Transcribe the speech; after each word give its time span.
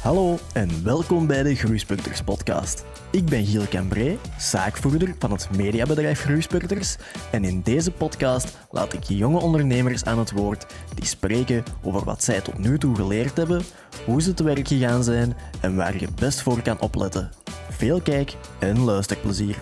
Hallo 0.00 0.38
en 0.52 0.84
welkom 0.84 1.26
bij 1.26 1.42
de 1.42 1.54
Groeispurters 1.54 2.22
podcast. 2.22 2.84
Ik 3.12 3.24
ben 3.24 3.46
Giel 3.46 3.66
Cambré, 3.66 4.18
zaakvoerder 4.38 5.14
van 5.18 5.30
het 5.30 5.56
mediabedrijf 5.56 6.20
Groeispurters 6.20 6.96
en 7.32 7.44
in 7.44 7.62
deze 7.62 7.90
podcast 7.90 8.58
laat 8.70 8.92
ik 8.92 9.02
jonge 9.02 9.40
ondernemers 9.40 10.04
aan 10.04 10.18
het 10.18 10.30
woord 10.30 10.74
die 10.94 11.04
spreken 11.04 11.64
over 11.82 12.04
wat 12.04 12.22
zij 12.22 12.40
tot 12.40 12.58
nu 12.58 12.78
toe 12.78 12.94
geleerd 12.94 13.36
hebben, 13.36 13.62
hoe 14.04 14.22
ze 14.22 14.34
te 14.34 14.44
werk 14.44 14.68
gegaan 14.68 15.04
zijn 15.04 15.36
en 15.60 15.76
waar 15.76 16.00
je 16.00 16.08
best 16.14 16.40
voor 16.40 16.62
kan 16.62 16.80
opletten. 16.80 17.30
Veel 17.70 18.00
kijk- 18.00 18.36
en 18.60 18.80
luisterplezier. 18.80 19.58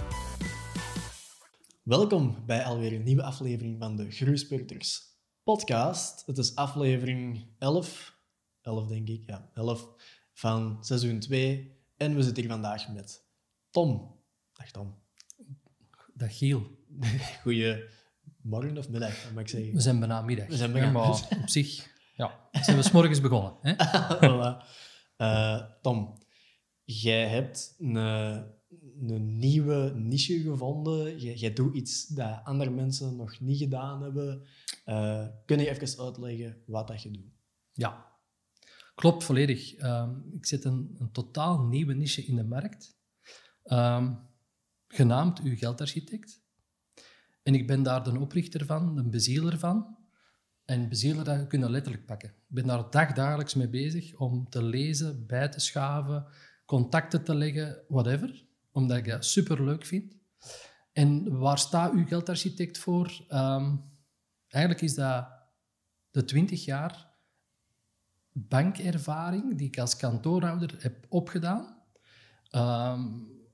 Welkom 1.83 2.37
bij 2.47 2.65
alweer 2.65 2.93
een 2.93 3.05
nieuwe 3.05 3.23
aflevering 3.23 3.79
van 3.79 3.97
de 3.97 4.11
Groeispurters 4.11 5.03
podcast. 5.43 6.23
Het 6.27 6.39
is 6.39 6.55
aflevering 6.55 7.47
11, 7.59 8.17
11 8.63 8.89
denk 8.89 9.09
ik, 9.09 9.23
ja, 9.27 9.51
11 9.55 9.89
van 10.39 10.79
seizoen 10.81 11.19
2. 11.19 11.77
En 11.97 12.15
we 12.15 12.23
zitten 12.23 12.43
hier 12.43 12.53
vandaag 12.53 12.89
met 12.89 13.25
Tom. 13.71 14.17
Dag 14.53 14.71
Tom. 14.71 14.95
Dag 16.15 16.39
Giel. 16.39 16.63
Goedemorgen 17.43 18.79
of 18.79 18.89
middag, 18.89 19.33
mag 19.33 19.43
ik 19.43 19.49
zeggen? 19.49 19.73
We 19.73 19.81
zijn 19.81 19.99
bijna 19.99 20.23
middag. 20.23 20.47
We 20.47 20.57
zijn 20.57 20.73
bijna 20.73 20.87
Ja, 20.87 20.93
maar 20.93 21.09
middag. 21.09 21.39
op 21.39 21.49
zich 21.49 21.91
ja, 22.17 22.49
zijn 22.53 22.77
we 22.77 22.83
s 22.83 22.91
morgens 22.91 23.21
begonnen. 23.21 23.53
Hè? 23.61 23.75
voilà. 24.23 24.65
Eh, 25.17 25.63
Tom, 25.83 26.19
jij 26.85 27.29
hebt 27.29 27.75
een, 27.79 27.95
een 27.95 29.39
nieuwe 29.39 29.93
niche 29.95 30.41
gevonden. 30.41 31.19
Jij, 31.19 31.35
jij 31.35 31.53
doet 31.53 31.75
iets 31.75 32.07
dat 32.07 32.41
andere 32.45 32.71
mensen 32.71 33.17
nog 33.17 33.41
niet 33.41 33.59
gedaan 33.59 34.03
hebben. 34.03 34.47
Eh, 34.85 35.27
kun 35.47 35.59
je 35.59 35.71
even 35.71 36.05
uitleggen 36.05 36.63
wat 36.67 36.87
dat 36.87 37.03
je 37.03 37.11
doet? 37.11 37.37
Ja, 37.73 38.08
klopt 38.99 39.25
volledig. 39.25 39.75
Ehm, 39.75 40.11
ik 40.33 40.47
zet 40.47 40.65
een, 40.65 40.95
een 40.99 41.13
totaal 41.13 41.63
nieuwe 41.63 41.95
niche 41.95 42.25
in 42.25 42.37
de 42.37 42.45
markt, 42.45 42.97
ehm, 43.63 44.15
genaamd 44.89 45.41
uw 45.41 45.57
geldarchitect. 45.57 46.43
En 47.43 47.55
ik 47.55 47.67
ben 47.67 47.83
daar 47.83 48.05
de 48.05 48.19
oprichter 48.19 48.67
van, 48.67 48.95
de 48.95 49.09
bezieler 49.09 49.59
van. 49.59 49.97
En 50.65 50.89
bezieler, 50.89 51.25
dat 51.25 51.53
je 51.53 51.71
letterlijk 51.71 52.07
pakken. 52.07 52.29
Ik 52.29 52.55
ben 52.55 52.67
daar 52.67 52.91
dagdagelijks 52.91 53.55
mee 53.55 53.69
bezig 53.69 54.15
om 54.15 54.49
te 54.49 54.63
lezen, 54.63 55.27
bij 55.27 55.49
te 55.49 55.61
schaven, 55.61 56.27
contacten 56.67 57.25
te 57.25 57.35
leggen, 57.35 57.85
whatever. 57.89 58.47
Omdat 58.73 58.97
ik 58.97 59.09
dat 59.09 59.25
superleuk 59.25 59.87
vind. 59.87 60.17
En 60.93 61.39
waar 61.39 61.59
staat 61.59 61.93
uw 61.93 62.07
geldarchitect 62.07 62.79
voor? 62.79 63.25
Ehm, 63.29 63.77
eigenlijk 64.49 64.83
is 64.85 64.95
dat 64.95 65.29
de 66.11 66.25
20 66.25 66.65
jaar 66.65 67.08
bankervaring 68.49 69.57
die 69.59 69.67
ik 69.67 69.79
als 69.79 69.97
kantoorhouder 69.97 70.75
heb 70.79 71.07
opgedaan. 71.09 71.77
Ehm, 72.51 73.09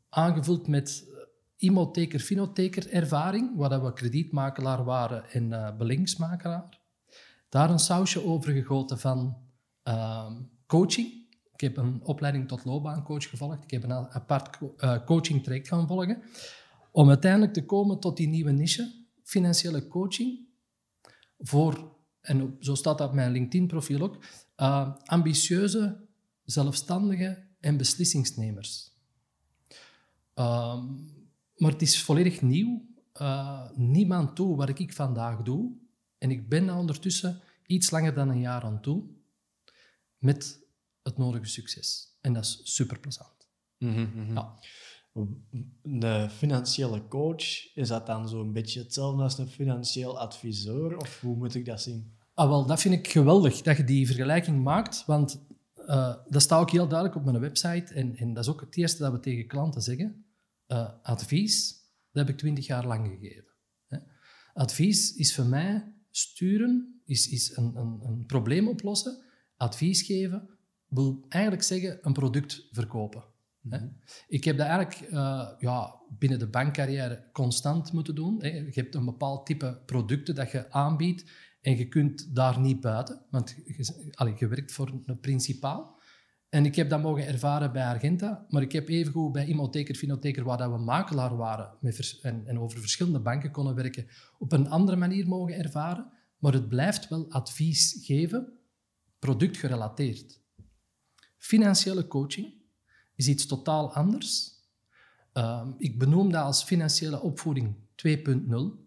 aangevuld 0.09 0.67
met 0.67 1.13
imotheker, 1.57 2.21
finotheker 2.21 2.91
ervaring, 2.93 3.57
waar 3.57 3.85
we 3.85 3.93
kredietmakelaar 3.93 4.85
waren 4.85 5.31
en 5.31 5.53
eh 5.53 5.77
beleggingsmakelaar. 5.77 6.83
Daar 7.49 7.71
een 7.71 7.79
sausje 7.79 8.25
over 8.25 8.53
gegoten 8.53 8.99
van 8.99 9.37
ehm, 9.83 10.43
coaching. 10.67 11.23
Ik 11.53 11.61
heb 11.61 11.77
een 11.77 12.05
opleiding 12.05 12.49
tot 12.49 12.65
loopbaancoach 12.65 13.29
gevolgd. 13.29 13.65
Ik 13.65 13.71
heb 13.71 13.83
een 13.83 13.93
apart 13.93 14.57
co- 14.57 14.75
eh, 14.77 15.05
coaching 15.05 15.43
traject 15.43 15.69
gaan 15.69 15.87
volgen. 15.87 16.23
Om 16.93 17.09
uiteindelijk 17.09 17.53
te 17.53 17.65
komen 17.65 18.01
tot 18.01 18.17
die 18.17 18.29
nieuwe 18.29 18.53
niche, 18.53 19.07
financiële 19.23 19.89
coaching. 19.89 20.49
Voor, 21.39 21.94
en 22.25 22.43
op- 22.43 22.65
zo 22.65 22.75
staat 22.75 22.99
dat 22.99 23.09
op 23.09 23.15
mijn 23.15 23.33
LinkedIn-profiel 23.33 24.01
ook, 24.01 24.25
uh, 24.57 24.95
ambitieuze, 25.05 26.07
zelfstandige 26.45 27.47
en 27.61 27.77
beslissingsnemers. 27.77 28.93
Ehm, 30.35 30.85
maar 31.57 31.71
het 31.71 31.83
is 31.83 32.03
volledig 32.03 32.43
nieuw. 32.43 32.93
Uh, 33.21 33.71
niemand 33.75 34.37
doet 34.37 34.57
wat 34.57 34.79
ik 34.79 34.93
vandaag 34.93 35.43
doe. 35.43 35.73
En 36.19 36.31
ik 36.31 36.49
ben 36.49 36.67
daar 36.67 36.79
ondertussen 36.79 37.41
iets 37.67 37.91
langer 37.91 38.15
dan 38.15 38.29
een 38.29 38.41
jaar 38.41 38.63
aan 38.63 38.81
toe. 38.81 39.05
Met 40.19 40.67
het 41.03 41.19
nodige 41.19 41.47
succes. 41.47 42.17
En 42.21 42.33
dat 42.33 42.45
is 42.45 42.61
super 42.63 43.01
plezant. 43.01 43.49
Ja. 44.35 44.59
De 45.83 46.29
financiële 46.31 47.09
coach, 47.09 47.75
is 47.75 47.89
dat 47.89 48.07
dan 48.07 48.29
zo'n 48.29 48.53
beetje 48.53 48.81
hetzelfde 48.81 49.23
als 49.23 49.39
een 49.39 49.49
financieel 49.49 50.19
adviseur? 50.19 50.97
Of 50.97 51.21
hoe 51.21 51.37
moet 51.37 51.55
ik 51.55 51.65
dat 51.65 51.81
zien? 51.83 52.14
Ah, 52.35 52.49
wel, 52.49 52.67
dat 52.67 52.81
vind 52.81 52.95
ik 52.95 53.09
geweldig 53.09 53.63
dat 53.63 53.77
je 53.77 53.85
die 53.85 54.07
vergelijking 54.07 54.63
maakt, 54.63 55.05
want 55.07 55.47
eh, 55.87 56.15
dat 56.29 56.43
staat 56.43 56.61
ook 56.61 56.71
heel 56.71 56.89
duidelijk 56.89 57.19
op 57.19 57.25
mijn 57.25 57.41
website 57.41 57.95
en, 57.95 58.17
en 58.17 58.33
dat 58.33 58.45
is 58.45 58.51
ook 58.51 58.61
het 58.61 58.77
eerste 58.77 59.03
dat 59.03 59.13
we 59.13 59.21
tegen 59.21 59.47
klanten 59.47 59.83
zeggen. 59.83 60.25
Eh, 60.67 60.91
advies, 61.03 61.73
dat 62.13 62.27
heb 62.27 62.35
ik 62.35 62.41
twintig 62.41 62.67
jaar 62.67 62.87
lang 62.87 63.07
gegeven. 63.09 63.53
Hè. 63.87 63.99
Advies 64.53 65.15
is 65.15 65.35
voor 65.35 65.47
mij 65.47 65.93
sturen, 66.11 67.03
is, 67.05 67.29
is 67.29 67.57
een, 67.57 67.77
een, 67.77 68.01
een 68.03 68.27
probleem 68.27 68.69
oplossen. 68.69 69.23
Advies 69.57 70.03
geven 70.03 70.49
wil 70.89 71.25
eigenlijk 71.29 71.63
zeggen 71.63 71.99
een 72.03 72.13
product 72.13 72.69
verkopen. 72.71 73.25
Hè. 73.69 73.79
Ik 74.29 74.45
heb 74.45 74.57
dat 74.57 74.67
eigenlijk 74.67 75.11
eh, 75.11 75.49
ja, 75.59 75.95
binnen 76.19 76.39
de 76.39 76.49
bankcarrière 76.49 77.29
constant 77.33 77.93
moeten 77.93 78.15
doen. 78.15 78.43
Hè. 78.43 78.49
Je 78.49 78.71
hebt 78.73 78.95
een 78.95 79.05
bepaald 79.05 79.47
type 79.47 79.83
producten 79.87 80.35
dat 80.35 80.51
je 80.51 80.71
aanbiedt 80.71 81.25
en 81.65 81.77
je 81.77 81.89
kunt 81.89 82.35
daar 82.35 82.61
niet 82.61 82.81
buiten, 82.81 83.21
want 83.31 83.57
je, 84.39 84.49
werkt 84.49 84.73
voor 84.73 84.93
een 85.07 85.21
principaal. 85.21 86.01
En 86.49 86.65
ik 86.65 86.75
heb 86.75 86.91
dat 86.91 87.03
mogen 87.03 87.27
ervaren 87.27 87.73
bij 87.73 87.87
Argenta, 87.87 88.47
maar 88.49 88.63
ik 88.63 88.73
heb 88.73 88.89
evengoed 88.89 89.33
bij 89.33 89.47
Imotheker, 89.47 89.95
Finotheker, 89.95 90.45
waar 90.45 90.59
dat 90.59 90.71
we 90.71 90.79
makelaar 90.79 91.37
waren 91.37 91.77
met 91.81 92.19
en, 92.23 92.47
en 92.47 92.59
over 92.59 92.81
verschillende 92.81 93.21
banken 93.21 93.51
konden 93.51 93.75
werken, 93.75 94.07
op 94.39 94.53
een 94.53 94.69
andere 94.69 94.97
manier 94.97 95.29
mogen 95.29 95.55
ervaren. 95.55 96.11
Maar 96.39 96.53
het 96.53 96.69
blijft 96.69 97.09
wel 97.09 97.31
advies 97.31 97.99
geven, 98.03 98.53
productgerelateerd. 99.19 100.41
Financiële 101.37 102.07
coaching 102.07 102.55
is 103.15 103.29
iets 103.29 103.47
totaal 103.47 103.95
anders. 103.95 104.53
Ehm, 105.33 105.73
ik 105.79 105.99
benoem 105.99 106.33
dat 106.33 106.45
als 106.45 106.65
financiële 106.65 107.21
opvoeding 107.21 107.75
2.0 107.95 108.84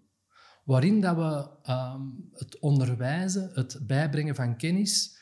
waarin 0.68 1.02
dat 1.02 1.16
we 1.16 1.50
ehm, 1.64 2.02
het 2.34 2.60
onderwijzen, 2.60 3.50
het 3.54 3.80
bijbrengen 3.82 4.36
van 4.36 4.58
kennis, 4.58 5.18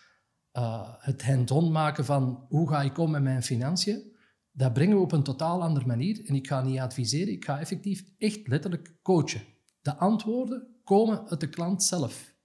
eh, 0.51 0.93
het 0.97 1.23
hand-on 1.23 1.71
maken 1.71 2.05
van 2.05 2.45
hoe 2.49 2.69
ga 2.69 2.81
ik 2.81 2.97
om 2.97 3.11
met 3.11 3.23
mijn 3.23 3.43
financiën, 3.43 4.15
dat 4.51 4.73
brengen 4.73 4.95
we 4.95 5.01
op 5.01 5.11
een 5.11 5.23
totaal 5.23 5.61
andere 5.61 5.85
manier. 5.85 6.25
En 6.25 6.35
ik 6.35 6.47
ga 6.47 6.61
niet 6.61 6.79
adviseren, 6.79 7.33
ik 7.33 7.45
ga 7.45 7.59
effectief 7.59 8.03
echt 8.17 8.47
letterlijk 8.47 8.95
coachen. 9.01 9.41
De 9.81 9.95
antwoorden 9.95 10.67
komen 10.83 11.29
uit 11.29 11.39
de 11.39 11.49
klant 11.49 11.83
zelf. 11.83 12.35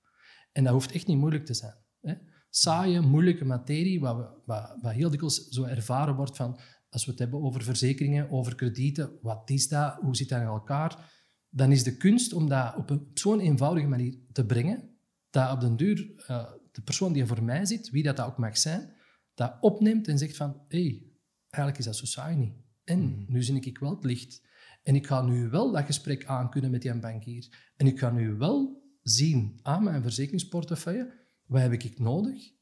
En 0.52 0.64
dat 0.64 0.72
hoeft 0.72 0.92
echt 0.92 1.06
niet 1.06 1.18
moeilijk 1.18 1.46
te 1.46 1.54
zijn. 1.54 1.76
Hè. 2.00 2.14
Saaie, 2.50 3.00
moeilijke 3.00 3.44
materie, 3.44 4.00
wat, 4.00 4.16
we, 4.16 4.28
wat, 4.44 4.76
wat 4.80 4.92
heel 4.92 5.10
dikwijls 5.10 5.48
zo 5.48 5.64
ervaren 5.64 6.16
wordt 6.16 6.36
van 6.36 6.58
als 6.90 7.04
we 7.04 7.10
het 7.10 7.20
hebben 7.20 7.42
over 7.42 7.62
verzekeringen, 7.62 8.30
over 8.30 8.54
kredieten, 8.54 9.18
wat 9.22 9.50
is 9.50 9.68
dat, 9.68 9.94
hoe 10.00 10.16
zit 10.16 10.28
dat 10.28 10.40
in 10.40 10.46
elkaar? 10.46 11.19
Dan 11.50 11.72
is 11.72 11.84
de 11.84 11.96
kunst 11.96 12.32
om 12.32 12.48
dat 12.48 12.76
op, 12.76 12.90
een, 12.90 13.00
op 13.00 13.18
zo'n 13.18 13.40
eenvoudige 13.40 13.86
manier 13.86 14.18
te 14.32 14.46
brengen, 14.46 14.90
dat 15.30 15.52
op 15.52 15.60
den 15.60 15.76
duur 15.76 16.12
eh, 16.26 16.52
de 16.72 16.82
persoon 16.82 17.12
die 17.12 17.22
er 17.22 17.28
voor 17.28 17.42
mij 17.42 17.66
zit, 17.66 17.90
wie 17.90 18.02
dat, 18.02 18.16
dat 18.16 18.26
ook 18.26 18.38
mag 18.38 18.58
zijn, 18.58 18.92
dat 19.34 19.56
opneemt 19.60 20.08
en 20.08 20.18
zegt 20.18 20.36
van, 20.36 20.64
hé, 20.68 20.82
hey, 20.82 21.10
eigenlijk 21.50 21.78
is 21.78 21.84
dat 21.84 21.96
zo 21.96 22.04
saai 22.04 22.36
niet. 22.36 22.54
En 22.84 23.24
nu 23.28 23.42
zie 23.42 23.60
ik 23.60 23.78
wel 23.78 23.90
het 23.90 24.04
licht. 24.04 24.42
En 24.82 24.94
ik 24.94 25.06
ga 25.06 25.22
nu 25.22 25.48
wel 25.48 25.70
dat 25.70 25.84
gesprek 25.84 26.24
aankunnen 26.24 26.70
met 26.70 26.82
die 26.82 26.94
bankier. 26.94 27.72
En 27.76 27.86
ik 27.86 27.98
ga 27.98 28.10
nu 28.10 28.34
wel 28.34 28.82
zien 29.02 29.58
aan 29.62 29.84
mijn 29.84 30.02
verzekeringsportefeuille, 30.02 31.12
wat 31.46 31.60
heb 31.60 31.72
ik 31.72 31.98
nodig? 31.98 32.52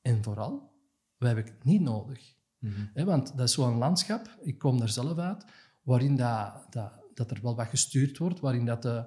En 0.00 0.22
vooral, 0.22 0.72
wat 1.16 1.28
heb 1.28 1.46
ik 1.46 1.64
niet 1.64 1.80
nodig? 1.80 2.36
Hè, 2.94 3.04
want 3.04 3.36
dat 3.36 3.48
is 3.48 3.54
zo'n 3.54 3.78
landschap, 3.78 4.38
ik 4.42 4.58
kom 4.58 4.78
daar 4.78 4.88
zelf 4.88 5.18
uit, 5.18 5.44
waarin 5.82 6.16
dat, 6.16 6.66
dat, 6.70 6.92
dat 7.18 7.30
er 7.30 7.42
wel 7.42 7.56
wat 7.56 7.66
gestuurd 7.66 8.18
wordt, 8.18 8.40
waarin 8.40 8.64
dat 8.64 8.82
de, 8.82 9.06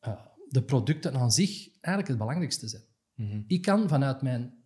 eh, 0.00 0.26
de 0.48 0.62
producten 0.62 1.14
aan 1.14 1.32
zich 1.32 1.68
eigenlijk 1.68 2.08
het 2.08 2.18
belangrijkste 2.18 2.68
zijn. 2.68 2.82
Ik 3.46 3.62
kan 3.62 3.88
vanuit 3.88 4.22
mijn 4.22 4.64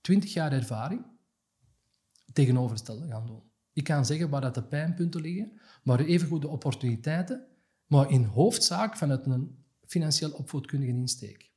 20 0.00 0.32
jaar 0.32 0.52
ervaring 0.52 1.04
tegenovergestelde 2.32 3.06
gaan 3.06 3.26
doen. 3.26 3.42
Ik 3.72 3.84
kan 3.84 4.06
zeggen 4.06 4.28
waar 4.28 4.40
dat 4.40 4.54
de 4.54 4.62
pijnpunten 4.62 5.20
liggen, 5.20 5.60
maar 5.82 6.00
evengoed 6.00 6.42
de 6.42 6.48
opportuniteiten, 6.48 7.46
maar 7.86 8.10
in 8.10 8.24
hoofdzaak 8.24 8.96
vanuit 8.96 9.26
een 9.26 9.64
financieel 9.86 10.30
opvoedkundige 10.30 10.92
insteek. 10.92 11.50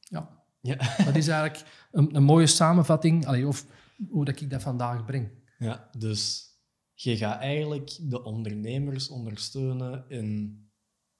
Ja, 0.00 0.44
Ja. 0.60 0.76
dat 1.04 1.16
is 1.16 1.28
eigenlijk 1.28 1.70
een, 1.90 2.16
een 2.16 2.22
mooie 2.22 2.46
samenvatting, 2.46 3.26
allee, 3.26 3.46
of 3.46 3.66
hoe 4.08 4.24
dat 4.24 4.40
ik 4.40 4.50
dat 4.50 4.62
vandaag 4.62 5.04
breng. 5.04 5.30
ja, 5.58 5.88
dus 5.98 6.51
je 7.02 7.16
gaat 7.16 7.40
eigenlijk 7.40 7.98
de 8.00 8.22
ondernemers 8.22 9.08
ondersteunen 9.08 10.04
in 10.08 10.60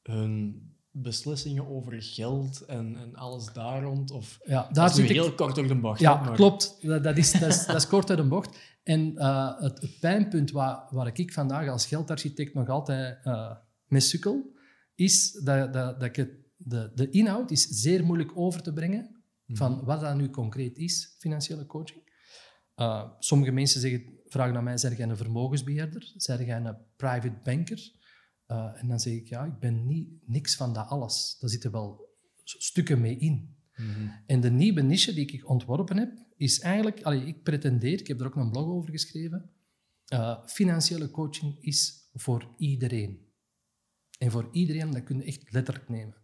hun 0.02 0.62
beslissingen 0.90 1.68
over 1.68 2.02
geld 2.02 2.60
en, 2.60 2.96
en 2.96 3.14
alles 3.14 3.52
daar 3.52 3.82
rond? 3.82 4.10
Of 4.10 4.38
Ja, 4.44 4.62
dat 4.66 4.74
daar 4.74 4.88
is 4.88 4.94
zit 4.94 5.04
ik... 5.04 5.16
heel 5.16 5.34
kort 5.34 5.54
door 5.54 5.66
de 5.68 5.74
bocht. 5.80 6.00
Ja, 6.00 6.22
maar- 6.22 6.34
klopt. 6.34 6.78
Dat, 6.82 7.02
dat 7.04 7.16
is, 7.16 7.32
dat, 7.32 7.48
is, 7.50 7.66
dat 7.66 7.76
is 7.76 7.86
kort 7.86 8.10
uit 8.10 8.18
de 8.18 8.24
bocht. 8.24 8.58
En 8.82 9.16
eh, 9.16 9.60
het, 9.60 9.80
het 9.80 9.98
pijnpunt 10.00 10.50
waar, 10.50 10.86
waar 10.90 11.18
ik 11.18 11.32
vandaag 11.32 11.68
als 11.68 11.86
geldarchitect 11.86 12.54
nog 12.54 12.68
altijd 12.68 13.18
eh 13.24 13.56
mee 13.86 14.00
sukkel, 14.00 14.52
is 14.94 15.32
dat, 15.32 15.72
dat, 15.72 16.00
dat 16.00 16.08
ik 16.08 16.16
het, 16.16 16.30
de, 16.56 16.90
de 16.94 17.10
inhoud 17.10 17.50
is 17.50 17.62
zeer 17.68 18.04
moeilijk 18.04 18.30
over 18.34 18.62
te 18.62 18.72
brengen 18.72 19.22
van 19.46 19.84
wat 19.84 20.00
dat 20.00 20.16
nu 20.16 20.30
concreet 20.30 20.76
is, 20.78 21.16
financiële 21.18 21.66
coaching. 21.66 22.02
Eh, 22.74 23.10
sommige 23.18 23.50
mensen 23.50 23.80
zeggen, 23.80 24.20
vragen 24.32 24.56
aan 24.56 24.64
mij, 24.64 24.76
zijn 24.76 24.96
jij 24.96 25.08
een 25.08 25.16
vermogensbeheerder? 25.16 26.12
Zijn 26.16 26.44
jij 26.44 26.56
een 26.56 26.76
private 26.96 27.40
banker? 27.42 27.92
Eh, 28.46 28.72
en 28.74 28.88
dan 28.88 29.00
zeg 29.00 29.12
ik, 29.12 29.28
ja, 29.28 29.44
ik 29.44 29.58
ben 29.58 29.86
niet, 29.86 30.08
niks 30.26 30.56
van 30.56 30.72
dat 30.72 30.88
alles. 30.88 31.36
Daar 31.40 31.50
zitten 31.50 31.72
wel 31.72 32.10
stukken 32.44 33.00
mee 33.00 33.16
in. 33.16 33.56
Mhm. 33.76 34.08
En 34.26 34.40
de 34.40 34.50
nieuwe 34.50 34.82
niche 34.82 35.14
die 35.14 35.32
ik 35.32 35.48
ontworpen 35.48 35.96
heb, 35.96 36.12
is 36.36 36.60
eigenlijk, 36.60 37.02
allee, 37.02 37.24
ik 37.24 37.42
pretendeer, 37.42 38.00
ik 38.00 38.06
heb 38.06 38.20
er 38.20 38.26
ook 38.26 38.36
een 38.36 38.50
blog 38.50 38.66
over 38.66 38.90
geschreven, 38.90 39.50
eh, 40.06 40.46
financiële 40.46 41.10
coaching 41.10 41.62
is 41.62 42.08
voor 42.12 42.54
iedereen. 42.56 43.30
En 44.18 44.30
voor 44.30 44.48
iedereen, 44.52 44.90
dat 44.90 45.04
kun 45.04 45.16
je 45.16 45.24
echt 45.24 45.52
letterlijk 45.52 45.88
nemen. 45.88 46.20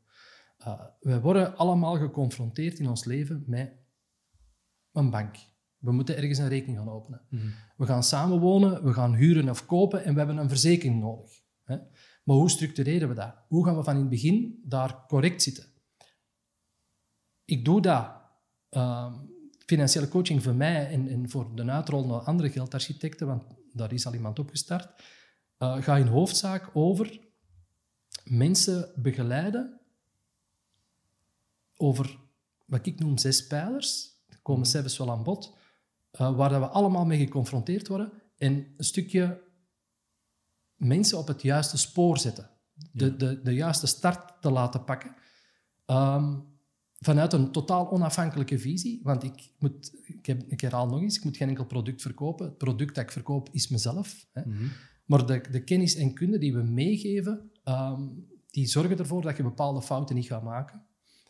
Uh, 0.60 0.84
wij 1.00 1.20
worden 1.20 1.56
allemaal 1.56 1.96
geconfronteerd 1.96 2.78
in 2.78 2.88
ons 2.88 3.04
leven 3.04 3.44
met 3.46 3.72
een 4.92 5.10
bank. 5.10 5.36
We 5.78 5.92
moeten 5.92 6.16
ergens 6.16 6.38
een 6.38 6.48
rekening 6.48 6.78
gaan 6.78 6.90
openen. 6.90 7.20
Mhm. 7.30 7.46
We 7.76 7.86
gaan 7.86 8.02
samenwonen, 8.02 8.84
we 8.84 8.92
gaan 8.92 9.14
huren 9.14 9.48
of 9.48 9.66
kopen 9.66 10.04
en 10.04 10.12
we 10.12 10.18
hebben 10.18 10.36
een 10.36 10.48
verzekering 10.48 11.00
nodig. 11.00 11.30
Hè? 11.64 11.76
Maar 12.24 12.36
hoe 12.36 12.50
structureren 12.50 13.08
we 13.08 13.14
dat? 13.14 13.34
Hoe 13.48 13.64
gaan 13.64 13.76
we 13.76 13.82
van 13.82 13.94
in 13.94 14.00
het 14.00 14.08
begin 14.08 14.62
daar 14.64 15.06
correct 15.06 15.42
zitten? 15.42 15.64
Ik 17.44 17.64
doe 17.64 17.80
dat. 17.80 18.16
ehm, 18.68 19.14
financiële 19.66 20.08
coaching 20.08 20.42
voor 20.42 20.54
mij 20.54 20.88
en, 20.88 21.08
en 21.08 21.30
voor 21.30 21.54
de 21.54 21.70
uitrol 21.70 22.06
naar 22.06 22.20
andere 22.20 22.50
geldarchitecten, 22.50 23.26
want 23.26 23.42
daar 23.72 23.92
is 23.92 24.06
al 24.06 24.14
iemand 24.14 24.38
opgestart, 24.38 25.02
uh, 25.58 25.82
ga 25.82 25.96
in 25.96 26.06
hoofdzaak 26.06 26.70
over 26.72 27.20
mensen 28.24 28.92
begeleiden 28.96 29.80
over 31.76 32.18
wat 32.66 32.86
ik 32.86 32.98
noem 32.98 33.18
zes 33.18 33.46
pijlers. 33.46 34.16
Er 34.28 34.38
komen 34.42 34.66
zelfs 34.66 34.98
wel 34.98 35.10
aan 35.10 35.22
bod, 35.22 35.56
uh, 36.12 36.36
waar 36.36 36.48
dat 36.48 36.60
we 36.60 36.66
allemaal 36.66 37.06
mee 37.06 37.18
geconfronteerd 37.18 37.88
worden 37.88 38.12
en 38.36 38.52
een 38.76 38.84
stukje 38.84 39.42
mensen 40.76 41.18
op 41.18 41.26
het 41.26 41.42
juiste 41.42 41.78
spoor 41.78 42.18
zetten. 42.18 42.50
De, 42.92 43.16
de, 43.16 43.42
de 43.42 43.54
juiste 43.54 43.86
start 43.86 44.40
te 44.40 44.50
laten 44.50 44.84
pakken. 44.84 45.14
Um, 45.86 46.46
vanuit 46.98 47.32
een 47.32 47.52
totaal 47.52 47.90
onafhankelijke 47.90 48.58
visie. 48.58 49.00
Want 49.02 49.22
ik, 49.22 49.52
moet, 49.58 49.92
ik, 50.04 50.26
heb, 50.26 50.42
ik 50.42 50.60
herhaal 50.60 50.86
nog 50.86 51.00
eens, 51.00 51.16
ik 51.16 51.24
moet 51.24 51.36
geen 51.36 51.48
enkel 51.48 51.66
product 51.66 52.02
verkopen. 52.02 52.46
Het 52.46 52.58
product 52.58 52.94
dat 52.94 53.04
ik 53.04 53.10
verkoop 53.12 53.48
is 53.52 53.68
mezelf. 53.68 54.26
Hè. 54.32 54.42
Mhm. 54.46 54.64
Maar 55.04 55.26
de, 55.26 55.44
de 55.50 55.64
kennis 55.64 55.94
en 55.94 56.14
kunde 56.14 56.38
die 56.38 56.54
we 56.54 56.62
meegeven, 56.62 57.50
um, 57.64 58.26
die 58.50 58.66
zorgen 58.66 58.98
ervoor 58.98 59.22
dat 59.22 59.36
je 59.36 59.42
bepaalde 59.42 59.82
fouten 59.82 60.14
niet 60.14 60.26
gaat 60.26 60.42
maken. 60.42 60.86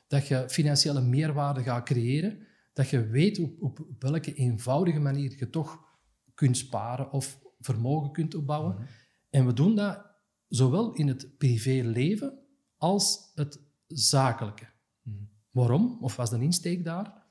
Dat 0.06 0.28
je 0.28 0.44
financiële 0.48 1.00
meerwaarde 1.00 1.62
gaat 1.62 1.84
creëren. 1.84 2.46
Dat 2.72 2.88
je 2.88 3.06
weet 3.06 3.38
op, 3.38 3.60
op 3.60 3.94
welke 3.98 4.34
eenvoudige 4.34 4.98
manier 4.98 5.34
je 5.38 5.50
toch 5.50 5.86
kunt 6.34 6.56
sparen 6.56 7.12
of 7.12 7.40
vermogen 7.60 8.12
kunt 8.12 8.34
opbouwen. 8.34 8.74
Mhm. 8.74 8.84
En 9.30 9.46
we 9.46 9.52
doen 9.52 9.74
dat 9.74 10.06
zowel 10.48 10.92
in 10.92 11.08
het 11.08 11.38
privéleven 11.38 12.38
als 12.76 13.30
het 13.34 13.60
zakelijke. 13.86 14.66
Mhm. 15.02 15.16
Waarom? 15.50 15.98
Of 16.00 16.16
was 16.16 16.30
de 16.30 16.40
insteek 16.40 16.84
daar? 16.84 17.26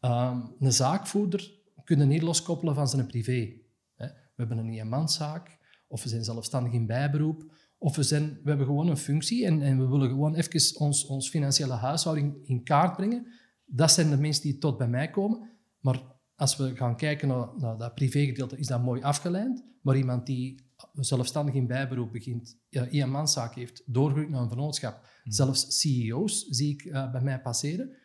Um, 0.00 0.54
een 0.58 0.72
zaakvoerder 0.72 1.58
kun 1.84 1.98
je 1.98 2.04
niet 2.04 2.22
loskoppelen 2.22 2.74
van 2.74 2.88
zijn 2.88 3.06
privé. 3.06 3.52
Hè? 3.94 4.06
We 4.06 4.34
hebben 4.36 4.58
een 4.58 4.68
eenmanszaak, 4.68 5.58
of 5.88 6.02
we 6.02 6.08
zijn 6.08 6.24
zelfstandig 6.24 6.72
in 6.72 6.86
bijberoep, 6.86 7.52
of 7.78 7.96
we, 7.96 8.02
zijn, 8.02 8.38
we 8.42 8.48
hebben 8.48 8.66
gewoon 8.66 8.88
een 8.88 8.96
functie 8.96 9.46
en, 9.46 9.62
en 9.62 9.78
we 9.78 9.88
willen 9.88 10.08
gewoon 10.08 10.34
even 10.34 10.80
ons, 10.80 11.06
ons 11.06 11.28
financiële 11.28 11.72
huishouding 11.72 12.46
in 12.46 12.62
kaart 12.62 12.96
brengen. 12.96 13.26
Dat 13.72 13.92
zijn 13.92 14.10
de 14.10 14.16
mensen 14.16 14.42
die 14.42 14.58
tot 14.58 14.78
bij 14.78 14.88
mij 14.88 15.10
komen. 15.10 15.48
Maar 15.80 16.02
als 16.36 16.56
we 16.56 16.76
gaan 16.76 16.96
kijken 16.96 17.28
naar, 17.28 17.48
naar 17.56 17.76
dat 17.76 17.94
privégedeelte, 17.94 18.56
is 18.56 18.66
dat 18.66 18.82
mooi 18.82 19.02
afgeleid. 19.02 19.64
Maar 19.82 19.96
iemand 19.96 20.26
die 20.26 20.68
zelfstandig 20.94 21.54
in 21.54 21.66
bijberoep 21.66 22.12
begint, 22.12 22.58
uh, 22.70 22.92
eenmanszaak 22.92 23.54
heeft, 23.54 23.82
doorgroeit 23.86 24.28
naar 24.28 24.42
een 24.42 24.48
vennootschap, 24.48 24.94
mm. 24.94 25.32
zelfs 25.32 25.80
CEO's 25.80 26.46
zie 26.48 26.72
ik 26.72 26.84
uh, 26.84 27.10
bij 27.10 27.20
mij 27.20 27.40
passeren, 27.40 27.96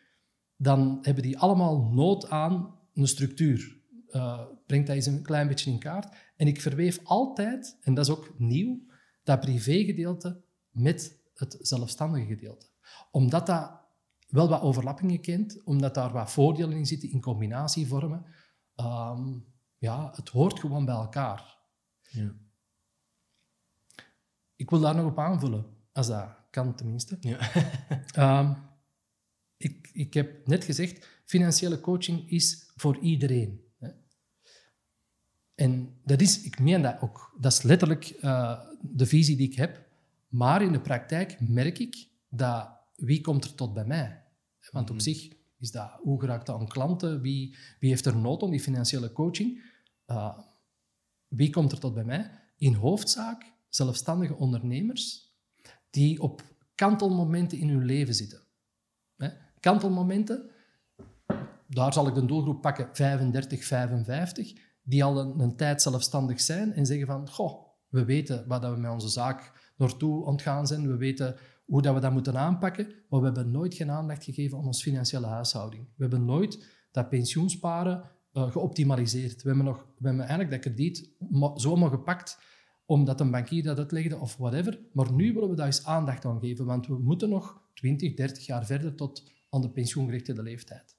dan 0.56 0.98
hebben 1.02 1.22
die 1.22 1.38
allemaal 1.38 1.90
nood 1.92 2.30
aan 2.30 2.74
een 2.94 3.08
structuur. 3.08 3.74
Uh, 4.10 4.40
brengt 4.66 4.86
dat 4.86 4.96
eens 4.96 5.06
een 5.06 5.22
klein 5.22 5.48
beetje 5.48 5.70
in 5.70 5.78
kaart. 5.78 6.14
En 6.36 6.46
ik 6.46 6.60
verweef 6.60 7.00
altijd, 7.02 7.78
en 7.80 7.94
dat 7.94 8.04
is 8.04 8.12
ook 8.12 8.34
nieuw, 8.38 8.80
dat 9.24 9.40
privégedeelte 9.40 10.40
met 10.70 11.18
het 11.34 11.56
zelfstandige 11.60 12.26
gedeelte. 12.26 12.66
Omdat 13.10 13.46
dat 13.46 13.85
wel 14.26 14.48
wat 14.48 14.60
overlappingen 14.60 15.20
kent, 15.20 15.62
omdat 15.64 15.94
daar 15.94 16.12
wat 16.12 16.30
voordelen 16.30 16.76
in 16.76 16.86
zitten 16.86 17.10
in 17.10 17.20
combinatievormen. 17.20 18.24
Um, 18.76 19.44
ja, 19.78 20.12
het 20.14 20.28
hoort 20.28 20.60
gewoon 20.60 20.84
bij 20.84 20.94
elkaar. 20.94 21.56
Ja. 22.02 22.34
Ik 24.56 24.70
wil 24.70 24.80
daar 24.80 24.94
nog 24.94 25.06
op 25.06 25.18
aanvullen, 25.18 25.66
als 25.92 26.06
dat 26.06 26.28
kan 26.50 26.74
tenminste. 26.74 27.16
Ja. 27.20 27.50
um, 28.40 28.56
ik, 29.66 29.90
ik 29.92 30.14
heb 30.14 30.46
net 30.46 30.64
gezegd, 30.64 31.08
financiële 31.24 31.80
coaching 31.80 32.30
is 32.30 32.70
voor 32.76 32.98
iedereen. 32.98 33.60
Hè. 33.78 33.90
En 35.54 36.00
dat 36.04 36.20
is, 36.20 36.42
ik 36.42 36.58
meen 36.58 36.82
dat 36.82 37.00
ook, 37.00 37.36
dat 37.40 37.52
is 37.52 37.62
letterlijk 37.62 38.18
uh, 38.22 38.60
de 38.80 39.06
visie 39.06 39.36
die 39.36 39.50
ik 39.50 39.56
heb. 39.56 39.84
Maar 40.28 40.62
in 40.62 40.72
de 40.72 40.80
praktijk 40.80 41.40
merk 41.40 41.78
ik 41.78 42.08
dat 42.28 42.75
wie 42.96 43.20
komt 43.20 43.44
er 43.44 43.54
tot 43.54 43.74
bij 43.74 43.84
mij? 43.84 44.24
Want 44.70 44.90
op 44.90 44.96
mm. 44.96 45.00
zich 45.00 45.28
is 45.58 45.70
dat, 45.70 45.90
hoe 46.00 46.20
geraakt 46.20 46.46
dat 46.46 46.60
aan 46.60 46.68
klanten? 46.68 47.20
Wie, 47.20 47.56
wie 47.78 47.90
heeft 47.90 48.06
er 48.06 48.16
nood 48.16 48.42
om 48.42 48.50
die 48.50 48.60
financiële 48.60 49.12
coaching? 49.12 49.74
Uh, 50.06 50.38
wie 51.28 51.50
komt 51.50 51.72
er 51.72 51.78
tot 51.78 51.94
bij 51.94 52.04
mij? 52.04 52.30
In 52.56 52.74
hoofdzaak 52.74 53.52
zelfstandige 53.68 54.34
ondernemers 54.34 55.34
die 55.90 56.20
op 56.20 56.42
kantelmomenten 56.74 57.58
in 57.58 57.68
hun 57.68 57.84
leven 57.84 58.14
zitten. 58.14 58.42
Hè? 59.16 59.28
Kantelmomenten, 59.60 60.50
daar 61.66 61.92
zal 61.92 62.06
ik 62.06 62.14
de 62.14 62.24
doelgroep 62.24 62.60
pakken 62.60 62.88
35, 62.92 63.64
55, 63.64 64.52
die 64.82 65.04
al 65.04 65.18
een, 65.18 65.40
een 65.40 65.56
tijd 65.56 65.82
zelfstandig 65.82 66.40
zijn 66.40 66.72
en 66.72 66.86
zeggen 66.86 67.06
van, 67.06 67.30
goh, 67.30 67.66
we 67.88 68.04
weten 68.04 68.44
waar 68.46 68.60
we 68.74 68.80
met 68.80 68.90
onze 68.90 69.08
zaak 69.08 69.52
naartoe 69.76 70.24
ontgaan 70.24 70.66
zijn, 70.66 70.88
we 70.88 70.96
weten 70.96 71.36
hoe 71.66 71.82
dat 71.82 71.94
we 71.94 72.00
dat 72.00 72.12
moeten 72.12 72.38
aanpakken, 72.38 72.92
maar 73.08 73.20
we 73.20 73.26
hebben 73.26 73.50
nooit 73.50 73.74
geen 73.74 73.90
aandacht 73.90 74.24
gegeven 74.24 74.58
aan 74.58 74.64
onze 74.64 74.82
financiële 74.82 75.26
huishouding. 75.26 75.84
We 75.96 76.02
hebben 76.02 76.24
nooit 76.24 76.66
dat 76.90 77.08
pensioensparen 77.08 78.02
uh, 78.32 78.50
geoptimaliseerd. 78.50 79.42
We 79.42 79.48
hebben, 79.48 79.66
nog, 79.66 79.76
we 79.76 80.06
hebben 80.08 80.26
eigenlijk 80.26 80.50
dat 80.50 80.60
krediet 80.60 81.10
zomaar 81.54 81.90
gepakt 81.90 82.38
omdat 82.84 83.20
een 83.20 83.30
bankier 83.30 83.62
dat 83.62 83.78
uitlegde 83.78 84.18
of 84.18 84.36
whatever. 84.36 84.80
Maar 84.92 85.12
nu 85.12 85.32
willen 85.32 85.48
we 85.48 85.56
daar 85.56 85.66
eens 85.66 85.84
aandacht 85.84 86.24
aan 86.24 86.40
geven, 86.40 86.64
want 86.64 86.86
we 86.86 86.98
moeten 86.98 87.28
nog 87.28 87.60
20, 87.74 88.14
30 88.14 88.46
jaar 88.46 88.66
verder 88.66 88.94
tot 88.94 89.30
aan 89.50 89.60
de 89.60 89.70
pensioengerichtede 89.70 90.42
leeftijd. 90.42 90.96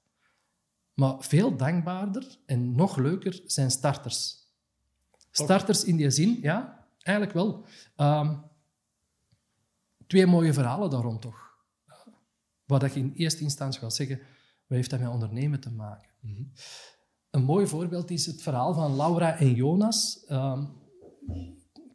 Maar 0.94 1.14
veel 1.18 1.56
dankbaarder 1.56 2.38
en 2.46 2.74
nog 2.74 2.96
leuker 2.96 3.40
zijn 3.44 3.70
starters. 3.70 4.46
Starters 5.30 5.84
in 5.84 5.96
die 5.96 6.10
zin, 6.10 6.38
ja, 6.42 6.86
eigenlijk 6.98 7.36
wel. 7.36 7.64
Um, 7.96 8.42
twee 10.08 10.26
mooie 10.26 10.52
verhalen 10.52 10.90
daar 10.90 11.02
rond 11.02 11.20
toch. 11.20 11.46
Dat 12.66 12.94
je 12.94 13.00
in 13.00 13.12
eerste 13.14 13.42
instantie 13.42 13.80
gaat 13.80 13.94
zeggen, 13.94 14.18
wat 14.66 14.76
heeft 14.76 14.90
dat 14.90 15.00
met 15.00 15.08
ondernemen 15.08 15.60
te 15.60 15.70
maken? 15.70 16.10
Mm 16.20 16.34
-hmm. 16.34 16.52
Een 17.30 17.42
mooi 17.42 17.66
voorbeeld 17.66 18.10
is 18.10 18.26
het 18.26 18.42
verhaal 18.42 18.74
van 18.74 18.96
Laura 18.96 19.38
en 19.38 19.54
Jonas. 19.54 20.24
Um, 20.30 20.76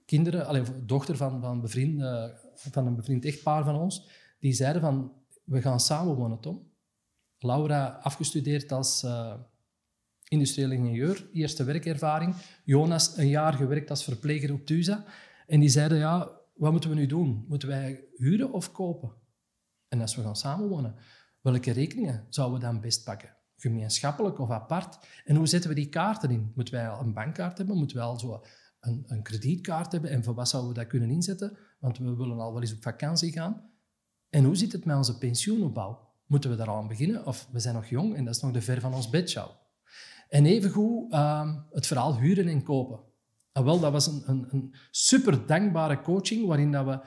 kinderen, 0.05 0.45
allez, 0.45 0.69
dochter 0.83 1.17
van, 1.17 1.41
van, 1.41 1.61
bevriend, 1.61 1.99
uh, 1.99 2.25
van 2.55 2.87
een 2.87 2.95
bevriend 2.95 3.25
echtpaar 3.25 3.63
van 3.63 3.75
ons, 3.75 4.09
die 4.39 4.53
zeiden 4.53 4.81
van, 4.81 5.11
we 5.43 5.61
gaan 5.61 5.79
samenwonen, 5.79 6.39
Tom. 6.39 6.71
Laura 7.37 7.99
afgestudeerd 8.01 8.71
als 8.71 9.03
uh, 9.03 9.33
industrieel 10.27 10.71
ingenieur, 10.71 11.29
eerste 11.33 11.63
werkervaring. 11.63 12.35
Jonas 12.63 13.17
een 13.17 13.27
jaar 13.27 13.53
gewerkt 13.53 13.89
als 13.89 14.03
verpleger 14.03 14.53
op 14.53 14.65
TUSA. 14.65 15.05
En 15.47 15.59
die 15.59 15.69
zeiden, 15.69 15.97
ja, 15.97 16.31
wat 16.53 16.71
moeten 16.71 16.89
we 16.89 16.95
nu 16.95 17.05
doen? 17.05 17.45
Moeten 17.47 17.67
wij 17.67 18.05
huren 18.15 18.51
of 18.51 18.71
kopen? 18.71 19.13
En 19.87 20.01
als 20.01 20.15
we 20.15 20.21
gaan 20.21 20.35
samenwonen, 20.35 20.95
welke 21.41 21.71
rekeningen 21.71 22.25
zouden 22.29 22.59
we 22.59 22.65
dan 22.65 22.81
best 22.81 23.03
pakken? 23.03 23.37
Gemeenschappelijk 23.55 24.39
of 24.39 24.49
apart? 24.49 25.07
En 25.25 25.35
hoe 25.35 25.47
zetten 25.47 25.69
we 25.69 25.75
die 25.75 25.89
kaarten 25.89 26.29
in? 26.29 26.51
Moeten 26.55 26.73
wij 26.73 26.89
al 26.89 27.01
een 27.01 27.13
bankkaart 27.13 27.57
hebben? 27.57 27.77
Moeten 27.77 27.97
wij 27.97 28.05
al 28.05 28.19
zo 28.19 28.43
een, 28.79 29.03
een 29.07 29.23
kredietkaart 29.23 29.91
hebben? 29.91 30.09
En 30.09 30.23
voor 30.23 30.33
wat 30.33 30.49
zouden 30.49 30.73
we 30.73 30.79
dat 30.79 30.87
kunnen 30.87 31.09
inzetten? 31.09 31.57
Want 31.79 31.97
we 31.97 32.15
willen 32.15 32.39
al 32.39 32.53
wel 32.53 32.61
eens 32.61 32.73
op 32.73 32.81
vakantie 32.81 33.31
gaan. 33.31 33.71
En 34.29 34.43
hoe 34.43 34.55
zit 34.55 34.71
het 34.71 34.85
met 34.85 34.95
onze 34.95 35.17
pensioenopbouw? 35.17 36.11
Moeten 36.25 36.49
we 36.49 36.55
daar 36.55 36.69
al 36.69 36.77
aan 36.77 36.87
beginnen? 36.87 37.25
Of 37.25 37.47
we 37.51 37.59
zijn 37.59 37.75
nog 37.75 37.85
jong 37.85 38.15
en 38.15 38.25
dat 38.25 38.35
is 38.35 38.41
nog 38.41 38.51
de 38.51 38.61
ver 38.61 38.81
van 38.81 38.93
ons 38.93 39.09
bedshow. 39.09 39.49
En 40.29 40.45
evengoed 40.45 41.13
uh, 41.13 41.55
het 41.69 41.87
verhaal 41.87 42.19
huren 42.19 42.47
en 42.47 42.63
kopen. 42.63 42.99
En 43.53 43.63
wel, 43.63 43.79
dat 43.79 43.91
was 43.91 44.07
een, 44.07 44.23
een, 44.25 44.47
een 44.49 44.73
super 44.91 45.45
dankbare 45.45 46.01
coaching 46.01 46.47
waarin 46.47 46.71
dat 46.71 46.85
we 46.85 47.05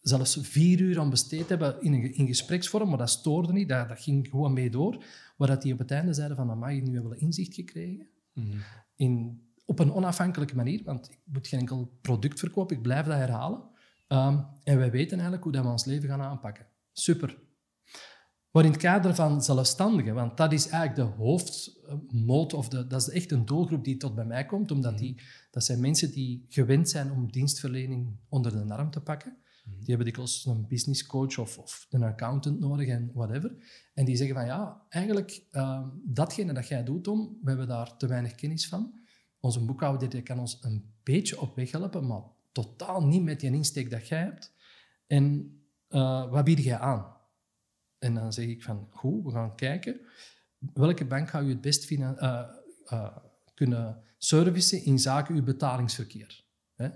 zelfs 0.00 0.38
vier 0.40 0.80
uur 0.80 1.00
aan 1.00 1.10
besteed 1.10 1.48
hebben 1.48 1.82
in, 1.82 2.14
in 2.14 2.26
gespreksvorm, 2.26 2.88
maar 2.88 2.98
dat 2.98 3.10
stoorde 3.10 3.52
niet, 3.52 3.68
dat, 3.68 3.88
dat 3.88 4.00
ging 4.00 4.28
gewoon 4.28 4.52
mee 4.52 4.70
door. 4.70 5.04
Waar 5.36 5.48
dat 5.48 5.62
die 5.62 5.72
op 5.72 5.78
het 5.78 5.90
einde 5.90 6.14
zeiden 6.14 6.36
van, 6.36 6.50
amai, 6.50 6.80
nu 6.80 6.92
hebben 6.92 7.10
we 7.10 7.18
inzicht 7.18 7.54
gekregen. 7.54 8.08
Mhm. 8.32 8.58
In, 8.96 9.42
op 9.64 9.78
een 9.78 9.92
onafhankelijke 9.92 10.56
manier, 10.56 10.82
want 10.84 11.10
ik 11.10 11.18
moet 11.24 11.46
geen 11.46 11.60
enkel 11.60 11.98
product 12.00 12.38
verkopen, 12.38 12.76
ik 12.76 12.82
blijf 12.82 13.06
dat 13.06 13.16
herhalen. 13.16 13.62
Ehm, 14.08 14.38
en 14.62 14.78
wij 14.78 14.90
weten 14.90 15.12
eigenlijk 15.12 15.42
hoe 15.42 15.52
dat 15.52 15.64
we 15.64 15.70
ons 15.70 15.84
leven 15.84 16.08
gaan 16.08 16.22
aanpakken. 16.22 16.66
Super. 16.92 17.38
Maar 18.54 18.64
in 18.64 18.70
het 18.70 18.80
kader 18.80 19.14
van 19.14 19.42
zelfstandigen, 19.42 20.14
want 20.14 20.36
dat 20.36 20.52
is 20.52 20.68
eigenlijk 20.68 21.10
de 21.10 21.22
hoofdmoot, 21.22 22.52
of 22.52 22.68
de, 22.68 22.86
dat 22.86 23.00
is 23.00 23.08
echt 23.08 23.32
een 23.32 23.44
doelgroep 23.44 23.84
die 23.84 23.96
tot 23.96 24.14
bij 24.14 24.24
mij 24.24 24.46
komt, 24.46 24.70
omdat 24.70 24.98
die, 24.98 25.22
dat 25.50 25.64
zijn 25.64 25.80
mensen 25.80 26.10
die 26.10 26.46
gewend 26.48 26.88
zijn 26.88 27.12
om 27.12 27.32
dienstverlening 27.32 28.16
onder 28.28 28.52
de 28.66 28.74
arm 28.74 28.90
te 28.90 29.00
pakken. 29.00 29.36
Die 29.64 29.86
hebben 29.86 30.06
dikwijls 30.06 30.46
een 30.46 30.66
business 30.66 31.06
coach 31.06 31.38
of, 31.38 31.58
of 31.58 31.86
een 31.90 32.02
accountant 32.02 32.60
nodig 32.60 32.88
en 32.88 33.10
whatever. 33.14 33.56
En 33.94 34.04
die 34.04 34.16
zeggen 34.16 34.36
van 34.36 34.46
ja, 34.46 34.82
eigenlijk 34.88 35.44
uh, 35.52 35.86
datgene 36.04 36.52
dat 36.52 36.68
jij 36.68 36.84
doet, 36.84 37.04
Tom, 37.04 37.38
we 37.42 37.48
hebben 37.48 37.68
daar 37.68 37.96
te 37.96 38.06
weinig 38.06 38.34
kennis 38.34 38.68
van. 38.68 39.00
Onze 39.40 39.64
boekhouder 39.64 40.08
die 40.08 40.22
kan 40.22 40.38
ons 40.38 40.58
een 40.60 40.94
beetje 41.02 41.40
op 41.40 41.56
weg 41.56 41.70
helpen, 41.70 42.06
maar 42.06 42.22
totaal 42.52 43.06
niet 43.06 43.22
met 43.22 43.40
die 43.40 43.52
insteek 43.52 43.90
dat 43.90 44.08
jij 44.08 44.20
hebt. 44.20 44.52
En 45.06 45.54
uh, 45.88 46.30
wat 46.30 46.44
bied 46.44 46.62
jij 46.62 46.78
aan? 46.78 47.13
En 48.04 48.14
dan 48.14 48.32
zeg 48.32 48.46
ik 48.46 48.62
van, 48.62 48.88
goed, 48.90 49.24
we 49.24 49.30
gaan 49.30 49.54
kijken. 49.56 50.00
Welke 50.58 51.04
bank 51.04 51.28
ga 51.28 51.38
je 51.38 51.48
het 51.48 51.60
best 51.60 51.90
uh, 51.90 52.46
kunnen 53.54 54.02
servicen 54.18 54.84
in 54.84 54.98
zaken 54.98 55.34
uw 55.34 55.42
betalingsverkeer? 55.42 56.44
Hè? 56.74 56.88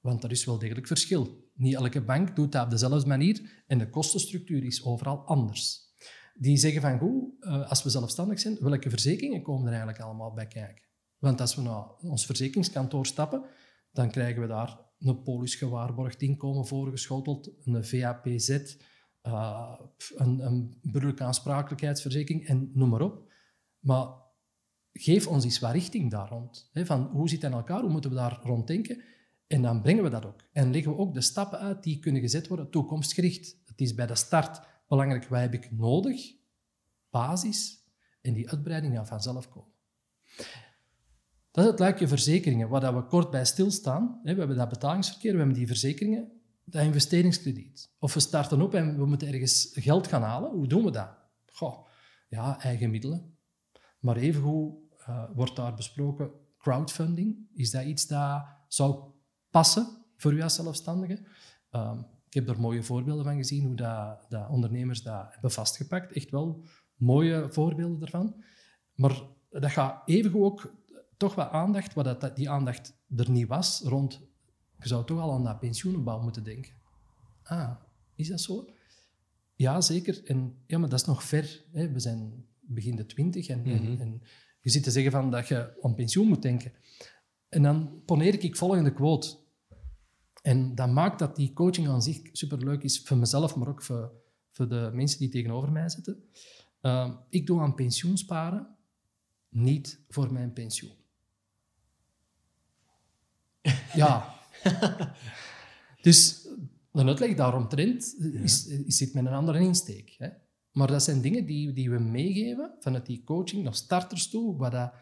want 0.00 0.24
er 0.24 0.30
is 0.30 0.44
wel 0.44 0.58
degelijk 0.58 0.86
verschil. 0.86 1.50
Niet 1.54 1.74
elke 1.74 2.00
bank 2.00 2.36
doet 2.36 2.52
dat 2.52 2.64
op 2.64 2.70
dezelfde 2.70 3.08
manier 3.08 3.64
en 3.66 3.78
de 3.78 3.90
kostenstructuur 3.90 4.64
is 4.64 4.84
overal 4.84 5.18
anders. 5.18 5.88
Die 6.34 6.56
zeggen 6.56 6.80
van, 6.80 6.98
goed, 6.98 7.44
als 7.68 7.82
we 7.82 7.90
zelfstandig 7.90 8.40
zijn, 8.40 8.56
welke 8.60 8.90
verzekeringen 8.90 9.42
komen 9.42 9.66
er 9.66 9.72
eigenlijk 9.72 10.00
allemaal 10.02 10.32
bij 10.32 10.46
kijken? 10.46 10.84
Want 11.18 11.40
als 11.40 11.54
we 11.54 11.62
naar 11.62 11.96
ons 11.96 12.26
verzekeringskantoor 12.26 13.06
stappen, 13.06 13.44
dan 13.92 14.10
krijgen 14.10 14.42
we 14.42 14.48
daar 14.48 14.78
een 14.98 15.22
polis 15.22 15.54
gewaarborgd 15.54 16.22
inkomen 16.22 16.66
voorgeschoteld, 16.66 17.50
een 17.64 17.84
VAPZ, 17.84 18.76
uh, 19.22 19.80
een, 20.14 20.46
een 20.46 20.78
burgerlijke 20.82 21.24
aansprakelijkheidsverzekering 21.24 22.46
en 22.46 22.70
noem 22.74 22.88
maar 22.88 23.00
op. 23.00 23.32
Maar 23.78 24.08
geef 24.92 25.26
ons 25.26 25.44
eens 25.44 25.58
wat 25.58 25.72
richting 25.72 26.10
daar 26.10 26.28
rond. 26.28 26.70
Hè, 26.72 26.86
van 26.86 27.02
hoe 27.02 27.28
zit 27.28 27.42
het 27.42 27.50
in 27.50 27.56
elkaar, 27.56 27.80
hoe 27.80 27.90
moeten 27.90 28.10
we 28.10 28.16
daar 28.16 28.40
rond 28.42 28.66
denken? 28.66 29.02
En 29.46 29.62
dan 29.62 29.82
brengen 29.82 30.02
we 30.02 30.10
dat 30.10 30.24
ook. 30.24 30.48
En 30.52 30.70
leggen 30.70 30.92
we 30.92 30.98
ook 30.98 31.14
de 31.14 31.20
stappen 31.20 31.58
uit 31.58 31.82
die 31.82 31.98
kunnen 31.98 32.20
gezet 32.20 32.48
worden, 32.48 32.70
toekomstgericht. 32.70 33.56
Het 33.64 33.80
is 33.80 33.94
bij 33.94 34.06
de 34.06 34.14
start 34.14 34.60
belangrijk, 34.88 35.24
wat 35.24 35.40
heb 35.40 35.54
ik 35.54 35.70
nodig? 35.70 36.34
Basis. 37.10 37.84
En 38.20 38.32
die 38.32 38.50
uitbreiding 38.50 38.96
gaat 38.96 39.08
vanzelf 39.08 39.48
komen. 39.48 39.72
Dat 41.50 41.64
is 41.64 41.70
het 41.70 41.78
luikje 41.78 42.08
verzekeringen, 42.08 42.68
waar 42.68 42.94
we 42.94 43.06
kort 43.06 43.30
bij 43.30 43.44
stilstaan. 43.44 44.20
We 44.22 44.28
hebben 44.28 44.56
dat 44.56 44.68
betalingsverkeer, 44.68 45.32
we 45.32 45.38
hebben 45.38 45.56
die 45.56 45.66
verzekeringen, 45.66 46.39
dat 46.70 46.82
investeringskrediet. 46.82 47.90
Of 47.98 48.14
we 48.14 48.20
starten 48.20 48.60
op 48.60 48.74
en 48.74 48.96
we 48.96 49.06
moeten 49.06 49.28
ergens 49.28 49.70
geld 49.74 50.06
gaan 50.06 50.22
halen. 50.22 50.50
Hoe 50.50 50.66
doen 50.66 50.84
we 50.84 50.90
dat? 50.90 51.08
Goh, 51.46 51.86
ja, 52.28 52.60
eigen 52.60 52.90
middelen. 52.90 53.38
Maar 53.98 54.16
evengoed 54.16 54.74
uh, 55.08 55.24
wordt 55.34 55.56
daar 55.56 55.74
besproken 55.74 56.30
crowdfunding. 56.58 57.48
Is 57.54 57.70
dat 57.70 57.84
iets 57.84 58.06
dat 58.06 58.44
zou 58.68 59.04
passen 59.50 59.86
voor 60.16 60.32
u 60.32 60.42
als 60.42 60.54
zelfstandige? 60.54 61.26
Um, 61.70 62.06
ik 62.26 62.34
heb 62.34 62.48
er 62.48 62.60
mooie 62.60 62.82
voorbeelden 62.82 63.24
van 63.24 63.36
gezien, 63.36 63.64
hoe 63.64 63.74
dat, 63.74 64.26
dat 64.28 64.48
ondernemers 64.48 65.02
dat 65.02 65.26
hebben 65.30 65.50
vastgepakt. 65.50 66.12
Echt 66.12 66.30
wel 66.30 66.64
mooie 66.94 67.46
voorbeelden 67.50 67.98
daarvan. 67.98 68.44
Maar 68.94 69.22
dat 69.50 69.70
gaat 69.70 70.02
evengoed 70.08 70.42
ook 70.42 70.74
toch 71.16 71.34
wat 71.34 71.50
aandacht, 71.50 71.94
wat 71.94 72.20
dat, 72.20 72.36
die 72.36 72.50
aandacht 72.50 72.98
er 73.16 73.30
niet 73.30 73.46
was, 73.46 73.80
rond... 73.84 74.28
Je 74.80 74.88
zou 74.88 75.04
toch 75.06 75.20
al 75.20 75.32
aan 75.32 75.44
dat 75.44 75.60
pensioenopbouw 75.60 76.20
moeten 76.20 76.44
denken. 76.44 76.72
Ah, 77.42 77.70
is 78.14 78.28
dat 78.28 78.40
zo? 78.40 78.68
Ja, 79.56 79.80
zeker. 79.80 80.24
En, 80.24 80.54
ja, 80.66 80.78
maar 80.78 80.88
dat 80.88 81.00
is 81.00 81.06
nog 81.06 81.24
ver. 81.24 81.64
Hè. 81.72 81.92
We 81.92 82.00
zijn 82.00 82.44
begin 82.60 82.96
de 82.96 83.06
twintig 83.06 83.48
en, 83.48 83.64
en, 83.64 84.00
en, 84.00 84.22
je 84.60 84.70
zit 84.70 84.82
te 84.82 84.90
zeggen 84.90 85.12
van 85.12 85.30
dat 85.30 85.48
je 85.48 85.78
aan 85.80 85.94
pensioen 85.94 86.28
moet 86.28 86.42
denken. 86.42 86.72
En 87.48 87.62
dan 87.62 88.02
poneer 88.04 88.42
ik 88.42 88.56
volgende 88.56 88.92
quote. 88.92 89.38
En 90.42 90.74
dat 90.74 90.90
maakt 90.90 91.18
dat 91.18 91.36
die 91.36 91.52
coaching 91.52 91.88
aan 91.88 92.02
zich 92.02 92.20
superleuk 92.32 92.82
is 92.82 93.02
voor 93.02 93.16
mezelf, 93.16 93.56
maar 93.56 93.68
ook 93.68 93.82
voor, 93.82 94.12
voor 94.50 94.68
de 94.68 94.90
mensen 94.92 95.18
die 95.18 95.28
tegenover 95.28 95.72
mij 95.72 95.88
zitten. 95.88 96.24
Uh, 96.82 97.14
ik 97.28 97.46
doe 97.46 97.60
aan 97.60 97.74
pensioen 97.74 98.18
sparen, 98.18 98.76
niet 99.48 100.00
voor 100.08 100.32
mijn 100.32 100.52
pensioen. 100.52 100.92
Ja. 103.94 104.39
dus 106.06 106.48
een 106.92 107.08
uitleg 107.08 107.36
daaromtrent 107.36 108.16
is, 108.18 108.66
is, 108.66 108.96
zit 108.96 109.14
met 109.14 109.26
een 109.26 109.32
andere 109.32 109.60
insteek. 109.60 110.14
Hè? 110.18 110.28
Maar 110.72 110.86
dat 110.86 111.02
zijn 111.02 111.20
dingen 111.20 111.46
die, 111.46 111.72
die 111.72 111.90
we 111.90 111.98
meegeven 111.98 112.74
vanuit 112.78 113.06
die 113.06 113.24
coaching 113.24 113.62
naar 113.62 113.74
starters 113.74 114.28
toe, 114.28 114.56
waar 114.56 114.70
dat, 114.70 114.92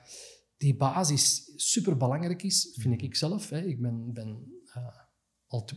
die 0.56 0.76
basis 0.76 1.52
superbelangrijk 1.56 2.42
is, 2.42 2.74
vind 2.78 3.02
ik 3.02 3.14
zelf. 3.14 3.48
Hè? 3.50 3.60
Ik 3.60 3.80
ben, 3.80 4.12
ben 4.12 4.60
uh, 4.76 4.86
al 5.46 5.68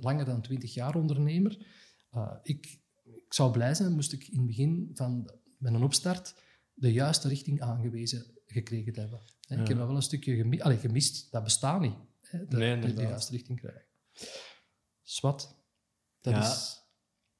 langer 0.00 0.24
dan 0.24 0.42
twintig 0.42 0.74
jaar 0.74 0.94
ondernemer. 0.94 1.66
Uh, 2.14 2.32
ik, 2.42 2.80
ik 3.04 3.34
zou 3.34 3.52
blij 3.52 3.74
zijn, 3.74 3.94
moest 3.94 4.12
ik 4.12 4.28
in 4.28 4.38
het 4.38 4.46
begin 4.46 4.90
van 4.94 5.30
mijn 5.58 5.82
opstart 5.82 6.34
de 6.74 6.92
juiste 6.92 7.28
richting 7.28 7.60
aangewezen 7.60 8.26
gekregen 8.46 8.92
te 8.92 9.00
hebben. 9.00 9.20
Ja. 9.40 9.60
Ik 9.60 9.68
heb 9.68 9.76
dat 9.76 9.86
wel 9.86 9.96
een 9.96 10.02
stukje. 10.02 10.62
Allee, 10.62 10.78
gemist, 10.78 11.30
dat 11.30 11.44
bestaat 11.44 11.80
niet 11.80 11.96
de, 12.30 12.56
nee, 12.56 12.78
de, 12.78 12.94
de 12.94 13.02
juiste 13.02 13.32
richting 13.32 13.58
krijgen. 13.60 13.86
Swat. 15.02 15.58
Dat 16.20 16.34
ja, 16.34 16.40
is... 16.40 16.78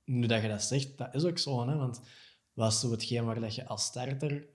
Nu 0.04 0.26
dat 0.26 0.42
je 0.42 0.49
dat 0.49 0.62
zegt, 0.62 0.99
dat 0.99 1.14
is 1.14 1.25
ook 1.25 1.38
zo. 1.38 1.68
Hè? 1.68 1.76
Want 1.76 2.00
was 2.52 2.80
zo 2.80 2.90
hetgeen 2.90 3.25
waar 3.25 3.40
dat 3.40 3.54
je 3.54 3.66
als 3.66 3.85
starter 3.85 4.49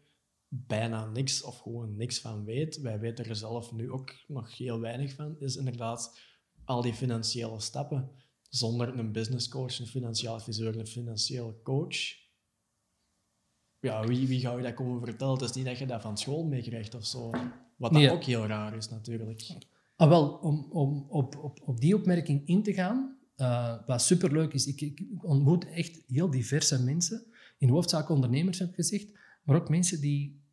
bijna 0.47 1.05
niks 1.05 1.41
of 1.41 1.57
gewoon 1.57 1.95
niks 1.95 2.19
van 2.19 2.45
weet, 2.45 2.81
wij 2.81 2.99
weten 2.99 3.25
er 3.25 3.35
zelf 3.35 3.71
nu 3.71 3.91
ook 3.91 4.13
nog 4.27 4.57
heel 4.57 4.79
weinig 4.79 5.13
van, 5.13 5.39
is 5.39 5.55
inderdaad 5.55 6.19
al 6.65 6.81
die 6.81 6.93
financiële 6.93 7.59
stappen. 7.59 8.11
Zonder 8.49 8.99
een 8.99 9.11
business 9.11 9.47
coach, 9.47 9.79
een 9.79 9.87
financieel 9.87 10.33
adviseur, 10.33 10.79
een 10.79 10.87
financiële 10.87 11.61
coach. 11.63 11.97
Ja, 13.79 14.07
wie, 14.07 14.27
wie 14.27 14.39
ga 14.39 14.55
je 14.55 14.63
dat 14.63 14.73
komen 14.73 15.01
vertellen? 15.01 15.33
Het 15.33 15.49
is 15.49 15.51
niet 15.51 15.65
dat 15.65 15.77
je 15.77 15.85
dat 15.85 16.01
van 16.01 16.17
school 16.17 16.43
meekrijgt 16.43 16.95
of 16.95 17.05
zo. 17.05 17.31
Wat 17.77 17.93
dan 17.93 18.09
ook 18.09 18.23
heel 18.23 18.45
raar 18.45 18.75
is, 18.75 18.89
natuurlijk. 18.89 19.57
Ah, 19.95 20.09
wel, 20.09 20.29
om, 20.29 20.71
om 20.71 21.05
op, 21.09 21.35
op, 21.37 21.61
op 21.61 21.79
die 21.79 21.95
opmerking 21.95 22.47
in 22.47 22.63
te 22.63 22.73
gaan, 22.73 23.17
uh, 23.37 23.85
wat 23.85 24.01
superleuk 24.01 24.53
is, 24.53 24.67
ik, 24.67 24.81
ik, 24.81 25.23
ontmoet 25.23 25.65
echt 25.65 26.03
heel 26.07 26.29
diverse 26.29 26.83
mensen, 26.83 27.25
in 27.57 27.69
hoofdzaak 27.69 28.09
ondernemers 28.09 28.59
heb 28.59 28.73
gezegd, 28.73 29.07
maar 29.43 29.55
ook 29.55 29.69
mensen 29.69 30.01
die 30.01 30.43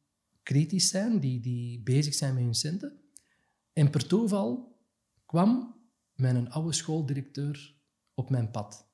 kritisch 0.43 0.89
zijn, 0.89 1.21
die, 1.21 1.41
die 1.41 1.83
bezig 1.83 2.15
zijn 2.15 2.35
met 2.35 2.43
hun 2.43 2.55
centen. 2.55 3.01
En 3.73 3.91
per 3.91 4.07
toeval 4.07 4.79
kwam 5.27 5.81
mijn 6.15 6.51
oude 6.51 6.73
schooldirecteur 6.73 7.77
op 8.15 8.31
mijn 8.31 8.51
pad. 8.51 8.91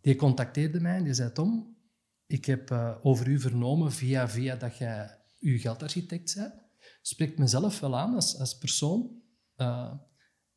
Die 0.00 0.16
contacteerde 0.16 0.80
mij 0.80 0.96
en 0.96 1.04
die 1.04 1.14
zei, 1.14 1.32
Tom, 1.32 1.76
ik 2.26 2.44
heb 2.44 2.70
uh, 2.70 2.96
over 3.02 3.28
u 3.28 3.40
vernomen 3.40 3.92
via 3.92 4.28
via 4.28 4.56
dat 4.56 4.76
jij 4.76 5.18
uw 5.40 5.58
geldarchitect 5.58 6.34
bent 6.34 6.65
spreekt 7.02 7.38
mezelf 7.38 7.80
wel 7.80 7.96
aan 7.96 8.14
als, 8.14 8.38
als 8.38 8.58
persoon. 8.58 9.22
Uh, 9.56 9.92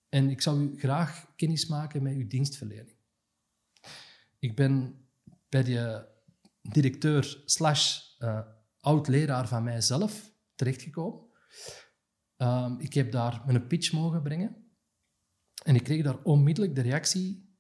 en 0.10 0.30
ik 0.30 0.42
zou 0.42 0.62
u 0.62 0.80
graag 0.80 1.34
kennis 1.36 1.66
maken 1.66 2.04
met 2.04 2.14
uw 2.14 2.28
dienstverlening. 2.28 2.98
Ik 4.40 4.56
ben 4.56 5.06
bij 5.50 5.64
de 5.64 6.08
directeur 6.62 7.42
slash 7.46 8.00
uh, 8.20 8.42
oud-leraar 8.80 9.48
van 9.48 9.64
mijzelf 9.64 10.34
terechtgekomen. 10.56 11.28
Uh, 12.38 12.76
ik 12.78 12.94
heb 12.94 13.12
daar 13.12 13.44
mijn 13.46 13.68
pitch 13.68 13.92
mogen 13.92 14.22
brengen. 14.22 14.70
En 15.64 15.76
ik 15.76 15.84
kreeg 15.84 16.04
daar 16.04 16.24
onmiddellijk 16.24 16.76
de 16.76 16.82
reactie, 16.82 17.58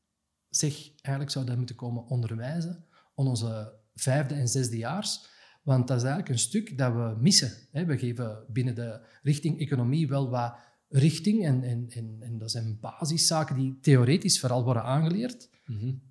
zeg, 0.49 0.73
eigenlijk 0.91 1.31
zou 1.31 1.45
dat 1.45 1.57
moeten 1.57 1.75
komen 1.75 2.07
onderwijzen 2.07 2.87
aan 3.15 3.27
onze 3.27 3.79
vijfde 3.93 4.35
en 4.35 4.47
zesde 4.47 4.77
jaars. 4.77 5.29
Want 5.69 5.87
dat 5.87 5.97
is 5.97 6.03
eigenlijk 6.03 6.31
een 6.31 6.39
stuk 6.39 6.77
dat 6.77 6.93
we 6.93 7.17
missen. 7.19 7.51
We 7.71 7.97
geven 7.97 8.45
binnen 8.47 8.75
de 8.75 8.99
richting 9.21 9.59
economie 9.59 10.07
wel 10.07 10.29
wat 10.29 10.55
richting 10.87 11.45
en, 11.45 11.63
en, 11.63 11.85
en, 11.89 12.17
en 12.19 12.37
dat 12.37 12.51
zijn 12.51 12.77
basiszaken 12.81 13.55
die 13.55 13.77
theoretisch 13.81 14.39
vooral 14.39 14.63
worden 14.63 14.83
aangeleerd. 14.83 15.49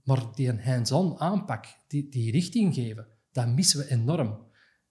Maar 0.04 0.24
die 0.34 0.48
een 0.48 0.60
hands-on 0.60 1.20
aanpak, 1.20 1.64
die, 1.88 2.08
die 2.08 2.30
richting 2.30 2.74
geven, 2.74 3.06
dat 3.32 3.48
missen 3.48 3.78
we 3.78 3.90
enorm. 3.90 4.38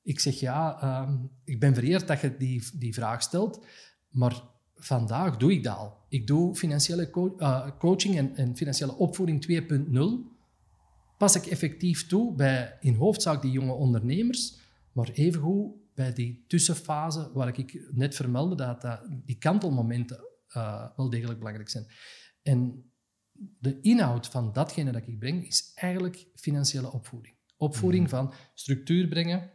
Ik 0.04 0.20
zeg 0.20 0.40
ja, 0.40 0.82
ehm, 0.82 1.18
ik 1.44 1.60
ben 1.60 1.74
vereerd 1.74 2.08
dat 2.08 2.22
je 2.22 2.38
die, 2.38 2.64
die 2.74 2.94
vraag 2.94 3.22
stelt, 3.22 3.66
maar 4.10 4.42
vandaag 4.76 5.38
doe 5.38 5.52
ik 5.52 5.64
dat 5.64 5.78
al. 5.78 5.98
Ik 6.10 6.28
doe 6.28 6.56
financiële 6.56 7.10
co 7.10 7.36
uh, 7.38 7.70
coaching 7.78 8.18
en, 8.18 8.36
en, 8.36 8.56
financiële 8.56 8.96
opvoeding 8.96 9.46
2.0. 9.52 10.37
Pas 11.18 11.36
ik 11.36 11.46
effectief 11.46 12.08
toe 12.08 12.36
bij 12.36 12.78
in 12.80 12.96
hoofdzaak 12.96 13.42
die 13.42 13.52
jonge 13.52 13.74
ondernemers, 13.74 14.58
maar 14.92 15.10
evengoed 15.10 15.76
bij 15.94 16.14
die 16.14 16.46
tussenfase 16.48 17.32
waar 17.34 17.58
ik 17.58 17.88
net 17.92 18.16
vermeldde, 18.16 18.56
dat, 18.56 18.82
dat 18.82 19.02
die 19.26 19.38
kantelmomenten 19.38 20.20
uh, 20.56 20.86
wel 20.96 21.10
degelijk 21.10 21.38
belangrijk 21.38 21.70
zijn. 21.70 21.88
En 22.42 22.92
de 23.60 23.82
inhoud 23.82 24.28
van 24.28 24.54
datgene 24.54 24.92
dat 24.92 25.08
ik 25.08 25.20
breng 25.20 25.48
is 25.48 25.72
eigenlijk 25.76 26.28
financiële 26.36 26.92
opvoeding. 26.92 27.36
Opvoeding 27.58 28.04
mm. 28.04 28.10
van 28.10 28.34
structuur 28.54 29.08
brengen, 29.08 29.52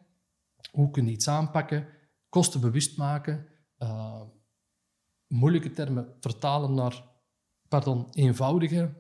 hoe 0.70 0.90
kun 0.90 1.06
je 1.06 1.12
iets 1.12 1.28
aanpakken, 1.28 1.86
kosten 2.28 2.60
bewust 2.60 2.96
maken, 2.96 3.46
uh, 3.78 4.22
moeilijke 5.26 5.70
termen 5.70 6.16
vertalen 6.20 6.74
naar 6.74 7.04
pardon, 7.68 8.06
eenvoudige 8.10 8.94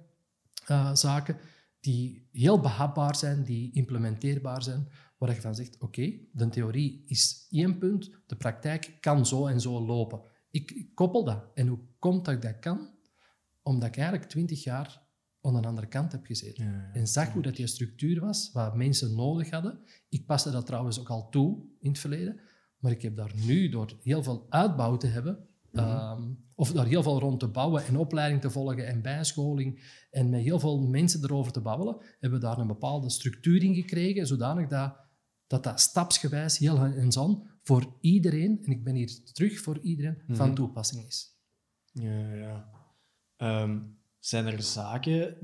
uh, 0.70 0.94
zaken 0.94 1.38
die 1.82 2.28
heel 2.32 2.60
behapbaar 2.60 3.16
zijn, 3.16 3.44
die 3.44 3.72
implementeerbaar 3.72 4.62
zijn, 4.62 4.88
waar 5.18 5.34
je 5.34 5.40
van 5.40 5.54
zegt, 5.54 5.78
oké, 5.78 6.12
de 6.32 6.48
theorie 6.48 7.02
is 7.06 7.46
één 7.50 7.78
punt, 7.78 8.10
de 8.26 8.36
praktijk 8.36 8.96
kan 9.00 9.26
zo 9.26 9.46
en 9.46 9.60
zo 9.60 9.86
lopen. 9.86 10.20
Ik, 10.50 10.70
ik 10.70 10.94
koppel 10.94 11.24
dat. 11.24 11.44
En 11.54 11.66
hoe 11.66 11.78
komt 11.98 12.24
dat 12.24 12.34
ik 12.34 12.42
dat 12.42 12.58
kan? 12.58 12.90
Omdat 13.62 13.88
ik 13.88 13.96
eigenlijk 13.96 14.28
twintig 14.28 14.64
jaar 14.64 15.02
aan 15.40 15.60
de 15.60 15.68
andere 15.68 15.86
kant 15.86 16.12
heb 16.12 16.24
gezeten. 16.24 16.90
en 16.92 17.06
zag 17.06 17.32
hoe 17.32 17.42
dat 17.42 17.56
die 17.56 17.66
structuur 17.66 18.20
was, 18.20 18.50
wat 18.52 18.76
mensen 18.76 19.14
nodig 19.14 19.50
hadden. 19.50 19.80
Ik 20.08 20.26
paste 20.26 20.50
dat 20.50 20.66
trouwens 20.66 21.00
ook 21.00 21.10
al 21.10 21.28
toe 21.28 21.64
in 21.80 21.90
het 21.90 21.98
verleden. 21.98 22.40
Maar 22.78 22.92
ik 22.92 23.02
heb 23.02 23.16
daar 23.16 23.32
nu, 23.46 23.68
door 23.68 23.98
heel 24.02 24.22
veel 24.22 24.46
uitbouw 24.48 24.96
te 24.96 25.06
hebben, 25.06 25.48
mhm. 25.72 25.84
ehm, 25.84 26.22
of 26.54 26.72
daar 26.72 26.86
heel 26.86 27.02
veel 27.02 27.18
rond 27.18 27.40
te 27.40 27.48
bouwen 27.48 27.84
en 27.84 27.96
opleiding 27.96 28.40
te 28.40 28.50
volgen 28.50 28.86
en 28.86 29.02
bijscholing 29.02 29.80
en 30.10 30.30
met 30.30 30.42
heel 30.42 30.58
veel 30.58 30.80
mensen 30.80 31.24
erover 31.24 31.52
te 31.52 31.60
babbelen, 31.60 31.96
hebben 32.20 32.40
we 32.40 32.46
daar 32.46 32.58
een 32.58 32.66
bepaalde 32.66 33.10
structuur 33.10 33.62
in 33.62 33.74
gekregen, 33.74 34.26
zodanig 34.26 34.68
dat 34.68 35.00
dat, 35.52 35.64
dat 35.64 35.80
stapsgewijs 35.80 36.58
heel 36.58 36.78
hands-on 36.78 37.50
voor 37.62 37.96
iedereen, 38.00 38.58
en 38.62 38.70
ik 38.70 38.84
ben 38.84 38.94
hier 38.94 39.24
terug 39.32 39.60
voor 39.60 39.78
iedereen, 39.78 40.22
van 40.28 40.46
mhm. 40.46 40.54
toepassing 40.54 41.06
is. 41.06 41.36
Ja, 41.92 42.34
ja. 42.34 42.70
Ehm, 43.36 43.80
zijn 44.18 44.46
er 44.46 44.62
zaken 44.62 45.36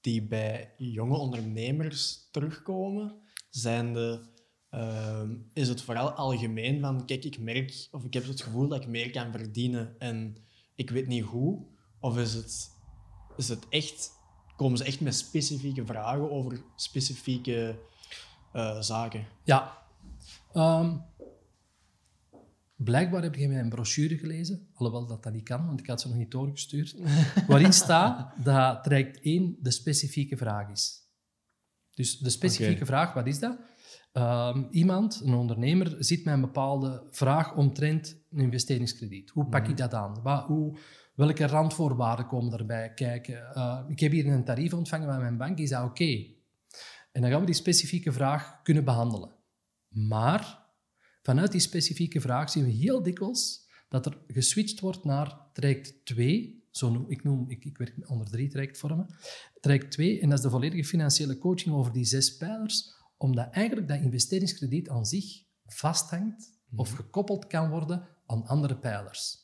die 0.00 0.26
bij 0.26 0.74
jonge 0.76 1.16
ondernemers 1.16 2.28
terugkomen? 2.30 3.20
Zijn 3.48 3.92
de, 3.92 4.28
ehm, 4.70 5.34
is 5.52 5.68
het 5.68 5.82
vooral 5.82 6.10
algemeen 6.10 6.80
van, 6.80 7.06
kijk, 7.06 7.24
ik 7.24 7.38
merk, 7.38 7.88
of 7.90 8.04
ik 8.04 8.14
heb 8.14 8.26
het 8.26 8.42
gevoel 8.42 8.68
dat 8.68 8.82
ik 8.82 8.88
meer 8.88 9.10
kan 9.10 9.32
verdienen 9.32 9.94
en 9.98 10.36
ik 10.74 10.90
weet 10.90 11.06
niet 11.06 11.24
hoe? 11.24 11.66
Of 12.00 12.18
is 12.18 12.34
het, 12.34 12.70
is 13.36 13.48
het 13.48 13.68
echt, 13.68 14.10
komen 14.56 14.78
ze 14.78 14.84
echt 14.84 15.00
met 15.00 15.14
specifieke 15.14 15.86
vragen 15.86 16.30
over 16.30 16.62
specifieke 16.76 17.78
uh, 18.52 18.80
zaken? 18.80 19.26
Ja. 19.44 19.78
Ehm, 20.52 20.96
Blijkbaar 22.84 23.22
heb 23.22 23.34
je 23.34 23.48
mijn 23.48 23.68
brochure 23.68 24.18
gelezen, 24.18 24.68
alhoewel 24.74 25.06
dat 25.06 25.22
dat 25.22 25.32
niet 25.32 25.44
kan, 25.44 25.66
want 25.66 25.80
ik 25.80 25.86
had 25.86 26.00
ze 26.00 26.08
nog 26.08 26.16
niet 26.16 26.30
doorgestuurd, 26.30 26.96
waarin 27.46 27.72
staat 27.72 28.44
dat 28.44 28.84
traject 28.84 29.20
1 29.20 29.56
de 29.60 29.70
specifieke 29.70 30.36
vraag 30.36 30.70
is. 30.70 31.08
Dus 31.94 32.18
de 32.18 32.30
specifieke 32.30 32.86
vraag, 32.86 33.12
wat 33.12 33.26
is 33.26 33.38
dat? 33.38 33.58
Um, 34.12 34.68
iemand, 34.70 35.20
een 35.24 35.34
ondernemer, 35.34 35.96
ziet 35.98 36.24
met 36.24 36.34
een 36.34 36.40
bepaalde 36.40 37.06
vraag 37.10 37.56
omtrent 37.56 38.22
een 38.30 38.38
investeringskrediet. 38.38 39.30
Hoe 39.30 39.48
pak 39.48 39.62
ik 39.62 39.68
mhm. 39.68 39.76
dat 39.76 39.94
aan? 39.94 40.22
Wat, 40.22 40.44
hoe, 40.44 40.78
welke 41.14 41.46
randvoorwaarden 41.46 42.26
komen 42.26 42.50
daarbij 42.50 42.92
kijken? 42.94 43.52
Uh, 43.56 43.80
ik 43.88 44.00
heb 44.00 44.12
hier 44.12 44.26
een 44.26 44.44
tarief 44.44 44.74
ontvangen 44.74 45.08
van 45.08 45.20
mijn 45.20 45.36
bank, 45.36 45.58
is 45.58 45.70
dat 45.70 45.84
oké? 45.84 46.26
En 47.12 47.20
dan 47.20 47.30
gaan 47.30 47.40
we 47.40 47.46
die 47.46 47.54
specifieke 47.54 48.12
vraag 48.12 48.62
kunnen 48.62 48.84
behandelen. 48.84 49.34
Maar 49.88 50.60
Vanuit 51.22 51.52
die 51.52 51.60
specifieke 51.60 52.20
vraag 52.20 52.50
zien 52.50 52.64
we 52.64 52.70
heel 52.70 53.02
dikwijls 53.02 53.68
dat 53.88 54.06
er 54.06 54.18
geswitcht 54.26 54.80
wordt 54.80 55.04
naar 55.04 55.38
traject 55.52 56.04
2. 56.04 56.64
Zo 56.70 56.90
noem, 56.90 57.04
ik, 57.08 57.24
noem, 57.24 57.50
ik, 57.50 57.64
ik 57.64 57.78
werk 57.78 58.10
onder 58.10 58.30
drie 58.30 58.48
trajectvormen. 58.48 59.14
Traject 59.60 59.90
2, 59.90 60.20
en 60.20 60.28
dat 60.28 60.38
is 60.38 60.44
de 60.44 60.50
volledige 60.50 60.84
financiële 60.84 61.38
coaching 61.38 61.74
over 61.74 61.92
die 61.92 62.04
zes 62.04 62.36
pijlers, 62.36 62.99
omdat 63.22 63.50
eigenlijk 63.50 63.88
dat 63.88 64.00
investeringskrediet 64.00 64.88
aan 64.88 65.06
zich 65.06 65.44
vasthangt 65.66 66.60
of 66.76 66.88
mhm. 66.88 66.96
gekoppeld 66.96 67.46
kan 67.46 67.70
worden 67.70 68.06
aan 68.26 68.46
andere 68.46 68.76
pijlers. 68.76 69.38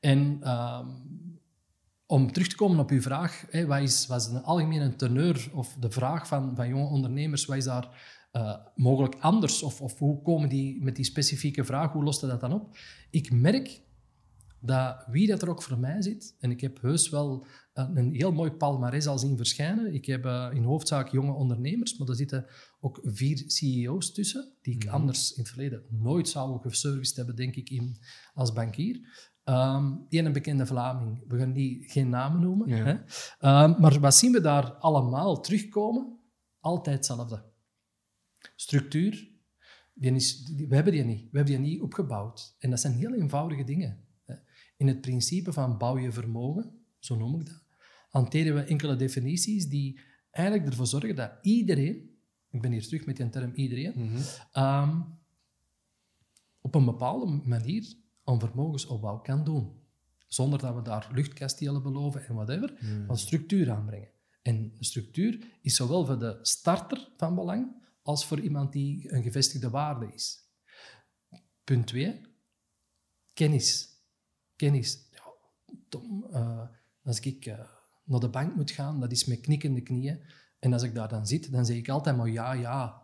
En 0.00 0.38
ehm, 0.42 0.88
om 2.06 2.32
terug 2.32 2.48
te 2.48 2.56
komen 2.56 2.78
op 2.78 2.90
uw 2.90 3.00
vraag, 3.00 3.44
hè, 3.50 3.66
wat, 3.66 3.80
is, 3.80 4.06
wat 4.06 4.20
is 4.20 4.26
een 4.26 4.42
algemene 4.42 4.96
teneur 4.96 5.50
of 5.52 5.76
de 5.80 5.90
vraag 5.90 6.26
van, 6.26 6.56
van 6.56 6.68
jonge 6.68 6.88
ondernemers, 6.88 7.44
wat 7.44 7.56
is 7.56 7.64
daar 7.64 7.88
uh, 8.32 8.56
mogelijk 8.74 9.14
anders? 9.20 9.62
Of, 9.62 9.80
of 9.80 9.98
hoe 9.98 10.22
komen 10.22 10.48
die 10.48 10.82
met 10.82 10.96
die 10.96 11.04
specifieke 11.04 11.64
vraag, 11.64 11.92
hoe 11.92 12.04
lost 12.04 12.20
dat 12.20 12.40
dan 12.40 12.52
op? 12.52 12.76
Ik 13.10 13.32
merk 13.32 13.80
dat 14.66 15.04
wie 15.06 15.26
dat 15.26 15.42
er 15.42 15.50
ook 15.50 15.62
voor 15.62 15.78
mij 15.78 16.02
zit, 16.02 16.36
en 16.38 16.50
ik 16.50 16.60
heb 16.60 16.80
heus 16.80 17.08
wel 17.08 17.46
uh, 17.74 17.88
een 17.94 18.14
heel 18.14 18.32
mooi 18.32 18.50
palmarès 18.50 19.06
al 19.06 19.18
zien 19.18 19.36
verschijnen. 19.36 19.94
Ik 19.94 20.06
heb 20.06 20.24
uh, 20.24 20.50
in 20.52 20.62
hoofdzaak 20.62 21.08
jonge 21.08 21.32
ondernemers, 21.32 21.98
maar 21.98 22.08
er 22.08 22.16
zitten 22.16 22.46
ook 22.80 23.00
vier 23.02 23.42
CEO's 23.46 24.12
tussen, 24.12 24.52
die 24.62 24.74
ik 24.74 24.84
mhm. 24.84 24.94
anders 24.94 25.32
in 25.32 25.42
het 25.42 25.48
verleden 25.48 25.82
nooit 25.88 26.28
zou 26.28 26.60
geserviced 26.60 27.16
hebben, 27.16 27.36
denk 27.36 27.54
ik, 27.54 27.70
in, 27.70 27.96
als 28.34 28.52
bankier. 28.52 29.32
Um, 29.44 30.06
een 30.08 30.32
bekende 30.32 30.66
Vlaming, 30.66 31.24
we 31.28 31.38
gaan 31.38 31.52
die 31.52 31.90
geen 31.90 32.08
namen 32.08 32.40
noemen. 32.40 32.68
Hè? 32.68 32.92
Um, 32.92 33.80
maar 33.80 34.00
wat 34.00 34.14
zien 34.14 34.32
we 34.32 34.40
daar 34.40 34.72
allemaal 34.72 35.40
terugkomen? 35.40 36.18
Altijd 36.60 36.96
hetzelfde. 36.96 37.44
Structuur, 38.56 39.32
die 39.94 40.14
is, 40.14 40.52
we 40.68 40.74
hebben 40.74 40.92
die 40.92 41.04
niet. 41.04 41.30
We 41.30 41.36
hebben 41.36 41.54
die 41.54 41.70
niet 41.70 41.80
opgebouwd. 41.80 42.56
En 42.58 42.70
dat 42.70 42.80
zijn 42.80 42.92
heel 42.92 43.14
eenvoudige 43.14 43.64
dingen. 43.64 44.03
In 44.76 44.86
het 44.86 45.00
principe 45.00 45.52
van 45.52 45.78
bouw 45.78 45.98
je 45.98 46.12
vermogen, 46.12 46.84
zo 46.98 47.16
noem 47.16 47.40
ik 47.40 47.46
dat, 47.46 47.64
hanteren 48.08 48.54
we 48.54 48.60
enkele 48.60 48.96
definities 48.96 49.68
die 49.68 50.00
eigenlijk 50.30 50.68
ervoor 50.68 50.86
zorgen 50.86 51.16
dat 51.16 51.32
iedereen, 51.42 52.10
ik 52.50 52.60
ben 52.60 52.72
hier 52.72 52.82
terug 52.82 53.06
met 53.06 53.16
die 53.16 53.28
term 53.28 53.52
iedereen, 53.54 53.92
mhm. 53.96 54.20
ehm, 54.52 55.00
op 56.60 56.74
een 56.74 56.84
bepaalde 56.84 57.40
manier 57.44 57.94
een 58.24 58.40
vermogensopbouw 58.40 59.18
kan 59.18 59.44
doen. 59.44 59.82
Zonder 60.26 60.58
dat 60.58 60.74
we 60.74 60.82
daar 60.82 61.10
luchtkastelen 61.12 61.82
beloven 61.82 62.26
en 62.26 62.34
whatever, 62.34 62.76
mm. 62.80 63.06
maar 63.06 63.18
structuur 63.18 63.70
aanbrengen. 63.70 64.08
En 64.42 64.72
structuur 64.78 65.58
is 65.60 65.76
zowel 65.76 66.06
voor 66.06 66.18
de 66.18 66.38
starter 66.42 67.08
van 67.16 67.34
belang 67.34 67.82
als 68.02 68.26
voor 68.26 68.40
iemand 68.40 68.72
die 68.72 69.12
een 69.12 69.22
gevestigde 69.22 69.70
waarde 69.70 70.12
is. 70.12 70.48
Punt 71.64 71.86
2, 71.86 72.20
kennis. 73.32 73.93
Kennis. 74.56 75.08
Ja, 75.10 75.22
Tom, 75.88 76.26
uh, 76.30 76.68
als 77.02 77.20
ik 77.20 77.46
uh, 77.46 77.58
naar 78.04 78.20
de 78.20 78.28
bank 78.28 78.54
moet 78.54 78.70
gaan, 78.70 79.00
dat 79.00 79.12
is 79.12 79.24
met 79.24 79.40
knikkende 79.40 79.80
knieën. 79.80 80.20
En 80.58 80.72
als 80.72 80.82
ik 80.82 80.94
daar 80.94 81.08
dan 81.08 81.26
zit, 81.26 81.52
dan 81.52 81.66
zeg 81.66 81.76
ik 81.76 81.88
altijd 81.88 82.16
maar 82.16 82.30
ja, 82.30 82.52
ja. 82.52 83.02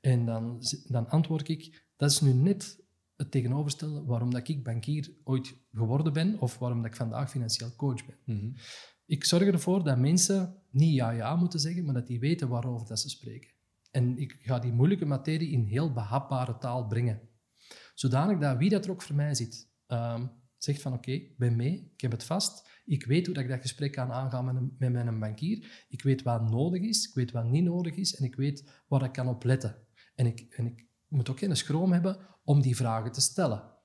En 0.00 0.26
dan, 0.26 0.62
dan 0.86 1.08
antwoord 1.08 1.48
ik, 1.48 1.86
dat 1.96 2.10
is 2.10 2.20
nu 2.20 2.32
net 2.32 2.84
het 3.16 3.30
tegenoverstellen 3.30 4.04
waarom 4.04 4.30
dat 4.30 4.48
ik 4.48 4.64
bankier 4.64 5.12
ooit 5.24 5.54
geworden 5.72 6.12
ben 6.12 6.40
of 6.40 6.58
waarom 6.58 6.82
dat 6.82 6.90
ik 6.90 6.96
vandaag 6.96 7.30
financieel 7.30 7.76
coach 7.76 8.06
ben. 8.06 8.16
Mhm. 8.24 8.52
Ik 9.06 9.24
zorg 9.24 9.42
ervoor 9.42 9.84
dat 9.84 9.98
mensen 9.98 10.62
niet 10.70 10.94
ja, 10.94 11.10
ja 11.10 11.36
moeten 11.36 11.60
zeggen, 11.60 11.84
maar 11.84 11.94
dat 11.94 12.06
die 12.06 12.20
weten 12.20 12.48
waarover 12.48 12.86
dat 12.86 13.00
ze 13.00 13.08
spreken. 13.08 13.50
En 13.90 14.18
ik 14.18 14.36
ga 14.40 14.58
die 14.58 14.72
moeilijke 14.72 15.04
materie 15.04 15.50
in 15.50 15.64
heel 15.64 15.92
behapbare 15.92 16.58
taal 16.58 16.86
brengen. 16.86 17.20
Zodanig 17.94 18.38
dat 18.38 18.58
wie 18.58 18.70
dat 18.70 18.84
er 18.84 18.90
ook 18.90 19.02
voor 19.02 19.16
mij 19.16 19.34
zit, 19.34 19.68
um, 19.86 20.30
zegt 20.64 20.82
van 20.82 20.92
oké, 20.92 21.10
okay, 21.10 21.34
ben 21.36 21.56
mee, 21.56 21.90
ik 21.94 22.00
heb 22.00 22.10
het 22.10 22.24
vast. 22.24 22.68
Ik 22.84 23.04
weet 23.04 23.26
hoe 23.26 23.34
dat 23.34 23.44
ik 23.44 23.50
dat 23.50 23.60
gesprek 23.60 23.92
kan 23.92 24.12
aangaan 24.12 24.44
met, 24.44 24.78
met 24.78 25.04
mijn 25.04 25.18
bankier. 25.18 25.86
Ik 25.88 26.02
weet 26.02 26.22
wat 26.22 26.50
nodig 26.50 26.82
is, 26.82 27.08
ik 27.08 27.14
weet 27.14 27.30
wat 27.30 27.44
niet 27.44 27.64
nodig 27.64 27.94
is 27.94 28.16
en 28.16 28.24
ik 28.24 28.34
weet 28.34 28.82
waar 28.88 29.04
ik 29.04 29.12
kan 29.12 29.28
op 29.28 29.44
letten. 29.44 29.76
En 30.14 30.26
ik, 30.26 30.40
en 30.40 30.66
ik 30.66 30.86
moet 31.08 31.30
ook 31.30 31.38
geen 31.38 31.56
schroom 31.56 31.92
hebben 31.92 32.18
om 32.44 32.60
die 32.60 32.76
vragen 32.76 33.12
te 33.12 33.20
stellen. 33.20 33.78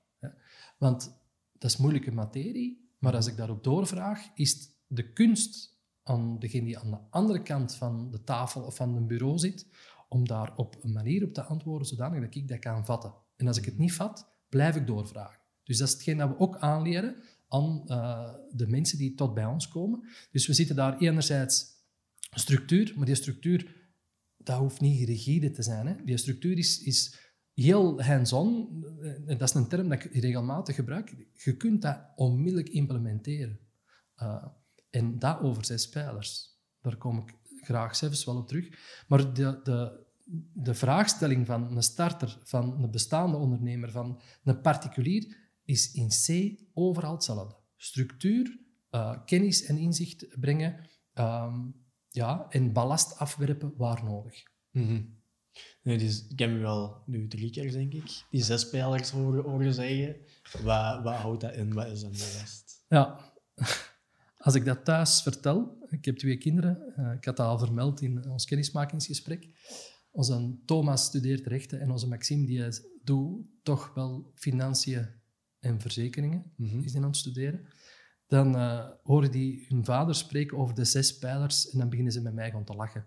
Want 0.78 1.20
dat 1.52 1.70
is 1.70 1.76
moeilijke 1.76 2.12
materie, 2.12 2.94
maar 2.98 3.14
als 3.14 3.26
ik 3.26 3.36
daarop 3.36 3.64
doorvraag, 3.64 4.30
is 4.34 4.68
de 4.86 5.12
kunst 5.12 5.80
aan 6.02 6.38
degene 6.38 6.64
die 6.64 6.78
aan 6.78 6.90
de 6.90 7.00
andere 7.10 7.42
kant 7.42 7.74
van 7.74 8.10
de 8.10 8.22
tafel 8.22 8.62
of 8.62 8.76
van 8.76 8.96
een 8.96 9.06
bureau 9.06 9.38
zit, 9.38 9.68
om 10.08 10.26
daar 10.26 10.56
op 10.56 10.76
een 10.80 10.92
manier 10.92 11.24
op 11.24 11.32
te 11.32 11.42
antwoorden 11.42 11.88
zodanig 11.88 12.20
dat 12.20 12.34
ik 12.34 12.48
dat 12.48 12.58
kan 12.58 12.84
vatten. 12.84 13.14
En 13.36 13.46
als 13.46 13.56
ik 13.56 13.64
het 13.64 13.78
niet 13.78 13.92
vat, 13.92 14.32
blijf 14.48 14.76
ik 14.76 14.86
doorvragen. 14.86 15.45
Dus 15.66 15.78
dat 15.78 15.88
is 15.88 15.94
hetgeen 15.94 16.16
dat 16.16 16.28
we 16.28 16.38
ook 16.38 16.56
aanleren 16.56 17.16
aan 17.48 17.82
uh, 17.86 18.34
de 18.52 18.66
mensen 18.66 18.98
die 18.98 19.14
tot 19.14 19.34
bij 19.34 19.44
ons 19.44 19.68
komen. 19.68 20.08
Dus 20.30 20.46
we 20.46 20.52
zitten 20.52 20.76
daar 20.76 20.98
enerzijds 20.98 21.66
structuur, 22.30 22.92
maar 22.96 23.06
die 23.06 23.14
structuur, 23.14 23.74
dat 24.36 24.58
hoeft 24.58 24.80
niet 24.80 25.08
rigide 25.08 25.50
te 25.50 25.62
zijn. 25.62 25.86
Hè. 25.86 25.94
Die 26.04 26.16
structuur 26.16 26.58
is, 26.58 26.82
is 26.82 27.18
heel 27.54 28.02
hands-on. 28.02 28.84
En 29.26 29.38
dat 29.38 29.48
is 29.48 29.54
een 29.54 29.68
term 29.68 29.88
dat 29.88 30.04
ik 30.04 30.14
regelmatig 30.14 30.74
gebruik. 30.74 31.14
Je 31.32 31.56
kunt 31.56 31.82
dat 31.82 32.00
onmiddellijk 32.16 32.68
implementeren. 32.68 33.58
Uh, 34.22 34.44
en 34.90 35.18
dat 35.18 35.40
over 35.40 35.64
zes 35.64 35.88
pijlers. 35.88 36.58
Daar 36.80 36.96
kom 36.96 37.18
ik 37.18 37.34
graag 37.60 37.96
zelfs 37.96 38.24
wel 38.24 38.36
op 38.36 38.48
terug. 38.48 38.68
Maar 39.08 39.34
de, 39.34 39.60
de, 39.62 40.04
de 40.52 40.74
vraagstelling 40.74 41.46
van 41.46 41.76
een 41.76 41.82
starter, 41.82 42.38
van 42.42 42.82
een 42.82 42.90
bestaande 42.90 43.36
ondernemer, 43.36 43.90
van 43.90 44.20
een 44.44 44.60
particulier, 44.60 45.36
is 45.66 45.92
in 45.92 46.08
C 46.08 46.58
overal 46.74 47.12
hetzelfde. 47.12 47.56
Structuur, 47.76 48.58
uh, 48.90 49.24
kennis 49.24 49.64
en 49.64 49.78
inzicht 49.78 50.26
brengen 50.40 50.88
um, 51.14 51.74
ja, 52.10 52.46
en 52.48 52.72
ballast 52.72 53.18
afwerpen 53.18 53.72
waar 53.76 54.04
nodig. 54.04 54.42
Mm 54.70 54.86
-hmm. 54.86 55.18
nee, 55.82 55.98
dus, 55.98 56.26
ik 56.28 56.38
heb 56.38 56.60
wel 56.60 57.02
nu 57.06 57.28
drie 57.28 57.50
keer, 57.50 57.72
denk 57.72 57.92
ik, 57.92 58.24
die 58.30 58.42
zes 58.42 58.68
pijlers 58.68 59.10
horen, 59.10 59.44
horen 59.44 59.74
zeggen. 59.74 60.16
Wat, 60.62 61.02
wat 61.02 61.14
houdt 61.14 61.40
dat 61.40 61.54
in? 61.54 61.72
Wat 61.72 61.86
is 61.86 62.00
dan 62.00 62.12
de 62.12 62.36
rest? 62.38 62.84
Ja, 62.88 63.32
als 64.46 64.54
ik 64.54 64.64
dat 64.64 64.84
thuis 64.84 65.22
vertel, 65.22 65.86
ik 65.88 66.04
heb 66.04 66.16
twee 66.16 66.36
kinderen, 66.36 66.94
uh, 66.98 67.12
ik 67.12 67.24
had 67.24 67.36
dat 67.36 67.46
al 67.46 67.58
vermeld 67.58 68.00
in 68.00 68.28
ons 68.28 68.44
kennismakingsgesprek. 68.44 69.48
Onze 70.10 70.58
Thomas 70.64 71.04
studeert 71.04 71.46
rechten 71.46 71.80
en 71.80 71.90
onze 71.90 72.08
Maxime 72.08 72.46
die 72.46 72.64
doet 73.04 73.46
toch 73.62 73.94
wel 73.94 74.32
financiën 74.34 75.08
en 75.66 75.80
verzekeringen, 75.80 76.52
mm 76.56 76.68
-hmm. 76.68 76.82
is 76.82 76.94
in 76.94 77.02
aan 77.02 77.08
het 77.08 77.16
studeren. 77.16 77.66
Dan 78.26 78.56
uh, 78.56 78.88
horen 79.02 79.30
die 79.30 79.66
hun 79.68 79.84
vader 79.84 80.14
spreken 80.14 80.58
over 80.58 80.74
de 80.74 80.84
zes 80.84 81.18
pijlers 81.18 81.70
en 81.70 81.78
dan 81.78 81.88
beginnen 81.88 82.12
ze 82.12 82.22
met 82.22 82.34
mij 82.34 82.50
gewoon 82.50 82.64
te 82.64 82.74
lachen. 82.74 83.06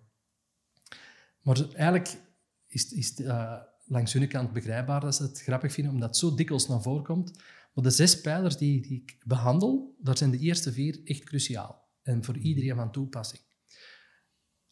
Maar 1.42 1.70
eigenlijk 1.74 2.22
is, 2.68 2.92
is 2.92 3.10
het 3.10 3.20
uh, 3.20 3.62
langs 3.86 4.14
hun 4.14 4.28
kant 4.28 4.54
begrijpbaar 4.54 5.00
dat 5.00 5.16
ze 5.16 5.24
het 5.24 5.42
grappig 5.42 5.74
vinden, 5.74 5.94
omdat 5.94 6.10
het 6.10 6.18
zo 6.18 6.36
dikwijls 6.36 6.68
naar 6.68 6.82
voren 6.82 7.04
komt. 7.04 7.38
Maar 7.74 7.84
de 7.84 7.90
zes 7.90 8.22
pijlers 8.22 8.58
die, 8.58 8.82
die 8.82 9.02
ik 9.02 9.18
behandel, 9.26 9.96
daar 10.00 10.18
zijn 10.18 10.32
de 10.32 10.38
eerste 10.38 10.72
vier 10.72 11.02
echt 11.04 11.24
cruciaal. 11.24 11.88
En 12.02 12.24
voor 12.24 12.38
iedereen 12.38 12.76
van 12.76 12.92
toepassing. 12.92 13.42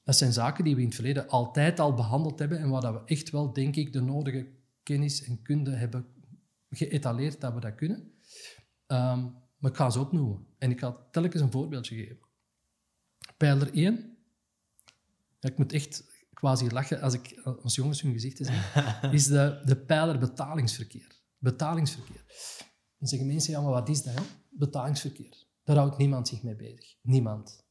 Dat 0.03 0.17
zijn 0.17 0.33
zaken 0.33 0.63
die 0.63 0.75
we 0.75 0.81
in 0.81 0.87
het 0.87 0.95
verleden 0.95 1.27
altijd 1.27 1.79
al 1.79 1.93
behandeld 1.93 2.39
hebben 2.39 2.59
en 2.59 2.69
waar 2.69 2.93
we 2.93 3.01
echt 3.05 3.29
wel, 3.29 3.53
denk 3.53 3.75
ik, 3.75 3.93
de 3.93 4.01
nodige 4.01 4.47
kennis 4.83 5.23
en 5.23 5.41
kunde 5.41 5.71
hebben 5.71 6.05
geëtaleerd 6.69 7.41
dat 7.41 7.53
we 7.53 7.59
dat 7.59 7.75
kunnen. 7.75 8.11
Um, 8.87 9.45
maar 9.57 9.71
ik 9.71 9.77
ga 9.77 9.89
ze 9.89 9.99
opnoemen. 9.99 10.47
En 10.57 10.71
ik 10.71 10.79
ga 10.79 11.07
telkens 11.11 11.41
een 11.41 11.51
voorbeeldje 11.51 11.95
geven. 11.95 12.25
Pijler 13.37 13.73
1. 13.73 14.17
ik 15.39 15.57
moet 15.57 15.73
echt 15.73 16.03
quasi 16.33 16.69
lachen 16.69 17.01
als 17.01 17.13
ik 17.13 17.39
als 17.61 17.75
jongens 17.75 18.01
hun 18.01 18.13
gezichten 18.13 18.45
zie. 18.45 18.55
is 19.11 19.27
de, 19.27 19.61
de 19.65 19.77
pijler 19.77 20.19
betalingsverkeer. 20.19 21.21
Betalingsverkeer. 21.37 22.25
Dan 22.97 23.07
zeggen 23.07 23.27
mensen, 23.27 23.51
ja, 23.53 23.61
maar 23.61 23.71
wat 23.71 23.89
is 23.89 24.03
dat? 24.03 24.13
Hè? 24.13 24.21
Betalingsverkeer. 24.49 25.45
Daar 25.63 25.77
houdt 25.77 25.97
niemand 25.97 26.27
zich 26.27 26.43
mee 26.43 26.55
bezig. 26.55 26.95
Niemand. 27.01 27.65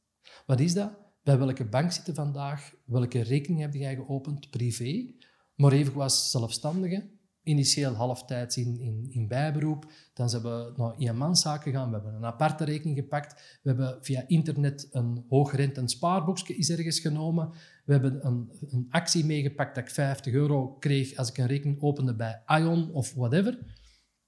Wat 0.45 0.59
is 0.59 0.73
dat? 0.73 0.97
Bij 1.23 1.37
welke 1.37 1.65
bank 1.65 1.91
zitten 1.91 2.15
vandaag? 2.15 2.73
Welke 2.85 3.21
rekening 3.21 3.61
heb 3.61 3.73
jij 3.73 3.95
geopend? 3.95 4.49
Privé. 4.49 5.13
Maar 5.55 5.71
even 5.71 5.93
was 5.93 6.31
zelfstandige 6.31 7.09
initieel 7.47 7.93
halftijds 7.93 8.57
in, 8.57 8.79
in, 8.79 9.07
in 9.09 9.27
bijberoep. 9.27 9.91
Dan 10.13 10.29
zijn 10.29 10.41
we 10.41 10.73
naar 10.75 10.95
eenmanszaken 10.97 11.71
gegaan. 11.71 11.87
We 11.87 11.93
hebben 11.93 12.13
een 12.13 12.25
aparte 12.25 12.63
rekening 12.63 12.97
gepakt. 12.97 13.59
We 13.61 13.69
hebben 13.69 13.97
via 14.01 14.23
internet 14.27 14.87
een 14.91 15.25
hoogrentend 15.29 15.91
spaarboekje 15.91 16.55
is 16.55 16.69
ergens 16.69 16.99
genomen. 16.99 17.49
We 17.85 17.91
hebben 17.91 18.25
een, 18.25 18.51
een 18.69 18.87
actie 18.89 19.25
meegepakt 19.25 19.75
dat 19.75 19.83
ik 19.83 19.89
50 19.89 20.33
euro 20.33 20.73
kreeg 20.73 21.15
als 21.15 21.29
ik 21.29 21.37
een 21.37 21.47
rekening 21.47 21.81
opende 21.81 22.15
bij 22.15 22.41
Ion 22.47 22.91
of 22.91 23.13
whatever. 23.13 23.59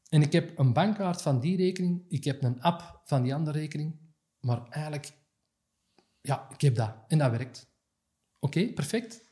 En 0.10 0.22
ik 0.22 0.32
heb 0.32 0.58
een 0.58 0.74
bankkaart 0.74 1.22
van 1.22 1.40
die 1.40 1.58
rekening. 1.58 2.06
Ik 2.08 2.24
heb 2.24 2.44
een 2.44 2.62
app 2.62 3.02
van 3.06 3.24
die 3.24 3.34
andere 3.34 3.60
rekening. 3.60 4.00
Maar 4.40 4.68
eigenlijk, 4.70 5.12
ja, 6.22 6.50
ik 6.50 6.62
heb 6.62 6.76
dat. 6.76 6.96
En 7.08 7.18
dat 7.18 7.32
werkt. 7.32 7.68
Oké, 8.40 8.68
perfect. 8.74 9.28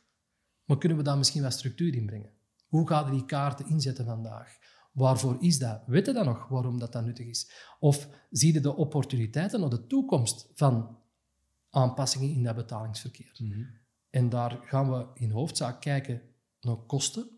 Maar 0.66 0.78
kunnen 0.78 0.98
we 0.98 1.04
daar 1.04 1.18
misschien 1.18 1.42
wat 1.42 1.54
structuur 1.54 1.96
in 1.96 2.06
brengen? 2.06 2.37
Hoe 2.68 2.88
gaan 2.88 3.06
we 3.06 3.12
die 3.12 3.26
kaarten 3.26 3.68
inzetten 3.68 4.06
vandaag? 4.06 4.58
Waarvoor 4.92 5.38
is 5.40 5.60
dat? 5.60 5.82
Weet 5.86 6.06
je 6.06 6.14
dan 6.14 6.26
nog 6.26 6.48
waarom 6.48 6.80
dat, 6.80 6.92
dat 6.92 7.06
nuttig 7.06 7.28
is? 7.28 7.52
Of 7.80 8.08
zie 8.30 8.54
je 8.54 8.60
de 8.60 8.76
opportuniteiten 8.76 9.60
naar 9.60 9.70
de 9.70 9.88
toekomst 9.88 10.50
van 10.54 10.98
aanpassingen 11.70 12.30
in 12.30 12.44
dat 12.44 12.56
betalingsverkeer? 12.56 13.32
Mhm. 13.38 13.64
En 14.10 14.30
daar 14.30 14.60
gaan 14.64 14.92
we 14.92 15.06
in 15.14 15.32
hoofdzaak 15.32 15.82
kijken 15.82 16.22
naar 16.62 16.76
kosten. 16.76 17.30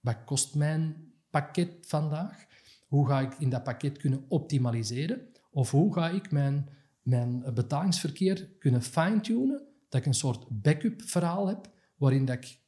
Wat 0.00 0.24
kost 0.24 0.54
mijn 0.54 1.12
pakket 1.30 1.86
vandaag? 1.86 2.46
Hoe 2.86 3.06
ga 3.08 3.20
ik 3.20 3.34
in 3.38 3.50
dat 3.50 3.62
pakket 3.62 3.98
kunnen 3.98 4.24
optimaliseren? 4.28 5.28
Of 5.50 5.70
hoe 5.70 5.94
ga 5.94 6.08
ik 6.08 6.30
mijn, 6.30 6.68
mijn 7.02 7.54
betalingsverkeer 7.54 8.48
kunnen 8.58 8.82
fine-tunen? 8.82 9.66
Dat 9.88 10.00
ik 10.00 10.06
een 10.06 10.14
soort 10.14 10.62
backup 10.62 11.02
verhaal 11.02 11.48
heb, 11.48 11.70
waarin 11.96 12.24
dat 12.24 12.36
ik 12.36 12.60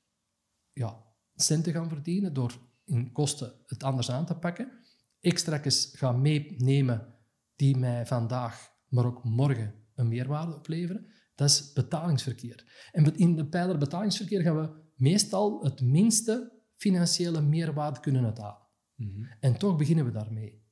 ja, 0.72 1.02
centen 1.40 1.72
gaan 1.72 1.88
verdienen 1.88 2.33
door 2.33 2.59
in 2.85 3.12
kosten 3.12 3.53
het 3.66 3.83
anders 3.83 4.11
aan 4.11 4.26
te 4.26 4.35
pakken. 4.35 4.72
Extra's 5.20 5.92
gaan 5.96 6.20
meenemen 6.20 7.14
die 7.57 7.76
mij 7.76 8.07
vandaag, 8.07 8.72
maar 8.88 9.05
ook 9.05 9.24
morgen 9.24 9.74
een 9.94 10.09
meerwaarde 10.09 10.55
opleveren. 10.55 11.07
Dat 11.35 11.48
is 11.48 11.72
betalingsverkeer. 11.72 12.88
En 12.92 13.16
in 13.16 13.37
de 13.37 13.46
pijler 13.46 13.79
betalingsverkeer 13.79 14.42
gaan 14.42 14.61
we 14.61 14.70
meestal 14.94 15.64
het 15.64 15.81
minste 15.81 16.53
financiële 16.76 17.40
meerwaarde 17.40 18.00
kunnen 18.00 18.24
uithalen. 18.24 18.68
Mm 18.96 19.29
En 19.40 19.59
toch 19.59 19.76
beginnen 19.76 20.05
we 20.05 20.11
daarmee. 20.11 20.62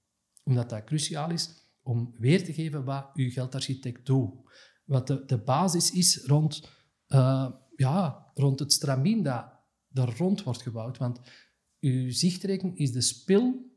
Omdat 0.45 0.71
dat 0.71 0.85
cruciaal 0.85 1.31
is 1.31 1.51
om 1.83 2.15
weer 2.19 2.45
te 2.45 2.53
geven 2.53 2.85
wat 2.85 3.11
uw 3.15 3.31
geldarchitect 3.31 4.07
doet. 4.07 4.35
Wat 4.85 5.07
de, 5.07 5.25
de 5.25 5.39
basis 5.39 5.91
is 5.91 6.25
rond, 6.27 6.71
uh, 7.09 7.51
ja, 7.77 8.31
rond 8.35 8.59
het 8.59 8.73
stramien 8.73 9.23
dat 9.23 9.58
daar 9.99 10.17
rond 10.17 10.43
wordt 10.43 10.63
gebouwd. 10.63 10.99
Want 10.99 11.21
uw 11.81 12.11
zichtrekening 12.11 12.79
is 12.79 12.93
de 12.93 13.01
spil 13.01 13.73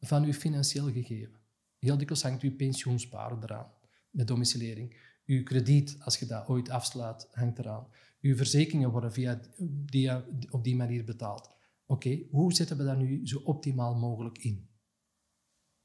van 0.00 0.24
uw 0.24 0.32
financieel 0.32 0.92
gegeven. 0.92 1.40
Heel 1.78 1.96
dikwijls 1.96 2.22
hangt 2.22 2.42
uw 2.42 2.56
pensioensparen 2.56 3.42
eraan, 3.42 3.72
met 4.10 4.26
domicilering. 4.26 5.12
Uw 5.26 5.42
krediet, 5.42 5.96
als 6.00 6.18
je 6.18 6.26
dat 6.26 6.48
ooit 6.48 6.70
afslaat, 6.70 7.28
hangt 7.32 7.58
eraan. 7.58 7.86
Uw 8.20 8.36
verzekeringen 8.36 8.90
worden 8.90 9.12
via 9.12 9.40
die, 9.58 10.10
op 10.50 10.64
die 10.64 10.76
manier 10.76 11.04
betaald. 11.04 11.50
Oké, 11.86 12.22
hoe 12.30 12.52
zetten 12.52 12.76
we 12.76 12.84
dat 12.84 12.98
nu 12.98 13.26
zo 13.26 13.38
optimaal 13.38 13.94
mogelijk 13.94 14.38
in? 14.38 14.68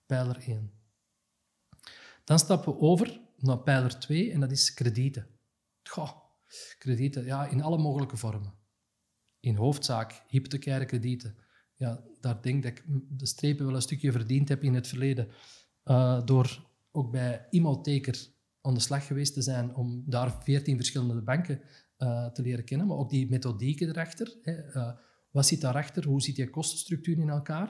Pijler 0.06 0.38
1. 0.48 0.72
Dan 2.24 2.40
stappen 2.40 2.74
we 2.74 2.80
over 2.80 3.22
naar 3.38 3.60
pijler 3.60 4.00
2 4.00 4.32
en 4.32 4.40
dat 4.40 4.52
is 4.52 4.74
kredieten. 4.74 5.28
Goh, 5.84 6.12
kredieten, 6.78 7.26
ja, 7.26 7.48
in 7.48 7.62
alle 7.62 7.78
mogelijke 7.78 8.18
vormen 8.18 8.59
in 9.40 9.56
hoofdzaak 9.56 10.24
hypothecaire 10.28 10.86
kredieten. 10.86 11.36
Ja, 11.76 12.04
daar 12.20 12.42
denk 12.42 12.66
ik 12.66 12.84
de 13.10 13.26
strepen 13.26 13.66
wel 13.66 13.76
een 13.76 13.82
stukje 13.82 14.12
verdiend 14.12 14.50
heb 14.50 14.64
in 14.64 14.74
het 14.74 14.88
verleden. 14.88 15.28
Uh, 15.86 16.26
door 16.26 16.68
ook 16.92 17.12
bij 17.12 17.48
Imoteker 17.50 18.28
aan 18.62 18.74
de 18.74 18.80
slag 18.80 19.08
geweest 19.08 19.34
te 19.34 19.42
zijn 19.42 19.76
om 19.76 20.04
daar 20.06 20.44
veertien 20.44 20.76
verschillende 20.76 21.22
banken 21.22 21.62
uh, 21.98 22.26
te 22.26 22.42
leren 22.42 22.66
kennen, 22.66 22.88
maar 22.88 22.98
ook 22.98 23.10
die 23.10 23.30
methodieken 23.30 23.90
erachter. 23.90 24.38
Hè. 24.42 24.76
Uh, 24.76 24.92
wat 25.32 25.46
zit 25.46 25.62
daarachter? 25.62 26.06
Hoe 26.06 26.22
zit 26.22 26.36
die 26.36 26.50
kostenstructuur 26.50 27.18
in 27.18 27.30
elkaar? 27.30 27.68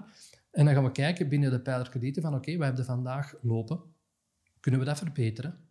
En 0.51 0.65
dan 0.65 0.73
gaan 0.73 0.83
we 0.83 0.91
kijken 0.91 1.29
binnen 1.29 1.51
de 1.51 1.61
pijler 1.61 1.89
kredieten 1.89 2.21
van 2.21 2.35
oké, 2.35 2.57
we 2.57 2.63
hebben 2.63 2.85
vandaag 2.85 3.33
lopen. 3.41 3.81
Kunnen 4.59 4.79
we 4.79 4.85
dat 4.85 4.97
verbeteren? 4.97 5.67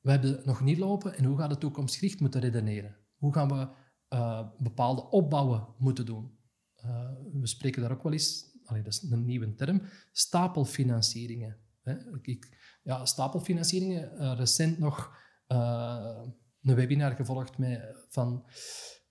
we 0.00 0.10
hebben 0.10 0.40
nog 0.44 0.60
niet 0.60 0.78
lopen 0.78 1.16
en 1.16 1.24
hoe 1.24 1.38
gaan 1.38 1.48
we 1.48 1.58
toekomstgericht 1.58 2.20
moeten 2.20 2.40
redeneren? 2.40 2.96
Hoe 3.16 3.32
gaan 3.32 3.48
we 3.48 3.68
uh, 4.12 4.48
bepaalde 4.58 5.10
opbouwen 5.10 5.66
moeten 5.78 6.06
doen. 6.06 6.38
Uh, 6.84 7.10
we 7.32 7.46
spreken 7.46 7.82
daar 7.82 7.92
ook 7.92 8.02
wel 8.02 8.12
eens, 8.12 8.58
allee, 8.64 8.82
dat 8.82 8.92
is 8.92 9.10
een 9.10 9.24
nieuwe 9.24 9.54
term, 9.54 9.82
stapelfinancieringen. 10.12 11.56
Hè. 11.82 11.94
Ik, 12.22 12.58
ja, 12.82 13.04
stapelfinancieringen, 13.04 14.12
uh, 14.14 14.32
recent 14.36 14.78
nog 14.78 15.20
een 15.46 16.74
webinar 16.74 17.12
gevolgd 17.12 17.58
met, 17.58 18.06
van 18.08 18.44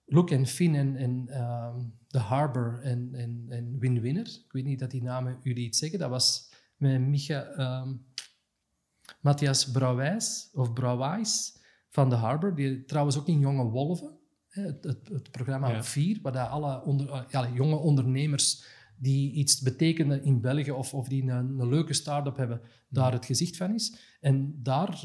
Look 0.06 0.32
and 0.32 0.50
Fin 0.50 0.76
en, 0.76 0.96
en 0.96 1.26
The 2.08 2.20
Harbor 2.20 2.80
en, 2.82 3.14
en, 3.14 3.46
en 3.50 3.80
Win-Winner. 3.80 4.26
Ik 4.26 4.52
weet 4.52 4.64
niet 4.64 4.80
dat 4.80 4.92
die 4.92 5.04
namen 5.04 5.40
jullie 5.42 5.66
iets 5.66 5.80
zeggen. 5.80 6.00
Dat 6.00 6.10
was 6.10 6.54
met 6.76 7.02
Micha, 7.02 7.60
um, 7.82 8.06
Matthias 9.22 9.72
Brouwijs, 9.72 10.50
of 10.54 10.74
Brouwijs 10.74 11.60
van 11.90 12.10
The 12.10 12.16
Harbor, 12.16 12.56
die 12.56 12.86
trouwens 12.86 13.18
ook 13.18 13.28
in 13.28 13.40
Jonge 13.40 13.64
Wolven 13.64 14.21
het, 14.52 14.84
het, 14.84 15.08
het 15.08 15.32
programma 15.32 15.70
ja. 15.70 15.84
4, 15.84 16.20
waar 16.22 16.38
alle 16.38 16.84
onder, 16.84 17.10
eh, 17.10 17.22
ja, 17.30 17.50
jonge 17.54 17.76
ondernemers 17.76 18.64
die 18.98 19.32
iets 19.32 19.62
betekenen 19.62 20.24
in 20.24 20.42
België 20.42 20.72
of, 20.72 20.94
of 20.94 21.08
die 21.08 21.22
een, 21.22 21.60
een 21.60 21.70
leuke 21.70 21.94
start-up 21.94 22.38
hebben, 22.38 22.62
daar 22.90 23.12
het 23.12 23.26
gezicht 23.26 23.58
van 23.58 23.74
is. 23.74 23.98
En 24.20 24.60
daar 24.64 25.04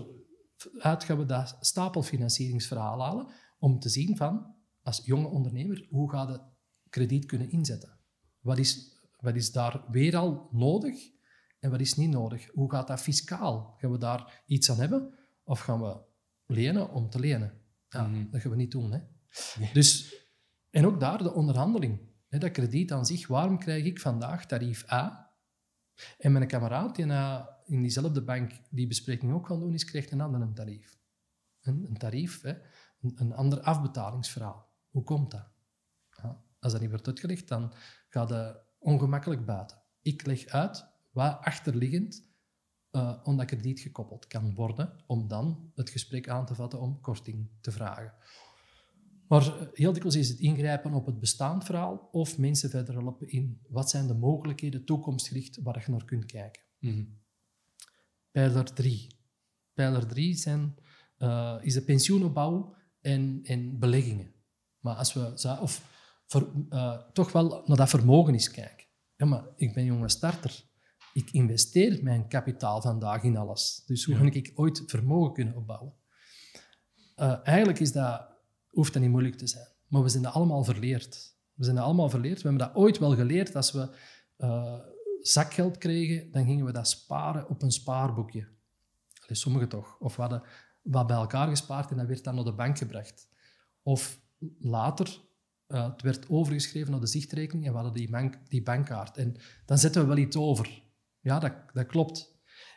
uit 0.78 1.04
gaan 1.04 1.18
we 1.18 1.24
dat 1.24 1.56
stapelfinancieringsverhaal 1.60 3.02
halen 3.02 3.26
om 3.58 3.78
te 3.78 3.88
zien 3.88 4.16
van, 4.16 4.54
als 4.82 5.02
jonge 5.04 5.26
ondernemer, 5.28 5.86
hoe 5.90 6.10
ga 6.10 6.28
je 6.28 6.40
krediet 6.88 7.26
kunnen 7.26 7.50
inzetten? 7.50 7.98
Wat 8.40 8.58
is, 8.58 9.00
wat 9.16 9.36
is 9.36 9.52
daar 9.52 9.84
weer 9.90 10.16
al 10.16 10.48
nodig 10.52 11.10
en 11.60 11.70
wat 11.70 11.80
is 11.80 11.94
niet 11.94 12.10
nodig? 12.10 12.48
Hoe 12.52 12.70
gaat 12.70 12.86
dat 12.86 13.00
fiscaal? 13.00 13.74
Gaan 13.78 13.92
we 13.92 13.98
daar 13.98 14.42
iets 14.46 14.70
aan 14.70 14.78
hebben 14.78 15.14
of 15.44 15.60
gaan 15.60 15.80
we 15.80 15.96
lenen 16.46 16.90
om 16.90 17.10
te 17.10 17.18
lenen? 17.20 17.60
Ja, 17.88 18.06
Mhm. 18.06 18.30
Dat 18.30 18.40
gaan 18.40 18.50
we 18.50 18.56
niet 18.56 18.70
doen. 18.70 18.92
Hè? 18.92 18.98
Dus, 19.72 20.14
en 20.70 20.86
ook 20.86 21.00
daar 21.00 21.22
de 21.22 21.32
onderhandeling. 21.32 22.00
Dat 22.28 22.50
krediet 22.50 22.92
aan 22.92 23.06
zich, 23.06 23.26
waarom 23.26 23.58
krijg 23.58 23.84
ik 23.84 24.00
vandaag 24.00 24.46
tarief 24.46 24.92
A? 24.92 25.34
En 26.18 26.32
mijn 26.32 26.46
kameraad 26.46 26.96
die 26.96 27.04
na, 27.04 27.48
in 27.64 27.82
diezelfde 27.82 28.22
bank 28.22 28.52
die 28.70 28.86
bespreking 28.86 29.32
ook 29.32 29.46
gaan 29.46 29.60
doen 29.60 29.74
is, 29.74 29.84
krijgt 29.84 30.10
een 30.10 30.20
ander 30.20 30.52
tarief. 30.52 30.98
Een, 31.60 31.84
een 31.88 31.96
tarief? 31.96 32.42
Een, 33.00 33.32
ander 33.32 33.60
afbetalingsverhaal. 33.60 34.74
Hoe 34.90 35.02
komt 35.02 35.30
dat? 35.30 35.48
Ja, 36.22 36.42
als 36.60 36.72
dat 36.72 36.80
niet 36.80 36.90
wordt 36.90 37.06
uitgelegd, 37.06 37.48
dan 37.48 37.72
gaat 38.08 38.30
het 38.30 38.56
ongemakkelijk 38.78 39.46
buiten. 39.46 39.82
Ik 40.02 40.26
leg 40.26 40.46
uit 40.46 40.86
wat 41.12 41.38
achterliggend 41.40 42.24
eh 42.90 43.22
aan 43.22 43.36
dat 43.36 43.46
krediet 43.46 43.80
gekoppeld 43.80 44.26
kan 44.26 44.54
worden, 44.54 45.04
om 45.06 45.28
dan 45.28 45.72
het 45.74 45.90
gesprek 45.90 46.28
aan 46.28 46.46
te 46.46 46.54
vatten 46.54 46.80
om 46.80 47.00
korting 47.00 47.50
te 47.60 47.72
vragen. 47.72 48.14
Maar 49.28 49.68
heel 49.72 49.92
dikwijls 49.92 50.16
is 50.16 50.28
het 50.28 50.38
ingrijpen 50.38 50.92
op 50.94 51.06
het 51.06 51.18
bestaand 51.20 51.64
verhaal 51.64 52.08
of 52.12 52.38
mensen 52.38 52.70
verder 52.70 52.94
helpen 52.94 53.28
in 53.28 53.60
wat 53.68 53.90
zijn 53.90 54.06
de 54.06 54.14
mogelijkheden 54.14 54.84
toekomstgericht 54.84 55.58
waar 55.62 55.82
je 55.86 55.90
naar 55.90 56.04
kunt 56.04 56.24
kijken. 56.24 56.62
Mhm. 56.78 57.04
Pijler 58.30 58.72
3. 58.72 59.16
Pijler 59.74 60.06
3 60.06 60.34
zijn, 60.34 60.74
eh, 61.16 61.56
is 61.60 61.74
de 61.74 61.82
pensioenopbouw 61.82 62.74
en, 63.00 63.40
en 63.42 63.78
beleggingen. 63.78 64.34
Maar 64.80 64.94
als 64.94 65.12
we 65.12 65.58
of 65.60 65.94
eh, 66.68 67.00
toch 67.12 67.32
wel 67.32 67.62
naar 67.66 67.76
dat 67.76 67.88
vermogen 67.88 68.32
eens 68.32 68.50
kijken. 68.50 68.86
Ja, 69.16 69.26
maar 69.26 69.44
ik 69.56 69.74
ben 69.74 69.84
jonge 69.84 70.08
starter. 70.08 70.64
Ik 71.12 71.30
investeer 71.30 72.02
mijn 72.02 72.28
kapitaal 72.28 72.80
vandaag 72.80 73.22
in 73.22 73.36
alles. 73.36 73.82
Dus 73.86 74.04
hoe 74.04 74.14
Ja. 74.14 74.20
ga 74.20 74.32
ik 74.32 74.52
ooit 74.54 74.82
vermogen 74.86 75.32
kunnen 75.32 75.56
opbouwen? 75.56 75.94
Eh, 77.14 77.38
eigenlijk 77.42 77.78
is 77.78 77.92
dat, 77.92 78.35
hoeft 78.76 78.92
dat 78.92 79.02
niet 79.02 79.10
moeilijk 79.10 79.36
te 79.36 79.46
zijn. 79.46 79.68
Maar 79.86 80.02
we 80.02 80.08
zijn 80.08 80.22
dat 80.22 80.32
allemaal 80.32 80.64
verleerd. 80.64 81.36
We 81.54 81.64
zijn 81.64 81.76
dat 81.76 81.84
allemaal 81.84 82.10
verleerd. 82.10 82.42
We 82.42 82.48
hebben 82.48 82.66
dat 82.66 82.76
ooit 82.76 82.98
wel 82.98 83.14
geleerd. 83.14 83.56
Als 83.56 83.72
we 83.72 83.90
eh, 84.36 84.78
zakgeld 85.20 85.78
kregen, 85.78 86.32
dan 86.32 86.44
gingen 86.44 86.64
we 86.64 86.72
dat 86.72 86.88
sparen 86.88 87.48
op 87.48 87.62
een 87.62 87.72
spaarboekje. 87.72 88.48
Allee, 89.20 89.36
sommigen 89.36 89.68
toch. 89.68 89.98
Of 89.98 90.16
we 90.16 90.22
hadden 90.22 90.42
wat 90.82 91.06
bij 91.06 91.16
elkaar 91.16 91.48
gespaard 91.48 91.90
en 91.90 91.96
dat 91.96 92.06
werd 92.06 92.24
dan 92.24 92.34
naar 92.34 92.44
de 92.44 92.52
bank 92.52 92.78
gebracht. 92.78 93.28
Of 93.82 94.20
later, 94.58 95.20
eh, 95.66 95.90
het 95.90 96.02
werd 96.02 96.28
overgeschreven 96.28 96.90
naar 96.90 97.00
de 97.00 97.06
zichtrekening 97.06 97.66
en 97.66 97.70
we 97.70 97.78
hadden 97.78 97.94
die, 97.94 98.10
bank, 98.10 98.50
die 98.50 98.62
bankkaart. 98.62 99.16
En 99.16 99.36
dan 99.66 99.78
zetten 99.78 100.00
we 100.00 100.08
wel 100.08 100.16
iets 100.16 100.36
over. 100.36 100.82
Ja, 101.20 101.38
dat, 101.38 101.52
dat 101.72 101.86
klopt. 101.86 102.34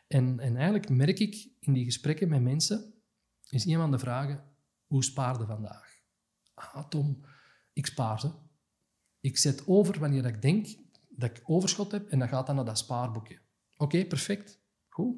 En, 0.07 0.39
en 0.39 0.55
eigenlijk 0.55 0.89
merk 0.89 1.19
ik 1.19 1.49
in 1.59 1.73
die 1.73 1.85
gesprekken 1.85 2.29
met 2.29 2.41
mensen, 2.41 2.93
is 3.49 3.63
van 3.63 3.91
de 3.91 3.99
vragen, 3.99 4.48
hoe 4.89 5.03
spaarde 5.03 5.45
vandaag? 5.45 6.01
Ah, 6.53 6.87
Tom, 6.87 7.25
ik 7.73 7.85
spaar 7.85 8.19
ze. 8.19 8.31
Ik 9.19 9.37
zet 9.37 9.67
over 9.67 9.99
wanneer 9.99 10.25
ik 10.25 10.41
denk 10.41 10.67
dat 11.09 11.29
ik 11.29 11.41
overschot 11.43 11.91
heb 11.91 12.09
en 12.09 12.19
dat 12.19 12.29
gaat 12.29 12.45
dan 12.47 12.55
naar 12.55 12.65
dat 12.65 12.77
spaarboekje. 12.77 13.39
Oké, 13.77 14.05
perfect. 14.05 14.59
Goed. 14.87 15.17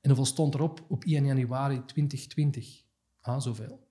En 0.00 0.12
hoeveel 0.12 0.24
stond 0.24 0.54
erop 0.54 0.84
op 0.88 1.04
1 1.04 1.26
januari 1.26 1.84
2020? 1.84 2.84
Ah, 3.20 3.40
zoveel. 3.40 3.90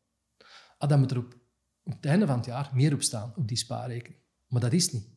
Ah, 0.78 0.90
dan 0.90 1.00
moet 1.00 1.12
er 1.12 1.18
op, 1.18 1.40
het 1.84 2.06
einde 2.06 2.26
van 2.26 2.36
het 2.36 2.46
jaar 2.46 2.72
meer 2.74 2.94
op 2.94 3.02
staan, 3.02 3.34
op 3.36 3.48
die 3.48 3.58
spaarrekening. 3.58 4.22
Maar 4.48 4.62
dat 4.62 4.74
is 4.74 4.92
niet. 4.92 5.08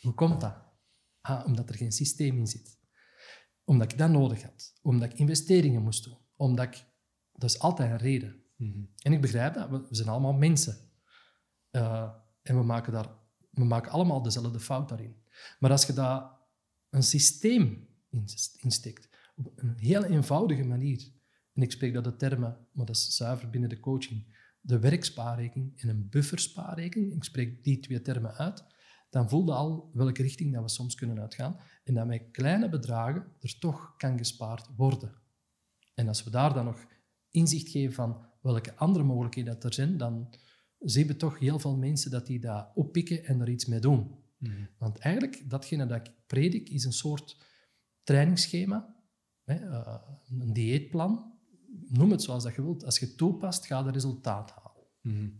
Hoe 0.00 0.14
komt 0.14 0.40
dat? 0.40 0.56
Ah, 1.20 1.46
omdat 1.46 1.68
er 1.68 1.74
geen 1.74 1.92
systeem 1.92 2.38
in 2.38 2.46
zit. 2.46 2.78
Omdat 3.64 3.92
ik 3.92 3.98
dat 3.98 4.10
nodig 4.10 4.42
had. 4.42 4.72
Omdat 4.82 5.12
ik 5.12 5.18
investeringen 5.18 5.82
moest 5.82 6.04
doen. 6.04 6.18
Omdat 6.36 6.64
ik... 6.64 6.90
Dat 7.42 7.50
is 7.50 7.58
altijd 7.58 7.90
een 7.90 7.98
reden. 7.98 8.42
Mhm. 8.56 8.84
En 9.02 9.12
ik 9.12 9.20
begrijp 9.20 9.54
dat. 9.54 9.70
We 9.70 9.86
we 9.88 9.94
zijn 9.94 10.08
allemaal 10.08 10.32
mensen. 10.32 10.76
Eh, 11.70 12.10
en 12.42 12.56
we 12.56 12.62
maken, 12.62 12.92
daar, 12.92 13.08
we 13.50 13.64
maken 13.64 13.92
allemaal 13.92 14.22
dezelfde 14.22 14.60
fout 14.60 14.88
daarin. 14.88 15.16
Maar 15.58 15.70
als 15.70 15.86
je 15.86 15.92
daar 15.92 16.30
een 16.90 17.02
systeem 17.02 17.88
in, 18.10 18.24
in 18.60 18.70
steekt, 18.70 19.08
op 19.36 19.52
een 19.54 19.78
heel 19.78 20.04
eenvoudige 20.04 20.64
manier, 20.64 21.12
en 21.52 21.62
ik 21.62 21.72
spreek 21.72 21.94
dat 21.94 22.04
de 22.04 22.16
termen, 22.16 22.66
maar 22.72 22.86
dat 22.86 22.96
is 22.96 23.16
zuiver 23.16 23.50
binnen 23.50 23.68
de 23.68 23.80
coaching, 23.80 24.36
de 24.60 24.78
werkspaarrekening 24.78 25.80
en 25.80 25.88
een 25.88 26.08
bufferspaarrekening, 26.08 27.14
ik 27.14 27.24
spreek 27.24 27.64
die 27.64 27.78
twee 27.78 28.02
termen 28.02 28.34
uit, 28.34 28.64
dan 29.10 29.28
voel 29.28 29.44
je 29.44 29.52
al 29.52 29.90
welke 29.94 30.22
richting 30.22 30.52
dat 30.52 30.62
we 30.62 30.68
soms 30.68 30.94
kunnen 30.94 31.20
uitgaan 31.20 31.60
en 31.84 31.94
dat 31.94 32.06
met 32.06 32.30
kleine 32.30 32.68
bedragen 32.68 33.32
er 33.40 33.58
toch 33.58 33.96
kan 33.96 34.18
gespaard 34.18 34.68
worden. 34.76 35.14
En 35.94 36.08
als 36.08 36.24
we 36.24 36.30
daar 36.30 36.54
dan 36.54 36.64
nog 36.64 36.86
inzicht 37.32 37.68
geven 37.68 37.94
van 37.94 38.26
welke 38.42 38.74
andere 38.74 39.04
mogelijkheden 39.04 39.52
dat 39.54 39.64
er 39.64 39.74
zijn, 39.74 39.96
dan 39.96 40.34
zien 40.78 41.06
we 41.06 41.16
toch 41.16 41.38
heel 41.38 41.58
veel 41.58 41.76
mensen 41.76 42.10
dat 42.10 42.26
die 42.26 42.40
dat 42.40 42.70
oppikken 42.74 43.24
en 43.24 43.40
er 43.40 43.48
iets 43.48 43.66
mee 43.66 43.80
doen. 43.80 44.20
Mhm. 44.38 44.64
Want 44.78 44.98
eigenlijk, 44.98 45.50
datgene 45.50 45.86
dat 45.86 46.06
ik 46.06 46.12
predik, 46.26 46.68
is 46.68 46.84
een 46.84 46.92
soort 46.92 47.36
trainingsschema, 48.02 48.96
hè, 49.44 49.54
eh, 49.54 49.98
een 50.38 50.52
dieetplan. 50.52 51.30
Noem 51.88 52.10
het 52.10 52.22
zoals 52.22 52.44
dat 52.44 52.54
je 52.54 52.62
wilt. 52.62 52.84
Als 52.84 52.98
je 52.98 53.06
het 53.06 53.16
toepast, 53.16 53.66
ga 53.66 53.84
je 53.84 53.90
resultaat 53.90 54.50
halen. 54.50 54.86
Mhm. 55.00 55.30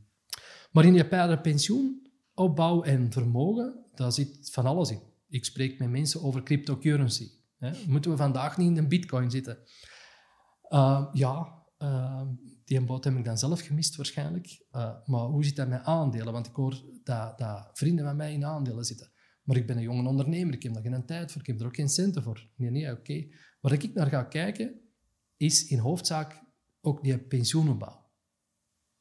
Maar 0.72 0.84
in 0.84 0.94
je 0.94 1.08
pijler 1.08 1.40
pensioen, 1.40 2.06
opbouw 2.34 2.82
en 2.82 3.12
vermogen, 3.12 3.84
daar 3.94 4.12
zit 4.12 4.50
van 4.50 4.66
alles 4.66 4.90
in. 4.90 5.00
Ik 5.28 5.44
spreek 5.44 5.78
met 5.78 5.90
mensen 5.90 6.22
over 6.22 6.42
cryptocurrency. 6.42 7.30
Hè. 7.58 7.70
Moeten 7.86 8.10
we 8.10 8.16
vandaag 8.16 8.56
niet 8.56 8.68
in 8.68 8.76
een 8.76 8.88
bitcoin 8.88 9.30
zitten? 9.30 9.58
Uh, 10.68 11.08
ja, 11.12 11.61
uh, 11.82 12.22
die 12.64 12.84
boot 12.84 13.04
heb 13.04 13.16
ik 13.16 13.24
dan 13.24 13.38
zelf 13.38 13.60
gemist 13.60 13.96
waarschijnlijk. 13.96 14.64
Uh, 14.72 14.94
maar 15.04 15.24
hoe 15.24 15.44
zit 15.44 15.56
dat 15.56 15.68
met 15.68 15.84
aandelen? 15.84 16.32
Want 16.32 16.46
ik 16.46 16.54
hoor 16.54 16.82
dat, 17.04 17.38
dat, 17.38 17.70
vrienden 17.72 18.04
van 18.04 18.16
mij 18.16 18.32
in 18.32 18.44
aandelen 18.44 18.84
zitten. 18.84 19.10
Maar 19.42 19.56
ik 19.56 19.66
ben 19.66 19.76
een 19.76 19.82
jonge 19.82 20.08
ondernemer, 20.08 20.54
ik 20.54 20.62
heb 20.62 20.74
daar 20.74 20.82
geen 20.82 21.06
tijd 21.06 21.32
voor, 21.32 21.40
ik 21.40 21.46
heb 21.46 21.60
er 21.60 21.66
ook 21.66 21.76
geen 21.76 21.88
centen 21.88 22.22
voor. 22.22 22.48
Nee, 22.56 22.70
nee, 22.70 22.90
oké. 22.90 23.28
Okay. 23.60 23.78
Ik 23.78 23.94
naar 23.94 24.06
ga 24.06 24.24
kijken, 24.24 24.80
is 25.36 25.66
in 25.66 25.78
hoofdzaak 25.78 26.42
ook 26.80 27.02
die 27.02 27.18
pensioenopbouw. 27.18 28.10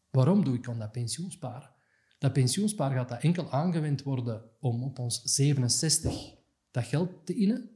Waarom 0.09 0.43
doe 0.43 0.55
ik 0.55 0.67
aan 0.67 0.79
dat 0.79 0.91
pensioensparen? 0.91 1.69
Dat 2.17 2.33
pensioensparen 2.33 2.97
gaat 2.97 3.09
dat 3.09 3.21
enkel 3.21 3.51
aangewend 3.51 4.03
worden 4.03 4.43
om 4.59 4.83
op 4.83 4.99
ons 4.99 5.21
67 5.23 6.35
dat 6.71 6.83
geld 6.83 7.25
te 7.25 7.33
innen? 7.33 7.69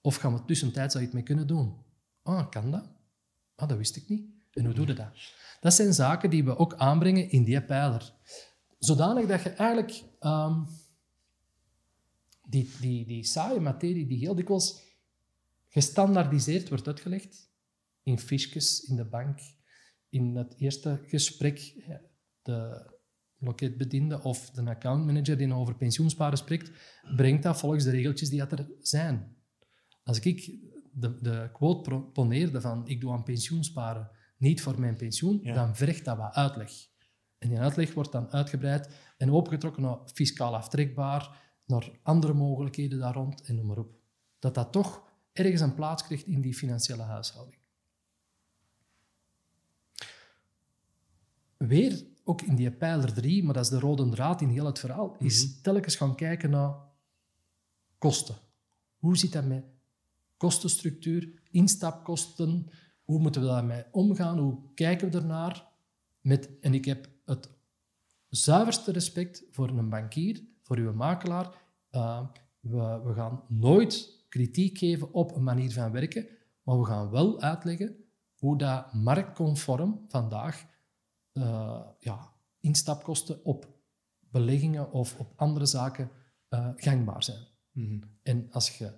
Of 0.00 0.16
gaan 0.16 0.34
we 0.34 0.44
tussentijds 0.44 0.96
iets 0.96 1.12
mee 1.12 1.22
kunnen 1.22 1.46
doen? 1.46 1.76
Ah, 2.22 2.50
kan 2.50 2.70
dat? 2.70 2.93
Ah, 3.54 3.68
dat 3.68 3.76
wist 3.76 3.96
ik 3.96 4.08
niet. 4.08 4.26
En 4.52 4.64
hoe 4.64 4.74
doe 4.74 4.86
je 4.86 4.92
dat? 4.92 5.08
Dat 5.60 5.74
zijn 5.74 5.94
zaken 5.94 6.30
die 6.30 6.44
we 6.44 6.56
ook 6.56 6.74
aanbrengen 6.74 7.30
in 7.30 7.44
die 7.44 7.62
pijler. 7.62 8.12
Zodanig 8.78 9.26
dat 9.26 9.42
je 9.42 9.50
eigenlijk 9.50 10.02
um, 10.20 10.66
die, 12.48 12.70
die, 12.80 13.06
die 13.06 13.24
saaie 13.24 13.60
materie 13.60 14.06
die 14.06 14.18
heel 14.18 14.34
dikwijls 14.34 14.82
gestandaardiseerd 15.68 16.68
wordt 16.68 16.86
uitgelegd, 16.86 17.50
in 18.02 18.18
fiches, 18.18 18.84
in 18.84 18.96
de 18.96 19.04
bank, 19.04 19.38
in 20.08 20.36
het 20.36 20.54
eerste 20.58 21.00
gesprek, 21.06 21.74
de 22.42 22.90
loketbediende 23.38 24.22
of 24.22 24.50
de 24.50 24.64
accountmanager 24.64 25.36
die 25.36 25.54
over 25.54 25.76
pensioensparen 25.76 26.38
spreekt, 26.38 26.70
brengt 27.16 27.42
dat 27.42 27.58
volgens 27.58 27.84
de 27.84 27.90
regeltjes 27.90 28.28
die 28.28 28.42
er 28.42 28.68
zijn. 28.80 29.36
Als 30.02 30.20
ik 30.20 30.58
de, 30.94 31.20
de 31.20 31.50
quote 31.52 32.00
poneerde 32.00 32.60
van 32.60 32.88
ik 32.88 33.00
doe 33.00 33.12
aan 33.12 33.22
pensioensparen 33.22 34.10
niet 34.36 34.62
voor 34.62 34.80
mijn 34.80 34.96
pensioen, 34.96 35.40
ja. 35.42 35.54
dan 35.54 35.76
vergt 35.76 36.04
dat 36.04 36.16
wat 36.16 36.34
uitleg. 36.34 36.72
En 37.38 37.48
die 37.48 37.58
uitleg 37.58 37.94
wordt 37.94 38.12
dan 38.12 38.30
uitgebreid 38.32 38.94
en 39.16 39.32
opengetrokken 39.32 39.82
naar 39.82 39.98
fiscaal 40.04 40.54
aftrekbaar, 40.54 41.40
naar 41.66 41.90
andere 42.02 42.32
mogelijkheden 42.32 42.98
daar 42.98 43.14
rond 43.14 43.42
en 43.42 43.54
noem 43.54 43.66
maar 43.66 43.78
op. 43.78 43.94
Dat 44.38 44.54
dat 44.54 44.72
toch 44.72 45.02
ergens 45.32 45.60
een 45.60 45.74
plaats 45.74 46.04
krijgt 46.04 46.26
in 46.26 46.40
die 46.40 46.54
financiële 46.54 47.02
huishouding. 47.02 47.58
Weer, 51.56 52.04
ook 52.24 52.42
in 52.42 52.56
die 52.56 52.70
pijler 52.70 53.12
3, 53.12 53.44
maar 53.44 53.54
dat 53.54 53.64
is 53.64 53.70
de 53.70 53.78
rode 53.78 54.08
draad 54.08 54.40
in 54.40 54.48
heel 54.48 54.66
het 54.66 54.78
verhaal, 54.78 55.06
mm 55.06 55.14
-hmm. 55.16 55.26
is 55.26 55.60
telkens 55.60 55.96
gaan 55.96 56.16
kijken 56.16 56.50
naar 56.50 56.74
kosten. 57.98 58.34
Hoe 58.96 59.16
zit 59.16 59.32
dat 59.32 59.44
met 59.44 59.73
kostenstructuur, 60.36 61.42
instapkosten, 61.50 62.70
hoe 63.04 63.18
moeten 63.20 63.40
we 63.40 63.46
daarmee 63.46 63.84
omgaan, 63.90 64.38
hoe 64.38 64.58
kijken 64.74 65.10
we 65.10 65.18
ernaar? 65.18 65.66
Met, 66.20 66.58
en 66.60 66.74
ik 66.74 66.84
heb 66.84 67.08
het 67.24 67.50
zuiverste 68.28 68.92
respect 68.92 69.44
voor 69.50 69.68
een 69.68 69.88
bankier, 69.88 70.44
voor 70.62 70.76
uw 70.76 70.92
makelaar. 70.92 71.62
Uh, 71.90 72.26
we, 72.60 73.00
we 73.04 73.14
gaan 73.14 73.42
nooit 73.48 74.24
kritiek 74.28 74.78
geven 74.78 75.12
op 75.12 75.36
een 75.36 75.42
manier 75.42 75.72
van 75.72 75.92
werken, 75.92 76.26
maar 76.62 76.78
we 76.78 76.84
gaan 76.84 77.10
wel 77.10 77.40
uitleggen 77.40 77.96
hoe 78.36 78.58
dat 78.58 78.92
marktconform 78.92 80.04
vandaag 80.08 80.66
uh, 81.32 81.80
ja, 81.98 82.32
instapkosten 82.60 83.44
op 83.44 83.68
beleggingen 84.18 84.92
of 84.92 85.18
op 85.18 85.32
andere 85.36 85.66
zaken 85.66 86.10
uh, 86.50 86.68
gangbaar 86.76 87.22
zijn. 87.22 87.46
Mhm. 87.72 87.98
En 88.22 88.48
als 88.50 88.78
je 88.78 88.92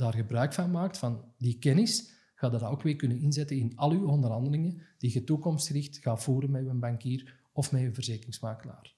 daar 0.00 0.14
gebruik 0.14 0.52
van 0.52 0.70
maakt, 0.70 0.98
van 0.98 1.24
die 1.38 1.58
kennis, 1.58 2.12
ga 2.34 2.48
dat 2.48 2.62
ook 2.62 2.82
weer 2.82 2.96
kunnen 2.96 3.20
inzetten 3.20 3.56
in 3.56 3.76
al 3.76 3.92
je 3.92 4.06
onderhandelingen 4.06 4.82
die 4.98 5.12
je 5.12 5.24
toekomstgericht 5.24 5.96
gaat 5.98 6.22
voeren 6.22 6.50
met 6.50 6.64
je 6.64 6.74
bankier 6.74 7.40
of 7.52 7.72
met 7.72 7.80
je 7.80 7.94
verzekeringsmakelaar. 7.94 8.94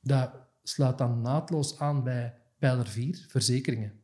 Dat 0.00 0.30
sluit 0.62 0.98
dan 0.98 1.20
naadloos 1.20 1.78
aan 1.78 2.02
bij 2.02 2.34
pijler 2.58 2.86
4, 2.86 3.24
verzekeringen. 3.28 4.00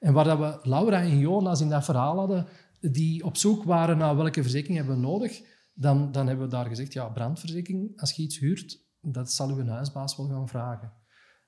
En 0.00 0.12
waar 0.12 0.24
dat 0.24 0.38
we 0.38 0.68
Laura 0.68 1.00
en 1.00 1.18
Jonas 1.18 1.60
in 1.60 1.68
dat 1.68 1.84
verhaal 1.84 2.18
hadden, 2.18 2.46
die 2.80 3.24
op 3.24 3.36
zoek 3.36 3.64
waren 3.64 3.98
naar 3.98 4.16
welke 4.16 4.42
verzekering 4.42 4.78
hebben 4.78 4.96
we 4.96 5.02
nodig, 5.02 5.42
dan, 5.74 6.12
dan 6.12 6.26
hebben 6.26 6.44
we 6.44 6.50
daar 6.50 6.66
gezegd, 6.66 6.92
ja, 6.92 7.08
brandverzekering, 7.08 8.00
als 8.00 8.12
je 8.12 8.22
iets 8.22 8.38
huurt, 8.38 8.84
dat 9.00 9.32
zal 9.32 9.48
uw 9.48 9.66
huisbaas 9.66 10.16
wel 10.16 10.28
gaan 10.28 10.48
vragen. 10.48 10.92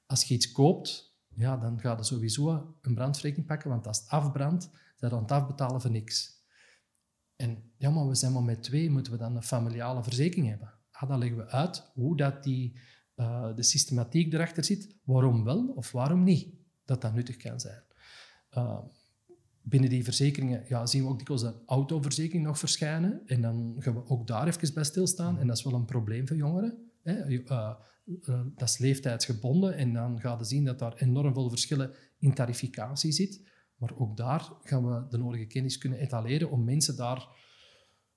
Als 0.06 0.24
je 0.24 0.34
iets 0.34 0.52
koopt, 0.52 1.07
ja, 1.34 1.56
dan 1.56 1.80
ga 1.80 1.96
je 1.96 2.02
sowieso 2.02 2.76
een 2.80 2.94
brandverzekering 2.94 3.46
pakken, 3.46 3.70
want 3.70 3.86
als 3.86 4.00
het 4.00 4.08
afbrandt, 4.08 4.70
dan 4.98 5.10
aan 5.10 5.22
het 5.22 5.32
afbetalen 5.32 5.80
voor 5.80 5.90
niks. 5.90 6.46
En 7.36 7.72
ja, 7.76 7.90
maar 7.90 8.08
we 8.08 8.14
zijn 8.14 8.32
maar 8.32 8.42
met 8.42 8.62
twee, 8.62 8.90
moeten 8.90 9.12
we 9.12 9.18
dan 9.18 9.36
een 9.36 9.42
familiale 9.42 10.02
verzekering 10.02 10.48
hebben? 10.48 10.74
Ah, 10.90 11.08
dan 11.08 11.18
leggen 11.18 11.38
we 11.38 11.48
uit 11.48 11.90
hoe 11.94 12.16
dat 12.16 12.42
die, 12.42 12.80
uh, 13.16 13.54
de 13.54 13.62
systematiek 13.62 14.32
erachter 14.32 14.64
zit, 14.64 14.96
waarom 15.04 15.44
wel 15.44 15.66
of 15.66 15.92
waarom 15.92 16.22
niet, 16.22 16.54
dat 16.84 17.00
dat 17.00 17.14
nuttig 17.14 17.36
kan 17.36 17.60
zijn. 17.60 17.82
Uh, 18.56 18.78
binnen 19.62 19.90
die 19.90 20.04
verzekeringen 20.04 20.64
ja, 20.68 20.86
zien 20.86 21.02
we 21.02 21.08
ook 21.08 21.18
dikwijls 21.18 21.42
de 21.42 21.54
autoverzekering 21.66 22.44
nog 22.44 22.58
verschijnen. 22.58 23.22
En 23.26 23.42
dan 23.42 23.76
gaan 23.78 23.94
we 23.94 24.06
ook 24.06 24.26
daar 24.26 24.46
even 24.46 24.74
bij 24.74 24.84
stilstaan. 24.84 25.38
En 25.38 25.46
dat 25.46 25.56
is 25.56 25.64
wel 25.64 25.74
een 25.74 25.84
probleem 25.84 26.28
voor 26.28 26.36
jongeren. 26.36 26.87
Hè. 27.02 27.26
Uh, 27.26 27.40
uh, 27.48 28.40
dat 28.54 28.68
is 28.68 28.78
leeftijdsgebonden. 28.78 29.76
En 29.76 29.92
dan 29.92 30.20
gaan 30.20 30.38
we 30.38 30.44
zien 30.44 30.64
dat 30.64 30.78
daar 30.78 30.94
enorm 30.94 31.34
veel 31.34 31.48
verschillen 31.48 31.94
in 32.18 32.34
tarificatie 32.34 33.12
zit. 33.12 33.46
Maar 33.76 33.92
ook 33.96 34.16
daar 34.16 34.48
gaan 34.62 34.86
we 34.86 35.06
de 35.08 35.18
nodige 35.18 35.46
kennis 35.46 35.78
kunnen 35.78 35.98
etaleren 35.98 36.50
om 36.50 36.64
mensen 36.64 36.96
daar 36.96 37.28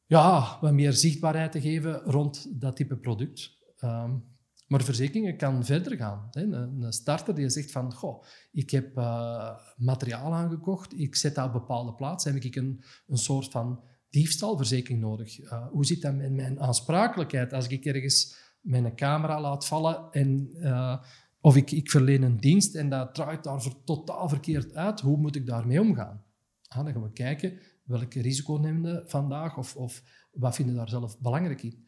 ja, 0.06 0.58
wat 0.62 0.74
meer 0.74 0.94
zichtbaarheid 0.94 1.52
te 1.52 1.62
geven 1.62 2.00
rond 2.00 2.62
dat 2.62 2.76
type 2.76 2.98
product. 2.98 3.60
Um, 3.84 4.30
maar 4.68 4.84
verzekeringen 4.84 5.38
kan 5.38 5.66
verder 5.66 5.98
gaan. 5.98 6.28
Een 6.32 6.94
starter 6.94 7.36
die 7.36 7.50
zegt 7.50 7.72
van, 7.72 7.94
goh, 7.94 8.24
ik 8.52 8.70
heb 8.70 8.98
uh, 8.98 9.58
materiaal 9.78 10.34
aangekocht, 10.34 11.00
ik 11.00 11.16
zet 11.16 11.36
dat 11.36 11.46
op 11.46 11.52
bepaalde 11.54 11.94
plaats, 11.94 12.24
heb 12.24 12.36
ik 12.36 12.56
een, 12.56 12.84
een 13.08 13.18
soort 13.18 13.52
van 13.52 13.84
diefstalverzekering 14.10 15.02
nodig. 15.02 15.50
Hoe 15.72 15.86
zit 15.86 16.02
dat 16.02 16.16
met 16.16 16.32
mijn 16.32 16.60
aansprakelijkheid 16.60 17.54
als 17.54 17.68
ik 17.68 17.86
ergens 17.86 18.38
mijn 18.62 18.96
camera 18.96 19.42
laat 19.42 19.68
vallen 19.68 20.12
en, 20.12 20.50
uh, 20.54 21.04
of 21.40 21.56
ik, 21.56 21.72
ik 21.72 21.90
verleen 21.90 22.22
een 22.22 22.40
dienst 22.40 22.76
en 22.76 22.90
dat 22.90 23.16
draait 23.16 23.44
daar 23.44 23.84
totaal 23.84 24.30
verkeerd 24.30 24.74
uit, 24.74 25.00
hoe 25.00 25.18
moet 25.18 25.36
ik 25.36 25.46
daarmee 25.46 25.82
omgaan? 25.82 26.24
Ah, 26.68 26.84
dan 26.84 26.94
gaan 26.94 27.04
we 27.04 27.12
kijken 27.12 27.60
welke 27.84 28.22
risico 28.22 28.54
nemen 28.54 28.82
we 28.82 29.10
vandaag 29.10 29.58
of, 29.58 29.76
of 29.76 30.04
wat 30.32 30.56
vinden 30.56 30.74
we 30.74 30.80
daar 30.80 30.90
zelf 30.90 31.20
belangrijk 31.20 31.64
in. 31.64 31.88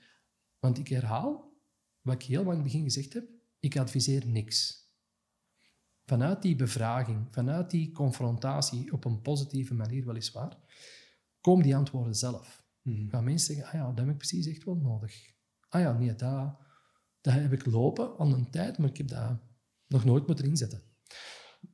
Want 0.59 0.77
ik 0.77 0.87
herhaal, 0.87 1.53
wat 2.01 2.13
ik 2.13 2.23
heel 2.23 2.43
lang 2.43 2.57
in 2.57 2.63
het 2.63 2.71
begin 2.71 2.83
gezegd 2.83 3.13
heb, 3.13 3.29
ik 3.59 3.77
adviseer 3.77 4.27
niks. 4.27 4.81
Vanuit 6.05 6.41
die 6.41 6.55
bevraging, 6.55 7.27
vanuit 7.31 7.71
die 7.71 7.91
confrontatie, 7.91 8.93
op 8.93 9.05
een 9.05 9.21
positieve 9.21 9.73
manier 9.73 10.05
weliswaar, 10.05 10.57
komen 11.41 11.63
die 11.63 11.75
antwoorden 11.75 12.15
zelf. 12.15 12.63
Gaan 12.83 13.23
mensen 13.23 13.55
zeggen, 13.55 13.65
ah 13.65 13.73
ja, 13.73 13.87
dat 13.87 13.97
heb 13.97 14.09
ik 14.09 14.17
precies 14.17 14.47
echt 14.47 14.63
wel 14.63 14.75
nodig. 14.75 15.32
Ah 15.73 15.81
ja, 15.81 15.91
nee, 15.91 16.15
dat, 16.15 16.55
dat 17.21 17.33
heb 17.33 17.53
ik 17.53 17.65
lopen 17.65 18.17
al 18.17 18.33
een 18.33 18.49
tijd, 18.49 18.77
maar 18.77 18.89
ik 18.89 18.97
heb 18.97 19.07
dat 19.07 19.39
nog 19.87 20.05
nooit 20.05 20.27
moeten 20.27 20.45
inzetten. 20.45 20.83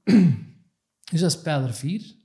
dus 1.11 1.19
dat 1.19 1.31
is 1.31 1.41
pijler 1.41 1.73
4. 1.73 2.15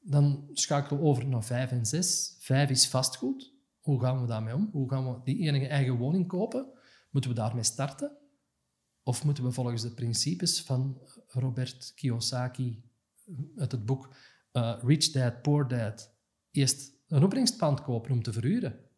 Dan 0.00 0.48
schakelen 0.52 1.00
we 1.00 1.06
over 1.06 1.26
naar 1.26 1.44
5 1.44 1.70
en 1.70 1.86
6. 1.86 2.36
5 2.40 2.70
is 2.70 2.88
vastgoed. 2.88 3.52
Hoe 3.80 4.00
gaan 4.00 4.20
we 4.20 4.26
daarmee 4.26 4.54
om? 4.54 4.68
Hoe 4.72 4.90
gaan 4.90 5.12
we 5.12 5.20
die 5.24 5.38
enige 5.38 5.66
eigen 5.66 5.96
woning 5.96 6.28
kopen? 6.28 6.72
Moeten 7.10 7.30
we 7.30 7.36
daarmee 7.36 7.62
starten? 7.62 8.18
Of 9.02 9.24
moeten 9.24 9.44
we 9.44 9.52
volgens 9.52 9.82
de 9.82 9.94
principes 9.94 10.62
van 10.62 11.00
Robert 11.26 11.92
Kiyosaki 11.94 12.90
uit 13.56 13.72
het 13.72 13.84
boek 13.84 14.16
uh, 14.52 14.78
Rich 14.82 15.10
Dad, 15.10 15.42
Poor 15.42 15.68
Dad 15.68 16.16
eerst 16.50 16.92
een 17.06 17.24
opbrengstpand 17.24 17.82
kopen 17.82 18.10
om 18.10 18.22
te 18.22 18.32
verhuren? 18.32 18.92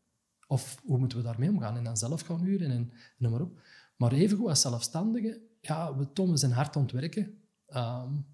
Of 0.47 0.81
hoe 0.85 0.99
moeten 0.99 1.19
we 1.19 1.25
daarmee 1.25 1.51
omgaan? 1.51 1.77
En 1.77 1.85
dan 1.85 1.97
zelf 1.97 2.21
gaan 2.21 2.41
huren 2.41 2.71
en, 2.71 2.93
noem 3.19 3.31
maar 3.33 3.41
op. 3.41 3.61
Maar 3.97 4.13
evengoed 4.13 4.49
als 4.49 4.61
zelfstandige, 4.61 5.41
ja, 5.61 5.97
we 5.97 6.13
tonen 6.13 6.39
zijn 6.39 6.53
hard 6.53 6.77
ontwerken. 6.77 7.23
Um, 7.69 8.27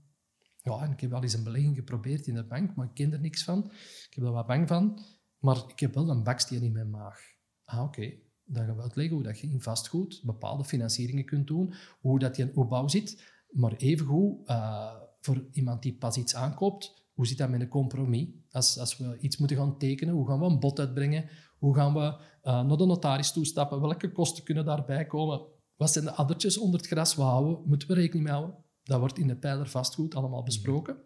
ja, 0.56 0.82
en 0.82 0.90
ik 0.90 1.00
heb 1.00 1.10
wel 1.10 1.22
eens 1.22 1.32
een 1.32 1.44
belegging 1.44 1.76
geprobeerd 1.76 2.26
in 2.26 2.34
de 2.34 2.44
bank, 2.44 2.74
maar 2.74 2.86
ik 2.86 2.94
ken 2.94 3.12
er 3.12 3.20
niks 3.20 3.44
van. 3.44 3.64
Ik 4.08 4.14
heb 4.14 4.24
er 4.24 4.32
wat 4.32 4.46
bang 4.46 4.68
van. 4.68 5.00
Maar 5.38 5.56
ik 5.68 5.80
heb 5.80 5.94
wel 5.94 6.08
een 6.08 6.22
baksteen 6.22 6.62
in 6.62 6.72
mijn 6.72 6.90
maag. 6.90 7.20
Ah, 7.64 7.82
oké 7.82 8.12
dan 8.52 8.66
gaan 8.66 8.76
we 8.76 8.82
uitleggen 8.82 9.14
hoe 9.14 9.24
dat 9.24 9.38
je 9.38 9.46
in 9.46 9.60
vastgoed 9.60 10.20
bepaalde 10.24 10.64
financieringen 10.64 11.24
kunt 11.24 11.46
doen, 11.46 11.74
hoe 12.00 12.18
dat 12.18 12.36
je 12.36 12.42
een 12.42 12.56
opbouw 12.56 12.88
zit. 12.88 13.22
Maar 13.50 13.72
evengoed, 13.72 14.48
uh, 14.48 14.94
voor 15.20 15.44
iemand 15.52 15.82
die 15.82 15.94
pas 15.94 16.16
iets 16.16 16.34
aankoopt, 16.34 17.10
hoe 17.14 17.26
zit 17.26 17.38
dat 17.38 17.50
met 17.50 17.60
een 17.60 17.68
compromis? 17.68 18.28
Als, 18.50 18.78
als 18.78 18.96
we 18.96 19.18
iets 19.18 19.36
moeten 19.36 19.56
gaan 19.56 19.78
tekenen, 19.78 20.14
hoe 20.14 20.26
gaan 20.26 20.38
we 20.38 20.44
een 20.44 20.60
bod 20.60 20.78
uitbrengen? 20.78 21.28
Hoe 21.62 21.74
gaan 21.74 21.94
we 21.94 22.00
uh, 22.00 22.18
naar 22.42 22.76
de 22.76 22.86
notaris 22.86 23.32
toestappen? 23.32 23.80
Welke 23.80 24.12
kosten 24.12 24.44
kunnen 24.44 24.64
daarbij 24.64 25.06
komen? 25.06 25.40
Wat 25.76 25.92
zijn 25.92 26.04
de 26.04 26.12
addertjes 26.12 26.58
onder 26.58 26.80
het 26.80 26.88
gras? 26.88 27.14
Wat 27.14 27.26
houden? 27.26 27.62
Moeten 27.68 27.88
we 27.88 27.94
rekening 27.94 28.24
mee 28.24 28.32
houden? 28.32 28.56
Dat 28.82 28.98
wordt 28.98 29.18
in 29.18 29.26
de 29.26 29.36
pijler 29.36 29.68
vastgoed 29.68 30.14
allemaal 30.14 30.42
besproken, 30.42 30.96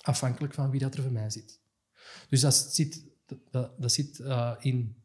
afhankelijk 0.00 0.54
van 0.54 0.70
wie 0.70 0.80
dat 0.80 0.94
er 0.94 1.02
voor 1.02 1.12
mij 1.12 1.30
zit. 1.30 1.60
Dus 2.28 2.40
dat 2.40 2.54
zit, 2.54 3.04
dat, 3.50 3.80
dat 3.80 3.92
zit 3.92 4.18
uh, 4.18 4.54
in 4.58 5.02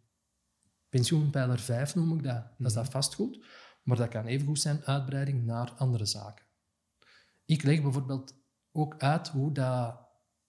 Pensioenpijler 0.89 1.59
5 1.59 1.95
noem 1.95 2.17
ik 2.17 2.23
dat. 2.23 2.43
Dat 2.57 2.67
is 2.67 2.73
dat 2.73 2.89
vastgoed. 2.89 3.45
Maar 3.83 3.97
dat 3.97 4.09
kan 4.09 4.25
evengoed 4.25 4.59
zijn 4.59 4.83
uitbreiding 4.83 5.45
naar 5.45 5.71
andere 5.77 6.05
zaken. 6.05 6.45
Ik 7.45 7.63
leg 7.63 7.81
bijvoorbeeld 7.81 8.33
ook 8.71 8.95
uit 8.97 9.27
hoe 9.27 9.51
dat 9.51 9.99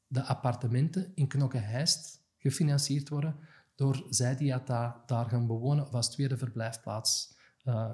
de 0.06 0.22
appartementen 0.22 1.12
in 1.14 1.26
Knokke-Heist 1.26 2.22
gefinancierd 2.38 3.08
worden 3.08 3.48
door 3.80 4.06
zij 4.08 4.36
die 4.36 4.50
dat 4.50 4.66
daar 5.06 5.28
gaan 5.28 5.46
bewonen 5.46 5.86
of 5.86 5.94
als 5.94 6.10
tweede 6.10 6.36
verblijfplaats. 6.36 7.36
Uh, 7.64 7.90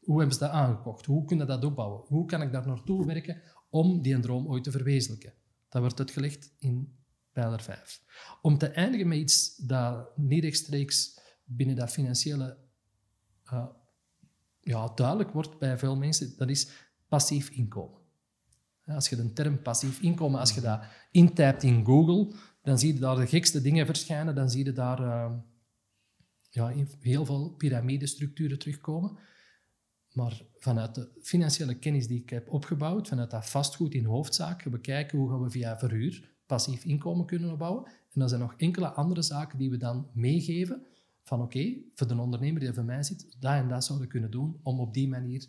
hoe 0.00 0.18
hebben 0.18 0.36
ze 0.36 0.40
dat 0.40 0.50
aangekocht? 0.50 1.06
Hoe 1.06 1.24
kunnen 1.24 1.46
dat 1.46 1.64
opbouwen? 1.64 2.04
Hoe 2.06 2.26
kan 2.26 2.42
ik 2.42 2.52
daar 2.52 2.66
naartoe 2.66 3.06
werken 3.06 3.42
om 3.70 4.02
die 4.02 4.20
droom 4.20 4.48
ooit 4.48 4.64
te 4.64 4.70
verwezenlijken? 4.70 5.32
Dat 5.68 5.80
wordt 5.80 5.98
uitgelegd 5.98 6.54
in 6.58 6.98
pijler 7.32 7.62
5. 7.62 8.02
Om 8.42 8.58
te 8.58 8.68
eindigen 8.68 9.08
met 9.08 9.18
iets 9.18 9.56
dat 9.56 10.16
niet 10.16 10.42
rechtstreeks 10.42 11.20
binnen 11.44 11.76
dat 11.76 11.90
financiële 11.90 12.58
uh, 13.52 13.66
ja, 14.60 14.92
duidelijk 14.94 15.30
wordt 15.30 15.58
bij 15.58 15.78
veel 15.78 15.96
mensen, 15.96 16.36
dat 16.36 16.48
is 16.48 16.70
passief 17.08 17.50
inkomen. 17.50 18.00
Als 18.84 19.08
je 19.08 19.16
de 19.16 19.32
term 19.32 19.62
passief 19.62 20.00
inkomen, 20.00 20.40
als 20.40 20.54
je 20.54 20.60
dat 20.60 20.80
intypt 21.10 21.62
in 21.62 21.84
Google, 21.84 22.34
dan 22.68 22.78
zie 22.78 22.94
je 22.94 23.00
daar 23.00 23.16
de 23.16 23.26
gekste 23.26 23.60
dingen 23.60 23.86
verschijnen. 23.86 24.34
Dan 24.34 24.50
zie 24.50 24.64
je 24.64 24.72
daar 24.72 25.00
uh, 25.00 25.32
ja, 26.50 26.72
heel 27.00 27.24
veel 27.24 27.50
piramidestructuren 27.50 28.58
terugkomen. 28.58 29.18
Maar 30.12 30.42
vanuit 30.58 30.94
de 30.94 31.08
financiële 31.20 31.74
kennis 31.74 32.06
die 32.06 32.20
ik 32.20 32.30
heb 32.30 32.48
opgebouwd, 32.48 33.08
vanuit 33.08 33.30
dat 33.30 33.50
vastgoed 33.50 33.94
in 33.94 34.04
hoofdzaak, 34.04 34.62
we 34.62 34.80
kijken 34.80 35.18
hoe 35.18 35.30
gaan 35.30 35.42
we 35.42 35.50
via 35.50 35.78
verhuur 35.78 36.36
passief 36.46 36.84
inkomen 36.84 37.26
kunnen 37.26 37.50
opbouwen. 37.50 37.84
En 37.86 38.20
dan 38.20 38.28
zijn 38.28 38.40
nog 38.40 38.54
enkele 38.56 38.88
andere 38.88 39.22
zaken 39.22 39.58
die 39.58 39.70
we 39.70 39.76
dan 39.76 40.10
meegeven 40.12 40.86
van 41.22 41.42
oké, 41.42 41.74
voor 41.94 42.06
de 42.06 42.18
ondernemer 42.18 42.60
die 42.60 42.72
voor 42.72 42.84
mij 42.84 43.02
zit, 43.02 43.36
dat 43.38 43.52
en 43.52 43.68
dat 43.68 43.84
zouden 43.84 44.08
kunnen 44.08 44.30
doen 44.30 44.60
om 44.62 44.80
op 44.80 44.94
die 44.94 45.08
manier 45.08 45.46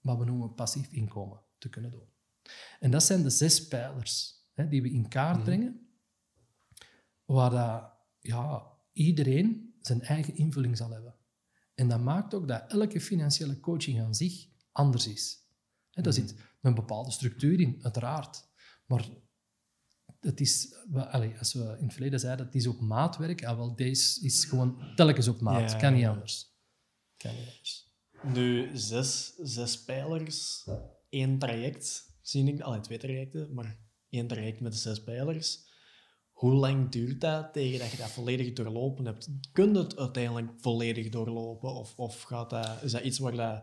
wat 0.00 0.18
we 0.18 0.24
noemen 0.24 0.54
passief 0.54 0.92
inkomen 0.92 1.40
te 1.58 1.68
kunnen 1.68 1.90
doen. 1.90 2.08
En 2.80 2.90
dat 2.90 3.02
zijn 3.02 3.22
de 3.22 3.30
zes 3.30 3.68
pijlers 3.68 4.37
hè, 4.58 4.68
die 4.68 4.82
we 4.82 4.90
in 4.90 5.08
kaart 5.08 5.36
mhm. 5.36 5.44
brengen, 5.44 5.88
waar 7.24 7.50
dat, 7.50 7.92
ja, 8.20 8.72
iedereen 8.92 9.74
zijn 9.80 10.02
eigen 10.02 10.36
invulling 10.36 10.76
zal 10.76 10.90
hebben. 10.90 11.14
En 11.74 11.88
dat 11.88 12.00
maakt 12.00 12.34
ook 12.34 12.48
dat 12.48 12.72
elke 12.72 13.00
financiële 13.00 13.60
coaching 13.60 14.00
aan 14.00 14.14
zich 14.14 14.48
anders 14.72 15.06
is. 15.06 15.46
Hè, 15.90 16.02
daar 16.02 16.12
mhm. 16.12 16.22
zit 16.22 16.36
een 16.60 16.74
bepaalde 16.74 17.10
structuur 17.10 17.60
in, 17.60 17.78
uiteraard. 17.82 18.48
Maar 18.86 19.08
het 20.20 20.40
is, 20.40 20.74
als 21.38 21.52
we 21.52 21.76
in 21.78 21.84
het 21.84 21.92
verleden 21.92 22.20
zeiden, 22.20 22.46
het 22.46 22.54
is 22.54 22.66
op 22.66 22.80
maatwerk. 22.80 23.40
Ja, 23.40 23.56
wel, 23.56 23.76
deze 23.76 24.24
is 24.24 24.44
gewoon 24.44 24.94
telkens 24.94 25.28
op 25.28 25.40
maat. 25.40 25.76
kan 25.76 25.94
niet 25.94 26.06
anders. 26.06 26.56
Kan 27.16 27.34
niet 27.34 27.48
anders. 27.48 27.86
Nu, 28.22 28.76
zes, 28.76 29.34
zes 29.36 29.84
pijlers, 29.84 30.68
één 31.08 31.38
traject, 31.38 32.16
zie 32.22 32.52
ik. 32.52 32.60
Allee, 32.60 32.80
twee 32.80 32.98
trajecten, 32.98 33.54
maar 33.54 33.87
één 34.10 34.26
traject 34.26 34.60
met 34.60 34.72
de 34.72 34.78
zes 34.78 35.02
pijlers. 35.02 35.66
hoe 36.32 36.52
lang 36.54 36.88
duurt 36.90 37.20
dat 37.20 37.52
tegen 37.52 37.78
dat 37.78 37.90
je 37.90 37.96
dat 37.96 38.10
volledig 38.10 38.52
doorlopen 38.52 39.04
hebt? 39.04 39.28
Kun 39.52 39.72
je 39.72 39.78
het 39.78 39.96
uiteindelijk 39.98 40.48
volledig 40.56 41.08
doorlopen? 41.08 41.74
Of, 41.74 41.92
of 41.96 42.22
gaat 42.22 42.50
dat, 42.50 42.82
is 42.82 42.92
dat 42.92 43.02
iets 43.02 43.18
waar 43.18 43.36
dat 43.36 43.62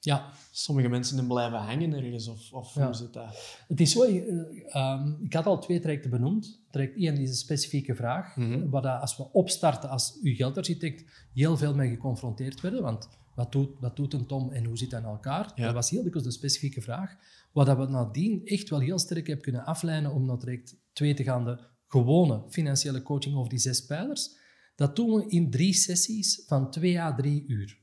Ja, 0.00 0.30
sommige 0.50 0.88
mensen 0.88 1.18
in 1.18 1.26
blijven 1.26 1.58
hangen 1.58 1.92
ergens? 1.92 2.28
Of, 2.28 2.52
of 2.52 2.74
Ja. 2.74 2.84
hoe 2.84 2.94
zit 2.94 3.12
dat? 3.12 3.56
het 3.68 3.80
is 3.80 3.92
zo. 3.92 4.02
eh, 4.02 4.74
ehm, 4.74 5.12
ik 5.22 5.32
had 5.32 5.46
al 5.46 5.58
twee 5.60 5.80
trajecten 5.80 6.10
benoemd. 6.10 6.60
Traject 6.70 6.96
1 6.96 7.16
is 7.16 7.28
een 7.28 7.34
specifieke 7.36 7.94
vraag, 7.94 8.36
Mhm. 8.36 8.68
waar 8.68 8.82
dat 8.82 9.00
als 9.00 9.16
we 9.16 9.32
opstarten 9.32 9.88
als 9.88 10.18
uw 10.22 10.34
geldarchitect 10.34 11.04
heel 11.34 11.56
veel 11.56 11.74
mee 11.74 11.88
geconfronteerd 11.90 12.60
werden. 12.60 12.82
Want 12.82 13.08
wat 13.34 13.52
doet, 13.52 13.70
wat 13.80 13.96
doet 13.96 14.12
een 14.14 14.26
Tom 14.26 14.50
en 14.52 14.64
hoe 14.64 14.78
zit 14.78 14.90
dat 14.90 15.00
in 15.00 15.06
elkaar? 15.06 15.52
Ja. 15.54 15.64
Dat 15.64 15.74
was 15.74 15.90
heel 15.90 16.02
dikwijls 16.02 16.26
de 16.28 16.34
specifieke 16.34 16.80
vraag. 16.80 17.16
Wat 17.52 17.66
dat 17.66 17.76
we 17.76 17.86
nadien 17.86 18.44
echt 18.44 18.68
wel 18.68 18.80
heel 18.80 18.98
sterk 18.98 19.26
hebben 19.26 19.44
kunnen 19.44 19.64
afleiden 19.64 20.12
om 20.12 20.26
naar 20.26 20.38
traject 20.38 20.76
2 20.92 21.14
te 21.14 21.22
gaan, 21.22 21.44
de 21.44 21.58
gewone 21.86 22.44
financiële 22.48 23.02
coaching 23.02 23.36
over 23.36 23.50
die 23.50 23.58
zes 23.58 23.84
pijlers. 23.84 24.36
Dat 24.74 24.96
doen 24.96 25.14
we 25.14 25.28
in 25.28 25.50
drie 25.50 25.72
sessies 25.72 26.42
van 26.46 26.70
2 26.70 27.00
à 27.00 27.14
3 27.14 27.44
uur. 27.46 27.80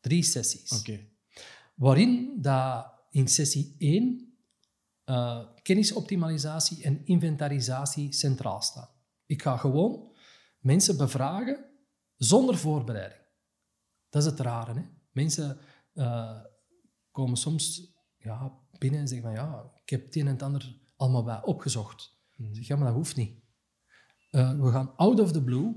Drie 0.00 0.22
sessies 0.22 0.78
Oké. 0.78 1.08
waarin 1.74 2.38
dat 2.40 2.92
in 3.10 3.28
sessie 3.28 3.74
1 3.78 4.36
eh, 5.04 5.46
kennisoptimalisatie 5.62 6.82
en 6.82 7.06
inventarisatie 7.06 8.12
centraal 8.12 8.62
staan. 8.62 8.88
Ik 9.26 9.42
ga 9.42 9.56
gewoon 9.56 10.12
mensen 10.58 10.96
bevragen 10.96 11.70
zonder 12.16 12.56
voorbereiding. 12.56 13.20
Dat 14.08 14.22
is 14.22 14.30
het 14.30 14.40
rare. 14.40 14.74
Hè? 14.74 14.82
Mensen 15.10 15.58
eh, 15.92 16.40
komen 17.10 17.36
soms 17.36 17.94
ja, 18.18 18.61
binnen 18.82 19.00
en 19.00 19.08
zeggen 19.08 19.26
van 19.26 19.44
ja, 19.44 19.70
ik 19.84 19.90
heb 19.90 20.04
het 20.04 20.16
een 20.16 20.26
en 20.26 20.32
het 20.32 20.42
ander 20.42 20.76
allemaal 20.96 21.24
bij 21.24 21.42
opgezocht. 21.42 22.16
Ik 22.36 22.48
zeg, 22.52 22.66
ja, 22.66 22.76
maar 22.76 22.86
dat 22.86 22.94
hoeft 22.94 23.16
niet. 23.16 23.40
Eh, 24.30 24.60
we 24.60 24.70
gaan 24.70 24.96
out 24.96 25.20
of 25.20 25.32
the 25.32 25.42
blue 25.42 25.74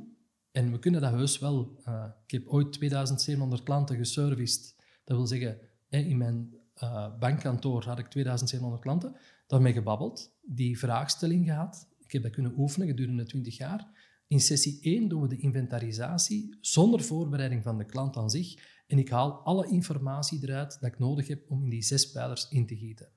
en 0.52 0.72
we 0.72 0.80
kunnen 0.80 1.02
dat 1.02 1.12
heus 1.12 1.40
wel. 1.40 1.80
Eh, 1.84 2.06
ik 2.26 2.32
heb 2.32 2.48
ooit 2.48 2.74
2700 2.74 3.64
klanten 3.64 3.98
geserviced. 3.98 4.76
Dat 5.04 5.18
wil 5.18 5.28
zeggen, 5.28 5.60
hè, 5.88 5.98
in 5.98 6.18
mijn 6.18 6.56
eh, 6.74 7.18
bankkantoor 7.20 7.84
had 7.84 8.00
ik 8.00 8.08
2700 8.08 8.82
klanten. 8.82 9.16
Daarmee 9.48 9.74
gebabbeld, 9.74 10.36
die 10.42 10.80
vraagstelling 10.80 11.46
gehad. 11.46 11.88
Ik 12.00 12.12
heb 12.12 12.24
dat 12.24 12.32
kunnen 12.32 12.54
oefenen 12.58 12.88
gedurende 12.88 13.26
20 13.26 13.58
jaar. 13.58 13.88
In 14.28 14.40
sessie 14.40 14.80
1 14.82 15.08
doen 15.08 15.22
we 15.22 15.28
de 15.28 15.38
inventarisatie 15.38 16.58
zonder 16.62 17.04
voorbereiding 17.04 17.64
van 17.64 17.78
de 17.78 17.86
klant 17.86 18.18
aan 18.18 18.30
zich. 18.30 18.75
En 18.88 18.98
ik 18.98 19.10
haal 19.10 19.32
alle 19.32 19.68
informatie 19.68 20.40
eruit 20.44 20.78
dat 20.80 20.92
ik 20.92 21.00
nodig 21.00 21.28
heb 21.28 21.52
om 21.52 21.64
in 21.64 21.70
die 21.70 21.82
zes 21.82 22.12
pijlers 22.12 22.48
in 22.50 22.68
te 22.68 22.78
gieten. 22.78 23.10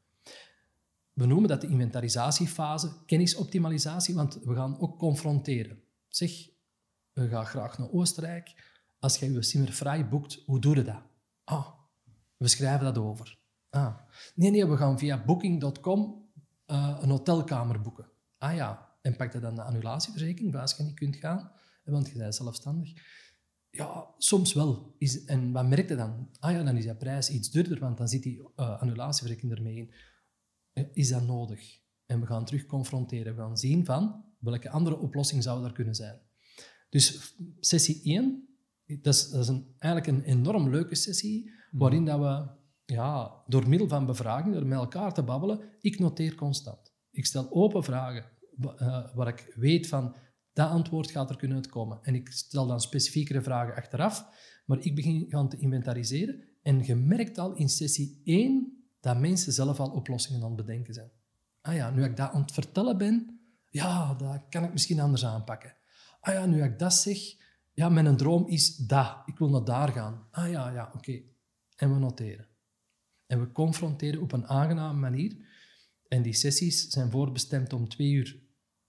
We 1.13 1.27
noemen 1.27 1.49
dat 1.49 1.61
de 1.61 1.67
inventarisatiefase, 1.67 2.93
kennisoptimalisatie, 3.07 4.15
want 4.15 4.39
we 4.45 4.55
gaan 4.55 4.81
ook 4.81 4.99
confronteren. 4.99 5.83
Zeg, 6.09 6.49
we 7.13 7.29
gaan 7.29 7.47
graag 7.47 7.79
naar 7.79 7.91
Oostenrijk. 7.91 8.77
Als 8.99 9.19
jij 9.19 9.31
je 9.31 9.43
Simmerfrei 9.43 10.05
boekt, 10.05 10.43
hoe 10.47 10.61
doe 10.61 10.77
je 10.77 10.83
dat? 10.83 11.03
Ah, 11.45 11.69
we 12.37 12.49
schrijven 12.49 12.85
dat 12.85 12.99
over. 12.99 13.39
Ah, 13.71 13.97
nee, 14.35 14.51
nee, 14.51 14.67
we 14.67 14.77
gaan 14.77 14.99
via 14.99 15.25
booking.com 15.25 16.29
eh, 16.67 16.99
een 17.01 17.11
hotelkamer 17.11 17.81
boeken. 17.81 18.11
Ah 18.39 18.55
ja, 18.55 18.97
en 19.03 19.17
pak 19.17 19.33
je 19.33 19.39
dan 19.39 19.55
de 19.55 19.63
annulatieverzekering 19.63 20.57
als 20.57 20.77
je 20.77 20.83
niet 20.83 20.95
kunt 20.95 21.17
gaan, 21.17 21.53
want 21.85 22.09
je 22.09 22.19
bent 22.19 22.35
zelfstandig. 22.35 22.93
Ja, 23.79 24.15
soms 24.19 24.53
wel. 24.53 24.95
Is, 24.99 25.25
en 25.25 25.53
wat 25.53 25.67
merk 25.67 25.89
je 25.89 25.97
dan? 25.97 26.29
Ah 26.39 26.53
ja, 26.53 26.63
dan 26.63 26.77
is 26.77 26.87
dat 26.87 26.99
prijs 26.99 27.31
iets 27.31 27.51
duurder, 27.51 27.79
want 27.79 27.99
dan 27.99 28.09
zit 28.09 28.23
die 28.23 28.43
eh, 28.57 28.81
annulatieverzekering 28.81 29.53
ermee 29.57 29.77
in. 29.77 29.93
Eh, 30.73 30.85
Is 30.93 31.09
dat 31.09 31.27
nodig? 31.27 31.81
En 32.07 32.21
we 32.21 32.27
gaan 32.27 32.45
terug 32.45 32.67
confronteren. 32.67 33.35
We 33.35 33.41
gaan 33.41 33.57
zien 33.57 33.85
van 33.85 34.25
welke 34.39 34.71
andere 34.71 34.99
oplossing 34.99 35.43
zou 35.43 35.65
er 35.65 35.73
kunnen 35.73 35.95
zijn. 35.95 36.21
Dus 36.89 37.35
sessie 37.61 38.01
1, 38.03 38.49
dat 38.85 39.15
is, 39.15 39.29
dat 39.31 39.43
is 39.43 39.49
een, 39.49 39.75
eigenlijk 39.79 40.13
een 40.13 40.25
enorm 40.25 40.71
leuke 40.71 40.95
sessie, 40.95 41.51
waarin 41.71 42.05
dat 42.05 42.19
we 42.19 42.49
ja, 42.95 43.43
door 43.47 43.69
middel 43.69 43.89
van 43.89 44.07
bevraging, 44.07 44.55
door 44.55 44.67
met 44.67 44.79
elkaar 44.79 45.15
te 45.15 45.23
babbelen, 45.23 45.61
ik 45.81 45.99
noteer 45.99 46.35
constant. 46.35 46.93
Ik 47.11 47.27
stel 47.27 47.51
open 47.51 47.85
vragen 47.85 48.25
eh, 48.77 49.15
waar 49.15 49.29
ik 49.29 49.53
weet 49.55 49.87
van 49.87 50.15
dat 50.59 50.71
antwoord 50.71 51.11
gaat 51.11 51.31
er 51.31 51.37
kunnen 51.37 51.57
uitkomen. 51.57 51.99
En 52.03 52.15
ik 52.15 52.31
stel 52.31 52.67
dan 52.67 52.81
specifiekere 52.81 53.43
vragen 53.43 53.75
achteraf, 53.75 54.27
maar 54.67 54.79
ik 54.81 54.95
begin 54.95 55.27
gaan 55.29 55.49
te 55.49 55.59
inventariseren. 55.59 56.43
En 56.63 56.85
je 56.85 56.95
merkt 56.95 57.39
al 57.39 57.55
in 57.55 57.69
sessie 57.69 58.21
1 58.25 58.87
dat 59.01 59.19
mensen 59.19 59.53
zelf 59.53 59.81
al 59.81 59.91
oplossingen 59.91 60.43
aan 60.43 60.47
het 60.47 60.67
bedenken 60.67 60.95
zijn. 60.95 61.11
Ah 61.61 61.75
ja, 61.75 61.91
nu 61.91 62.05
ik 62.05 62.17
dat 62.17 62.31
aan 62.31 62.41
het 62.41 62.53
vertellen 62.53 62.99
ben, 62.99 63.41
ja, 63.71 64.15
dat 64.15 64.43
kan 64.49 64.65
ik 64.65 64.73
misschien 64.73 65.01
anders 65.01 65.25
aanpakken. 65.25 65.77
Ah 66.21 66.35
ja, 66.35 66.47
nu 66.47 66.63
ik 66.63 66.79
dat 66.79 66.95
zeg, 66.95 67.19
ja, 67.73 67.89
mijn 67.89 68.17
droom 68.17 68.47
is 68.47 68.77
dat. 68.77 69.17
Ik 69.27 69.39
wil 69.39 69.49
naar 69.49 69.65
daar 69.65 69.89
gaan. 69.89 70.27
Ah 70.31 70.51
ja, 70.51 70.71
ja, 70.71 70.93
oké. 70.95 71.21
En 71.77 71.93
we 71.93 71.99
noteren. 71.99 72.47
En 73.27 73.41
we 73.41 73.53
confronteren 73.53 74.21
op 74.21 74.33
een 74.33 74.47
aangename 74.47 74.99
manier. 74.99 75.37
En 76.09 76.23
die 76.23 76.33
sessies 76.33 76.89
zijn 76.89 77.11
voorbestemd 77.11 77.73
om 77.73 77.89
twee 77.89 78.11
uur 78.11 78.41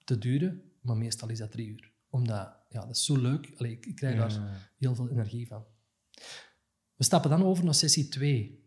te 0.03 0.17
duren, 0.17 0.68
maar 0.89 0.97
meestal 0.97 1.29
is 1.29 1.37
dat 1.39 1.51
drie 1.51 1.67
uur. 1.67 1.91
Omdat, 2.09 2.53
ja, 2.69 2.79
dat 2.85 2.95
is 2.95 3.05
zo 3.05 3.17
leuk. 3.17 3.53
Allee, 3.57 3.71
ik, 3.71 3.85
ik 3.85 3.95
krijg 3.95 4.17
daar 4.17 4.71
heel 4.77 4.95
veel 4.95 5.09
energie 5.09 5.47
van. 5.47 5.65
We 6.95 7.03
stappen 7.03 7.29
dan 7.29 7.43
over 7.43 7.63
naar 7.63 7.73
sessie 7.73 8.07
2. 8.07 8.63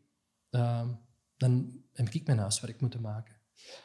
dan 1.37 1.83
heb 1.93 2.09
ik 2.09 2.27
mijn 2.27 2.39
huiswerk 2.39 2.81
moeten 2.81 3.01
maken. 3.01 3.37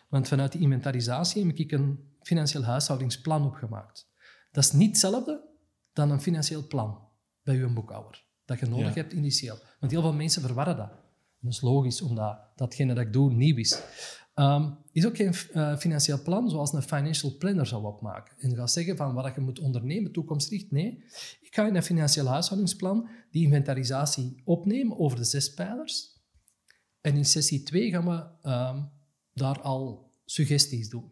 Want 0.10 0.28
vanuit 0.28 0.52
die 0.52 0.62
inventarisatie 0.62 1.46
heb 1.46 1.56
ik 1.58 1.72
een 1.72 2.14
financieel 2.22 2.64
huishoudingsplan 2.64 3.46
opgemaakt. 3.46 4.10
Dat 4.52 4.64
is 4.64 4.72
niet 4.72 4.90
hetzelfde 4.90 5.42
dan 5.94 6.12
een 6.12 6.22
financieel 6.22 6.68
plan 6.68 7.08
bij 7.44 7.56
uw 7.56 7.74
boekhouder. 7.74 8.26
Dat 8.46 8.60
je 8.60 8.66
nodig 8.66 8.88
Ja. 8.96 9.02
hebt 9.02 9.14
initieel. 9.14 9.60
Want 9.80 9.92
heel 9.92 10.02
veel 10.02 10.14
mensen 10.14 10.42
verwarren 10.42 10.78
dat. 10.78 10.92
Dat 11.40 11.52
is 11.54 11.62
logisch, 11.62 12.02
omdat 12.02 12.40
datgene 12.56 12.94
dat 12.94 13.06
ik 13.06 13.14
doe 13.14 13.34
nieuw 13.34 13.56
is. 13.58 13.82
Ehm, 14.38 14.72
is 14.92 15.06
ook 15.06 15.16
geen 15.16 15.34
eh, 15.34 15.78
financieel 15.78 16.22
plan 16.22 16.50
zoals 16.50 16.74
een 16.74 16.82
financial 16.82 17.38
planner 17.38 17.66
zou 17.66 17.86
opmaken. 17.86 18.36
En 18.40 18.56
gaat 18.56 18.72
zeggen 18.72 18.98
van 18.98 19.14
wat 19.14 19.36
je 19.36 19.42
moet 19.42 19.60
ondernemen, 19.60 20.12
toekomstgericht. 20.12 20.72
Nee, 20.72 21.04
ik 21.42 21.56
ga 21.56 21.68
in 21.68 21.76
een 21.76 21.84
financieel 21.84 22.26
huishoudingsplan 22.28 23.10
die 23.32 23.44
inventarisatie 23.44 24.42
opnemen 24.44 25.00
over 25.00 25.18
de 25.18 25.24
zes 25.24 25.54
pijlers. 25.54 26.22
En 27.02 27.16
in 27.16 27.26
sessie 27.26 27.64
2 27.64 27.90
gaan 27.92 28.06
we 28.06 28.50
ehm, 28.50 28.84
daar 29.34 29.62
al 29.62 30.12
suggesties 30.26 30.90
doen. 30.90 31.12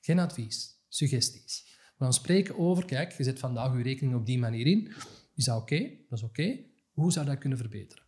Geen 0.00 0.18
advies, 0.18 0.84
suggesties. 0.88 1.64
We 1.96 2.04
gaan 2.04 2.12
spreken 2.12 2.58
over, 2.58 2.84
kijk, 2.84 3.12
je 3.12 3.24
zet 3.24 3.38
vandaag 3.38 3.76
je 3.76 3.82
rekening 3.82 4.14
op 4.14 4.26
die 4.26 4.38
manier 4.38 4.66
in. 4.66 4.92
Is 5.34 5.44
dat 5.44 5.60
oké? 5.60 5.78
Dat 6.08 6.18
is 6.18 6.24
oké. 6.24 6.58
Hoe 6.92 7.12
zou 7.12 7.26
dat 7.26 7.38
kunnen 7.38 7.58
verbeteren? 7.58 8.04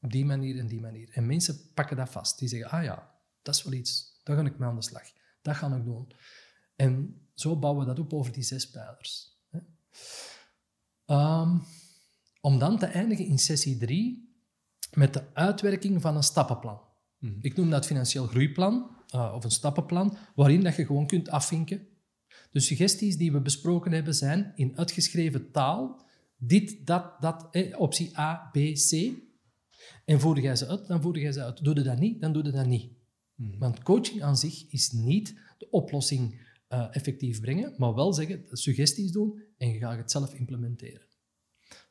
Op 0.00 0.12
die 0.12 0.24
manier 0.24 0.58
en 0.58 0.66
die 0.66 0.80
manier. 0.80 1.10
En 1.12 1.26
mensen 1.26 1.72
pakken 1.74 1.96
dat 1.96 2.10
vast. 2.10 2.38
Die 2.38 2.48
zeggen, 2.48 2.70
ah 2.70 2.84
ja, 2.84 3.16
dat 3.42 3.54
is 3.54 3.62
wel 3.62 3.72
iets. 3.72 4.20
Daar 4.22 4.36
ga 4.36 4.44
ik 4.44 4.58
mee 4.58 4.68
aan 4.68 4.74
de 4.74 4.82
slag. 4.82 5.02
Dat 5.42 5.56
ga 5.56 5.76
ik 5.76 5.84
doen. 5.84 6.12
En 6.76 7.20
zo 7.34 7.58
bouwen 7.58 7.86
we 7.86 7.94
dat 7.94 8.04
op 8.04 8.12
over 8.12 8.32
die 8.32 8.42
zes 8.42 8.70
pijlers. 8.70 9.36
Ehm, 11.06 11.58
om 12.40 12.58
dan 12.58 12.78
te 12.78 12.86
eindigen 12.86 13.26
in 13.26 13.38
sessie 13.38 13.76
3 13.76 14.32
met 14.92 15.12
de 15.12 15.34
uitwerking 15.34 16.00
van 16.00 16.16
een 16.16 16.22
stappenplan. 16.22 16.80
Ik 17.40 17.56
noem 17.56 17.70
dat 17.70 17.86
financieel 17.86 18.26
groeiplan 18.26 18.96
eh, 19.08 19.32
of 19.34 19.44
een 19.44 19.50
stappenplan, 19.50 20.16
waarin 20.34 20.62
dat 20.62 20.76
je 20.76 20.86
gewoon 20.86 21.06
kunt 21.06 21.28
afvinken. 21.28 21.86
De 22.50 22.60
suggesties 22.60 23.16
die 23.16 23.32
we 23.32 23.40
besproken 23.40 23.92
hebben 23.92 24.14
zijn 24.14 24.52
in 24.54 24.78
uitgeschreven 24.78 25.50
taal 25.50 26.06
dit, 26.36 26.86
dat, 26.86 27.20
dat, 27.20 27.48
eh, 27.50 27.80
optie 27.80 28.18
A, 28.18 28.50
B, 28.52 28.56
C. 28.56 29.12
En 30.04 30.20
voer 30.20 30.40
jij 30.40 30.56
ze 30.56 30.66
uit, 30.66 30.86
dan 30.86 31.02
voer 31.02 31.18
jij 31.18 31.32
ze 31.32 31.42
uit. 31.42 31.64
Doe 31.64 31.74
je 31.74 31.82
dat 31.82 31.98
niet, 31.98 32.20
dan 32.20 32.32
doe 32.32 32.44
je 32.44 32.50
dat 32.50 32.66
niet. 32.66 32.92
Want 33.58 33.82
coaching 33.82 34.22
aan 34.22 34.36
zich 34.36 34.70
is 34.70 34.90
niet 34.92 35.40
de 35.58 35.70
oplossing 35.70 36.46
eh, 36.68 36.88
effectief 36.90 37.40
brengen, 37.40 37.74
maar 37.76 37.94
wel 37.94 38.12
zeggen, 38.12 38.44
suggesties 38.50 39.12
doen 39.12 39.42
en 39.56 39.68
je 39.68 39.78
gaat 39.78 39.96
het 39.96 40.10
zelf 40.10 40.34
implementeren. 40.34 41.06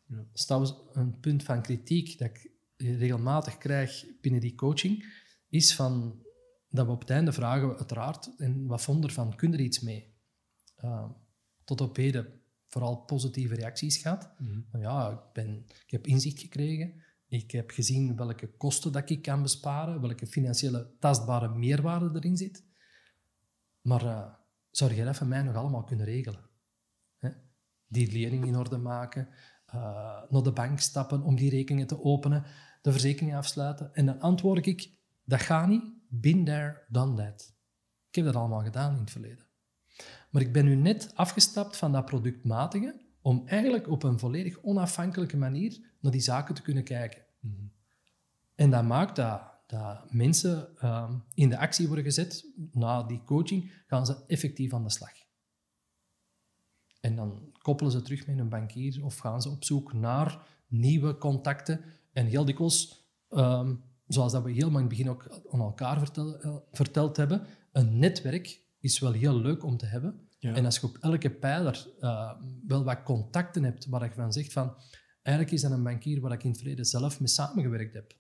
Dat 0.08 0.26
is 0.34 0.46
trouwens 0.46 0.74
een 0.94 1.20
punt 1.20 1.44
van 1.44 1.62
kritiek 1.62 2.18
dat 2.18 2.28
ik 2.28 2.52
regelmatig 2.78 3.58
krijg 3.58 4.06
binnen 4.22 4.42
die 4.42 4.56
coaching, 4.56 5.06
is 5.50 5.76
van, 5.76 6.22
dat 6.70 6.86
we 6.86 6.92
op 6.92 7.00
het 7.00 7.10
einde 7.10 7.34
vragen 7.34 7.68
we 7.70 7.78
uiteraard, 7.78 8.36
en 8.38 8.66
wat 8.66 8.82
vond 8.82 9.04
er 9.04 9.12
van, 9.12 9.36
kun 9.36 9.54
er 9.54 9.60
iets 9.60 9.80
mee? 9.80 10.16
Uh, 10.84 11.10
tot 11.64 11.82
op 11.82 11.96
heden 11.96 12.42
vooral 12.68 12.98
positieve 12.98 13.56
reacties 13.56 13.98
gehad. 13.98 14.30
Van, 14.72 14.80
ja, 14.80 15.12
ik, 15.12 15.34
ben, 15.34 15.66
ik 15.68 15.92
heb 15.92 16.08
inzicht 16.08 16.40
gekregen, 16.40 17.04
ik 17.28 17.52
heb 17.52 17.72
gezien 17.72 18.16
welke 18.16 18.48
kosten 18.48 18.92
dat 18.92 19.10
ik 19.10 19.22
kan 19.22 19.42
besparen, 19.42 20.02
welke 20.02 20.28
financiële 20.28 20.96
tastbare 21.00 21.50
meerwaarde 21.50 22.10
erin 22.14 22.38
zit. 22.38 22.64
Maar 23.82 24.04
uh, 24.04 24.34
zou 24.72 24.94
jij 24.94 25.06
dat 25.06 25.22
mij 25.22 25.42
nog 25.42 25.56
allemaal 25.56 25.84
kunnen 25.84 26.06
regelen? 26.06 26.50
Hè? 27.18 27.30
Die 27.88 28.12
lening 28.12 28.46
in 28.46 28.58
orde 28.58 28.78
maken, 28.78 29.28
uh, 29.76 29.82
naar 30.30 30.44
de 30.44 30.52
bank 30.52 30.80
stappen 30.80 31.22
om 31.22 31.36
die 31.36 31.50
rekeningen 31.50 31.88
te 31.88 32.04
openen, 32.04 32.44
de 32.82 32.92
verzekering 32.92 33.36
afsluiten. 33.36 33.94
En 33.94 34.06
dan 34.06 34.20
antwoord 34.20 34.66
ik, 34.66 34.92
dat 35.24 35.42
gaat 35.42 35.68
niet. 35.68 35.84
Been 36.10 36.46
there, 36.46 36.86
done 36.90 37.16
that. 37.16 37.56
Ik 38.10 38.16
heb 38.16 38.26
dat 38.26 38.36
allemaal 38.36 38.64
gedaan 38.64 38.94
in 38.94 39.00
het 39.00 39.12
verleden. 39.12 39.46
Maar 40.30 40.42
ik 40.42 40.54
ben 40.54 40.66
nu 40.66 40.76
net 40.76 41.12
afgestapt 41.16 41.78
van 41.78 41.92
dat 41.92 42.06
productmatige 42.06 43.07
om 43.28 43.44
eigenlijk 43.46 43.90
op 43.90 44.04
een 44.04 44.20
volledig 44.20 44.62
onafhankelijke 44.62 45.38
manier 45.38 45.80
naar 46.00 46.12
die 46.12 46.22
zaken 46.22 46.56
te 46.56 46.62
kunnen 46.62 46.84
kijken. 46.84 47.22
En 48.56 48.70
dat 48.70 48.84
maakt 48.84 49.16
dat, 49.16 49.42
dat 49.66 50.14
mensen 50.14 50.78
ehm, 50.78 51.14
in 51.34 51.50
de 51.50 51.58
actie 51.58 51.88
worden 51.88 52.06
gezet. 52.06 52.46
Na 52.72 53.04
die 53.04 53.24
coaching 53.24 53.72
gaan 53.88 54.06
ze 54.06 54.24
effectief 54.28 54.74
aan 54.74 54.84
de 54.84 54.90
slag. 54.90 55.12
En 57.00 57.16
dan 57.16 57.52
koppelen 57.62 57.92
ze 57.92 58.02
terug 58.02 58.28
met 58.28 58.38
een 58.38 58.50
bankier 58.50 59.06
of 59.06 59.18
gaan 59.18 59.42
ze 59.42 59.50
op 59.50 59.64
zoek 59.64 59.94
naar 59.94 60.48
nieuwe 60.68 61.18
contacten. 61.18 61.82
En 62.14 62.26
heel 62.26 62.46
dikwijls, 62.46 63.08
ehm, 63.30 63.76
zoals 64.08 64.32
dat 64.32 64.44
we 64.44 64.52
helemaal 64.52 64.82
in 64.82 64.88
het 64.88 64.98
begin 64.98 65.10
ook 65.10 65.42
aan 65.52 65.60
elkaar 65.60 65.98
vertel, 65.98 66.40
eh, 66.42 66.56
verteld 66.72 67.18
hebben, 67.18 67.48
een 67.72 68.00
netwerk 68.00 68.62
is 68.80 69.00
wel 69.00 69.12
heel 69.12 69.40
leuk 69.40 69.64
om 69.64 69.78
te 69.78 69.86
hebben. 69.86 70.27
Ja. 70.40 70.54
En 70.54 70.66
als 70.66 70.76
je 70.80 70.88
op 70.88 70.98
elke 70.98 71.30
pijler 71.30 71.88
eh, 72.00 72.32
wel 72.68 72.84
wat 72.84 73.04
contacten 73.04 73.64
hebt 73.64 73.86
waar 73.86 74.04
je 74.04 74.12
van 74.12 74.34
zegt 74.34 74.54
van 74.54 74.76
eigenlijk 75.22 75.56
is 75.56 75.62
dat 75.62 75.72
een 75.72 75.84
bankier 75.84 76.22
waar 76.22 76.32
ik 76.32 76.44
in 76.44 76.50
het 76.50 76.60
verleden 76.60 76.86
zelf 76.86 77.20
mee 77.20 77.30
samengewerkt 77.30 77.94
heb. 77.94 78.16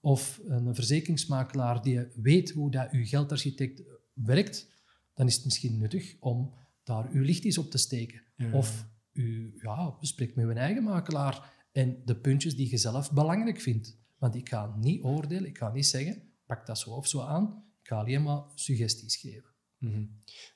Of 0.00 0.40
een 0.44 0.74
verzekeringsmakelaar 0.74 1.82
die 1.82 2.06
weet 2.14 2.50
hoe 2.50 2.70
dat 2.70 2.90
uw 2.90 3.04
geldarchitect 3.04 3.82
werkt, 4.14 4.70
dan 5.14 5.26
is 5.26 5.34
het 5.34 5.44
misschien 5.44 5.78
nuttig 5.78 6.16
om 6.20 6.54
daar 6.84 7.08
uw 7.10 7.22
licht 7.22 7.44
eens 7.44 7.58
op 7.58 7.70
te 7.70 7.78
steken. 7.78 8.22
Ja. 8.36 8.52
Of 8.52 8.86
u 9.12 9.58
ja, 9.60 9.96
spreekt 10.00 10.34
met 10.34 10.44
uw 10.44 10.52
eigen 10.52 10.82
makelaar 10.82 11.52
en 11.72 12.02
de 12.04 12.16
puntjes 12.16 12.56
die 12.56 12.70
je 12.70 12.76
zelf 12.76 13.12
belangrijk 13.12 13.60
vindt. 13.60 13.98
Want 14.18 14.34
ik 14.34 14.48
ga 14.48 14.74
niet 14.78 15.02
oordelen, 15.02 15.46
ik 15.46 15.58
ga 15.58 15.72
niet 15.72 15.86
zeggen, 15.86 16.22
pak 16.46 16.66
dat 16.66 16.78
zo 16.78 16.90
of 16.90 17.08
zo 17.08 17.20
aan. 17.20 17.64
Ik 17.80 17.88
ga 17.88 17.96
alleen 17.96 18.22
maar 18.22 18.42
suggesties 18.54 19.16
geven. 19.16 19.51
Mhm. 19.82 20.04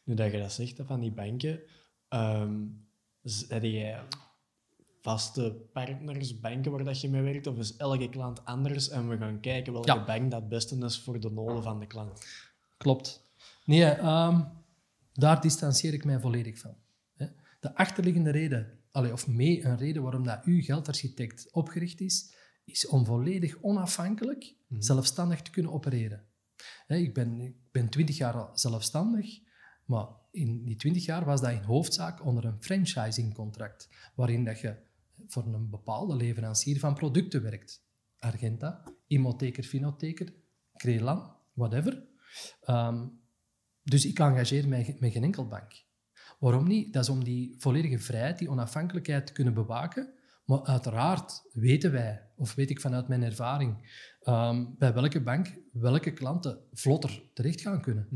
Nu 0.04 0.14
dat 0.14 0.32
je 0.32 0.38
dat 0.38 0.52
zegt, 0.52 0.80
van 0.86 1.00
die 1.00 1.12
banken, 1.12 1.60
ehm 2.08 2.54
z- 3.22 3.48
heb 3.48 3.62
jij 3.62 4.02
vaste 5.00 5.68
partners, 5.72 6.40
banken 6.40 6.70
waar 6.72 6.84
dat 6.84 7.00
je 7.00 7.08
mee 7.08 7.22
werkt, 7.22 7.46
of 7.46 7.58
is 7.58 7.76
elke 7.76 8.08
klant 8.08 8.44
anders 8.44 8.88
en 8.88 9.08
we 9.08 9.16
gaan 9.16 9.40
kijken 9.40 9.72
welke 9.72 9.92
Ja. 9.92 10.04
bank 10.04 10.30
dat 10.30 10.48
beste 10.48 10.84
is 10.84 10.98
voor 11.00 11.20
de 11.20 11.30
noden 11.30 11.62
van 11.62 11.80
de 11.80 11.86
klant? 11.86 12.26
Klopt. 12.76 13.30
Nee, 13.64 13.84
ehm, 13.84 14.40
daar 15.12 15.40
distancieer 15.40 15.92
ik 15.92 16.04
mij 16.04 16.20
volledig 16.20 16.58
van. 16.58 16.74
De 17.60 17.74
achterliggende 17.74 18.30
reden, 18.30 18.78
of 18.92 19.26
mee 19.26 19.64
een 19.64 19.76
reden 19.76 20.02
waarom 20.02 20.24
dat 20.24 20.44
uw 20.44 20.62
geldarchitect 20.62 21.48
opgericht 21.52 22.00
is, 22.00 22.34
is 22.64 22.86
om 22.86 23.04
volledig 23.04 23.56
onafhankelijk, 23.62 24.54
zelfstandig 24.78 25.42
te 25.42 25.50
kunnen 25.50 25.72
opereren. 25.72 26.26
Hè, 26.86 26.96
ik, 26.96 27.14
ben, 27.14 27.40
ik 27.40 27.54
ben 27.70 27.88
20 27.88 28.16
jaar 28.16 28.34
al 28.34 28.58
zelfstandig, 28.58 29.40
maar 29.84 30.06
in 30.30 30.64
die 30.64 30.76
20 30.76 31.04
jaar 31.04 31.24
was 31.24 31.40
dat 31.40 31.50
in 31.50 31.62
hoofdzaak 31.62 32.24
onder 32.24 32.44
een 32.44 32.62
franchisingcontract, 32.62 33.88
waarin 34.14 34.44
dat 34.44 34.60
je 34.60 34.76
voor 35.26 35.46
een 35.46 35.70
bepaalde 35.70 36.16
leverancier 36.16 36.78
van 36.78 36.94
producten 36.94 37.42
werkt. 37.42 37.84
Argenta, 38.18 38.82
Imotheker, 39.06 39.64
Finotheker, 39.64 40.34
Crelan, 40.76 41.36
whatever. 41.52 42.06
Ehm, 42.60 43.06
dus 43.82 44.06
ik 44.06 44.18
engageer 44.18 44.68
mij 44.68 44.96
met 44.98 45.12
geen 45.12 45.22
enkel 45.22 45.46
bank. 45.46 45.84
Waarom 46.38 46.66
niet? 46.66 46.92
Dat 46.92 47.02
is 47.02 47.08
om 47.08 47.24
die 47.24 47.54
volledige 47.58 47.98
vrijheid, 47.98 48.38
die 48.38 48.50
onafhankelijkheid 48.50 49.26
te 49.26 49.32
kunnen 49.32 49.54
bewaken. 49.54 50.14
Maar 50.44 50.62
uiteraard 50.62 51.42
weten 51.52 51.92
wij, 51.92 52.22
of 52.36 52.54
weet 52.54 52.70
ik 52.70 52.80
vanuit 52.80 53.08
mijn 53.08 53.22
ervaring, 53.22 53.76
ehm, 54.26 54.64
bij 54.78 54.94
welke 54.94 55.22
bank 55.22 55.58
welke 55.72 56.12
klanten 56.12 56.58
vlotter 56.72 57.22
terecht 57.34 57.60
gaan 57.60 57.80
kunnen. 57.80 58.08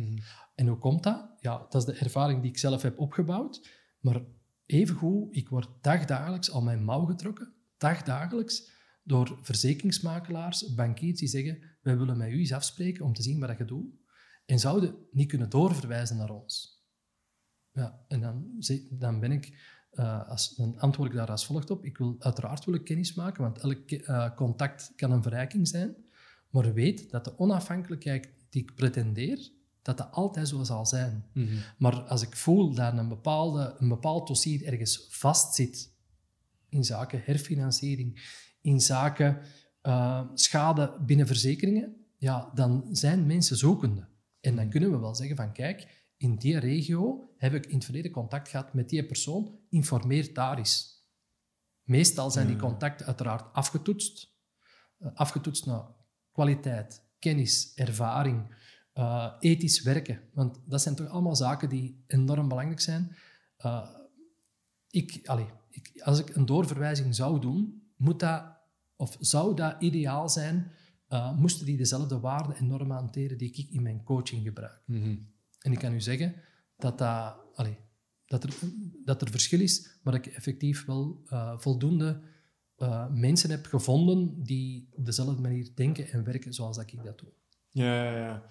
En 0.55 0.67
hoe 0.67 0.79
komt 0.79 1.03
dat? 1.03 1.31
Ja, 1.41 1.59
dat 1.59 1.75
is 1.75 1.85
de 1.85 2.05
ervaring 2.05 2.41
die 2.41 2.51
ik 2.51 2.59
zelf 2.59 2.83
heb 2.83 2.99
opgebouwd. 2.99 3.69
Maar 4.01 4.23
evengoed, 4.67 5.37
ik 5.37 5.49
word 5.49 5.69
dagdagelijks 5.81 6.51
al 6.51 6.63
mijn 6.63 6.85
mouw 6.85 7.05
getrokken, 7.05 7.55
dagdagelijks, 7.77 8.71
door 9.03 9.39
verzekeringsmakelaars, 9.43 10.75
bankiers 10.75 11.19
die 11.19 11.29
zeggen, 11.29 11.63
wij 11.83 11.99
willen 11.99 12.17
met 12.17 12.31
u 12.31 12.39
eens 12.39 12.53
afspreken 12.53 13.05
om 13.05 13.13
te 13.13 13.23
zien 13.23 13.41
wat 13.41 13.59
je 13.59 13.65
doet. 13.65 13.99
En 14.47 14.59
zouden 14.59 14.97
niet 15.11 15.29
kunnen 15.29 15.51
doorverwijzen 15.51 16.17
naar 16.17 16.31
ons. 16.31 16.85
Ja, 17.73 18.05
en 18.09 18.21
dan, 18.21 18.63
dan 18.91 19.21
ben 19.21 19.33
ik, 19.33 19.79
eh, 19.91 20.29
als, 20.29 20.57
dan 20.57 20.79
antwoord 20.79 21.11
ik 21.11 21.17
daar 21.17 21.31
als 21.31 21.47
volgt 21.47 21.71
op. 21.71 21.85
Ik 21.85 21.99
wil 21.99 22.17
uiteraard 22.19 22.65
wil 22.65 22.75
ik 22.75 22.85
kennis 22.85 23.15
maken, 23.15 23.43
want 23.43 23.59
elk 23.59 23.91
eh, 23.91 24.35
contact 24.35 24.93
kan 24.97 25.11
een 25.11 25.23
verrijking 25.23 25.69
zijn. 25.69 25.95
Maar 26.51 26.73
weet 26.73 27.11
dat 27.11 27.25
de 27.25 27.39
onafhankelijkheid 27.39 28.29
die 28.49 28.63
ik 28.63 28.75
pretendeer, 28.75 29.51
dat 29.83 29.99
dat 29.99 30.11
altijd 30.13 30.49
zo 30.49 30.63
zal 30.63 30.87
zijn. 30.87 31.25
Maar 31.79 32.03
als 32.03 32.23
ik 32.23 32.37
voel 32.37 32.75
dat 32.75 32.99
een, 32.99 33.09
bepaalde, 33.09 33.75
een 33.79 33.89
bepaald 33.89 34.27
dossier 34.27 34.65
ergens 34.65 35.07
vastzit, 35.09 35.93
in 36.69 36.85
zaken 36.85 37.23
herfinanciering, 37.25 38.39
in 38.61 38.81
zaken 38.81 39.39
eh, 39.81 40.23
schade 40.35 40.97
binnen 41.07 41.27
verzekeringen, 41.27 41.97
ja, 42.17 42.51
dan 42.55 42.89
zijn 42.93 43.27
mensen 43.27 43.57
zoekende. 43.57 44.09
En 44.41 44.57
dan 44.57 44.71
kunnen 44.71 44.91
we 44.91 44.99
wel 44.99 45.15
zeggen 45.15 45.37
van, 45.37 45.53
kijk, 45.53 46.00
in 46.21 46.37
die 46.37 46.59
regio 46.59 47.31
heb 47.37 47.55
ik 47.55 47.67
in 47.67 47.75
het 47.75 47.85
verleden 47.85 48.11
contact 48.11 48.49
gehad 48.49 48.75
met 48.75 48.89
die 48.89 49.05
persoon, 49.07 49.59
informeer 49.69 50.35
daar 50.35 50.59
eens. 50.59 51.05
Meestal 51.83 52.31
zijn 52.31 52.47
die 52.47 52.57
contacten 52.57 53.07
uiteraard 53.07 53.53
afgetoetst. 53.53 54.33
Eh, 54.99 55.09
afgetoetst 55.15 55.67
naar 55.67 55.85
kwaliteit, 56.33 57.03
kennis, 57.19 57.73
ervaring, 57.75 58.55
eh, 58.93 59.33
ethisch 59.39 59.83
werken. 59.83 60.21
Want 60.33 60.61
dat 60.65 60.83
zijn 60.83 60.95
toch 60.95 61.09
allemaal 61.09 61.37
zaken 61.37 61.69
die 61.69 62.05
enorm 62.07 62.49
belangrijk 62.49 62.81
zijn. 62.81 63.17
Eh, 63.57 63.89
ik, 64.91 65.15
ik, 65.71 66.01
als 66.03 66.19
ik 66.19 66.37
een 66.37 66.47
doorverwijzing 66.47 67.15
zou 67.15 67.41
doen, 67.41 67.83
moet 67.97 68.21
dat, 68.21 68.45
of 68.97 69.17
zou 69.21 69.55
dat 69.55 69.77
ideaal 69.79 70.29
zijn, 70.29 70.73
moesten 71.37 71.67
die 71.67 71.77
dezelfde 71.77 72.21
waarden 72.21 72.57
en 72.57 72.67
normen 72.67 72.97
hanteren 72.97 73.39
die 73.39 73.53
ik 73.53 73.71
in 73.71 73.83
mijn 73.83 74.03
coaching 74.03 74.43
gebruik. 74.43 74.83
En 75.61 75.73
ik 75.73 75.79
kan 75.79 75.93
u 75.93 76.01
zeggen 76.01 76.35
dat, 76.77 76.99
dat, 76.99 77.39
dat, 78.27 78.45
er, 78.45 78.55
dat 79.05 79.23
er 79.23 79.31
verschil 79.31 79.61
is, 79.61 79.99
maar 80.03 80.13
dat 80.13 80.27
ik 80.27 80.33
effectief 80.33 80.85
wel 80.85 81.23
eh, 81.27 81.59
voldoende 81.59 82.21
eh, 82.77 83.09
mensen 83.11 83.51
heb 83.51 83.67
gevonden 83.67 84.43
die 84.43 84.89
op 84.91 85.05
dezelfde 85.05 85.41
manier 85.41 85.71
denken 85.75 86.09
en 86.09 86.25
werken 86.25 86.53
zoals 86.53 86.77
dat 86.77 86.93
ik 86.93 87.05
dat 87.05 87.19
doe. 87.19 87.33
Ja, 87.69 88.05
ja, 88.05 88.17
ja. 88.17 88.45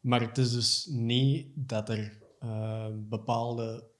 Maar 0.00 0.20
het 0.20 0.38
is 0.38 0.52
dus 0.52 0.86
niet 0.90 1.46
dat 1.54 1.88
er 1.88 2.22
eh, 2.38 2.88
bepaalde 2.94 3.90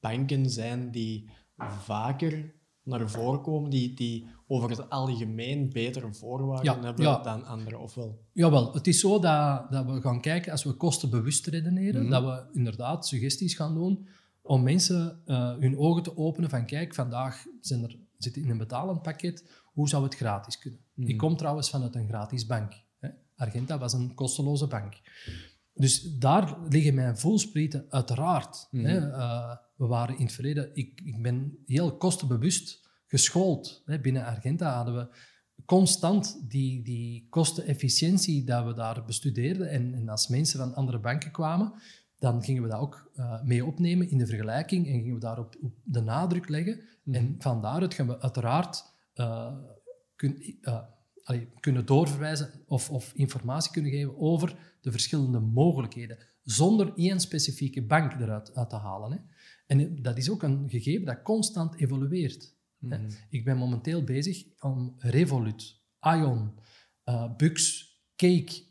banken 0.00 0.50
zijn 0.50 0.90
die 0.90 1.30
vaker 1.58 2.54
naar 2.86 3.10
voren 3.10 3.40
komen, 3.40 3.70
die, 3.70 3.94
die 3.94 4.26
over 4.46 4.70
het 4.70 4.90
algemeen 4.90 5.70
betere 5.72 6.14
voorwaarden 6.14 6.64
Ja, 6.74 6.82
hebben 6.82 7.04
ja. 7.04 7.18
dan 7.22 7.44
anderen, 7.44 7.80
ofwel? 7.80 8.18
Jawel, 8.32 8.72
het 8.74 8.86
is 8.86 9.00
zo 9.00 9.18
dat, 9.18 9.70
dat 9.70 9.84
we 9.86 10.00
gaan 10.00 10.20
kijken, 10.20 10.52
als 10.52 10.64
we 10.64 10.72
kostenbewust 10.72 11.46
redeneren, 11.46 12.02
Mhm. 12.02 12.10
dat 12.10 12.22
we 12.24 12.58
inderdaad 12.58 13.06
suggesties 13.06 13.54
gaan 13.54 13.74
doen 13.74 14.08
om 14.42 14.62
mensen 14.62 15.20
eh, 15.24 15.56
hun 15.58 15.78
ogen 15.78 16.02
te 16.02 16.16
openen 16.16 16.50
van 16.50 16.66
kijk, 16.66 16.94
vandaag 16.94 17.44
zijn 17.60 17.82
er, 17.82 17.96
zit 18.18 18.36
in 18.36 18.50
een 18.50 18.58
betalend 18.58 19.02
pakket, 19.02 19.44
hoe 19.64 19.88
zou 19.88 20.04
het 20.04 20.14
gratis 20.14 20.58
kunnen? 20.58 20.80
Mhm. 20.94 21.08
Ik 21.08 21.16
kom 21.16 21.36
trouwens 21.36 21.70
vanuit 21.70 21.94
een 21.94 22.08
gratis 22.08 22.46
bank. 22.46 22.72
Hè. 22.98 23.08
Argenta 23.36 23.78
was 23.78 23.92
een 23.92 24.14
kosteloze 24.14 24.66
bank. 24.66 24.94
Dus 25.74 26.02
daar 26.02 26.56
liggen 26.68 26.94
mijn 26.94 27.18
voelsprieten 27.18 27.86
uiteraard. 27.88 28.68
Mhm. 28.70 28.84
Hè. 28.84 29.10
Eh, 29.10 29.56
we 29.76 29.86
waren 29.86 30.18
in 30.18 30.24
het 30.24 30.34
verleden, 30.34 30.70
ik, 30.74 31.00
ik 31.04 31.22
ben 31.22 31.58
heel 31.66 31.96
kostenbewust 31.96 32.88
geschoold. 33.06 33.82
Hè. 33.84 34.00
Binnen 34.00 34.24
Argenta 34.24 34.74
hadden 34.74 34.94
we 34.94 35.16
constant 35.64 36.50
die, 36.50 36.82
die 36.82 37.26
kostenefficiëntie 37.30 38.44
dat 38.44 38.64
we 38.66 38.74
daar 38.74 39.04
bestudeerden. 39.04 39.70
En, 39.70 39.94
en 39.94 40.08
als 40.08 40.28
mensen 40.28 40.58
van 40.58 40.74
andere 40.74 40.98
banken 40.98 41.30
kwamen, 41.30 41.72
dan 42.18 42.44
gingen 42.44 42.62
we 42.62 42.68
dat 42.68 42.80
ook 42.80 43.10
eh, 43.14 43.42
mee 43.42 43.64
opnemen 43.64 44.10
in 44.10 44.18
de 44.18 44.26
vergelijking 44.26 44.86
en 44.86 44.92
gingen 44.92 45.14
we 45.14 45.20
daarop 45.20 45.56
op 45.60 45.74
de 45.84 46.00
nadruk 46.00 46.48
leggen. 46.48 46.80
En 47.12 47.34
van 47.38 47.62
daaruit 47.62 47.94
gaan 47.94 48.06
we 48.06 48.20
uiteraard 48.20 48.84
eh, 49.14 49.54
kun- 50.16 50.58
eh, 50.60 50.78
allee, 51.22 51.48
kunnen 51.60 51.86
doorverwijzen 51.86 52.50
of, 52.66 52.90
of 52.90 53.12
informatie 53.14 53.72
kunnen 53.72 53.90
geven 53.90 54.18
over 54.18 54.56
de 54.80 54.90
verschillende 54.90 55.40
mogelijkheden, 55.40 56.18
zonder 56.42 56.92
één 56.96 57.20
specifieke 57.20 57.82
bank 57.82 58.12
eruit 58.12 58.54
uit 58.54 58.70
te 58.70 58.76
halen. 58.76 59.12
Hè. 59.12 59.18
En 59.66 60.02
dat 60.02 60.18
is 60.18 60.30
ook 60.30 60.42
een 60.42 60.70
gegeven 60.70 61.06
dat 61.06 61.22
constant 61.22 61.74
evolueert. 61.74 62.54
hè. 62.88 62.98
Ik 63.30 63.44
ben 63.44 63.56
momenteel 63.56 64.04
bezig 64.04 64.44
om 64.60 64.94
Revolut, 64.98 65.82
Ion, 66.00 66.58
eh, 67.04 67.36
Bux, 67.36 67.84
Cake, 68.16 68.62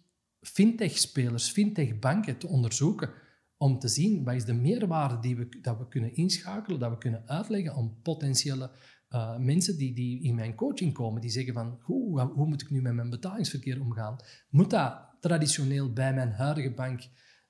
fintech-spelers, 0.42 1.50
fintech-banken 1.50 2.38
te 2.38 2.48
onderzoeken 2.48 3.10
om 3.58 3.80
te 3.80 3.88
zien 3.88 4.24
wat 4.24 4.36
is 4.36 4.46
de 4.46 4.54
meerwaarde 4.54 5.20
die 5.20 5.36
we, 5.36 5.60
dat 5.62 5.78
we 5.78 5.88
kunnen 5.88 6.16
inschakelen, 6.16 6.80
dat 6.80 6.92
we 6.92 6.98
kunnen 6.98 7.28
uitleggen 7.28 7.74
aan 7.74 8.02
potentiële 8.02 8.72
eh, 9.10 9.38
mensen 9.38 9.78
die, 9.78 9.94
die 9.94 10.24
in 10.24 10.36
mijn 10.36 10.56
coaching 10.56 10.94
komen, 10.94 11.22
die 11.22 11.30
zeggen 11.30 11.54
van, 11.54 11.80
hoe, 11.82 12.22
hoe 12.22 12.48
moet 12.48 12.62
ik 12.62 12.70
nu 12.70 12.82
met 12.82 12.94
mijn 12.94 13.10
betalingsverkeer 13.10 13.82
omgaan? 13.82 14.16
Moet 14.50 14.70
dat 14.70 15.16
traditioneel 15.20 15.94
bij 15.94 16.14
mijn 16.14 16.32
huidige 16.32 16.72
bank 16.72 17.02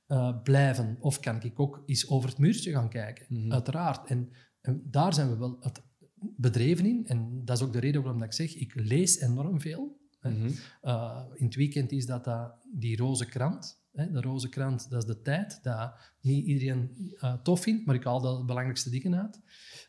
eh, 0.06 0.42
blijven? 0.44 0.98
Of 1.00 1.20
kan 1.20 1.42
ik 1.42 1.60
ook 1.60 1.84
eens 1.86 2.10
over 2.10 2.30
het 2.30 2.38
muurtje 2.38 2.72
gaan 2.72 2.90
kijken? 2.90 3.26
Mhm. 3.30 3.52
Uiteraard. 3.52 4.10
En, 4.10 4.30
en 4.62 4.82
daar 4.90 5.14
zijn 5.14 5.30
we 5.30 5.38
wel 5.38 5.58
het 5.60 5.84
bedreven 6.20 6.86
in. 6.86 7.08
En 7.08 7.46
dat 7.46 7.58
is 7.58 7.64
ook 7.64 7.74
de 7.74 7.80
reden 7.80 8.02
waarom 8.02 8.20
dat 8.20 8.30
ik 8.30 8.36
zeg, 8.36 8.56
ik 8.56 8.76
lees 8.76 9.20
enorm 9.20 9.62
veel. 9.62 10.04
Mhm. 10.22 10.52
Uh, 10.84 11.22
in 11.34 11.46
het 11.46 11.56
weekend 11.56 11.92
is 11.92 12.06
dat, 12.06 12.24
dat 12.24 12.56
die 12.74 12.98
roze 12.98 13.26
krant. 13.26 13.84
Hè? 13.92 14.12
De 14.12 14.22
roze 14.22 14.50
krant, 14.50 14.90
dat 14.90 15.02
is 15.02 15.08
de 15.16 15.22
tijd. 15.22 15.64
Dat 15.64 15.94
niet 16.22 16.46
iedereen 16.46 17.14
eh, 17.20 17.34
tof 17.34 17.62
vindt, 17.62 17.86
maar 17.86 17.96
ik 17.96 18.04
haal 18.04 18.20
de 18.22 18.44
belangrijkste 18.46 18.90
dingen 18.90 19.22
uit. 19.22 19.40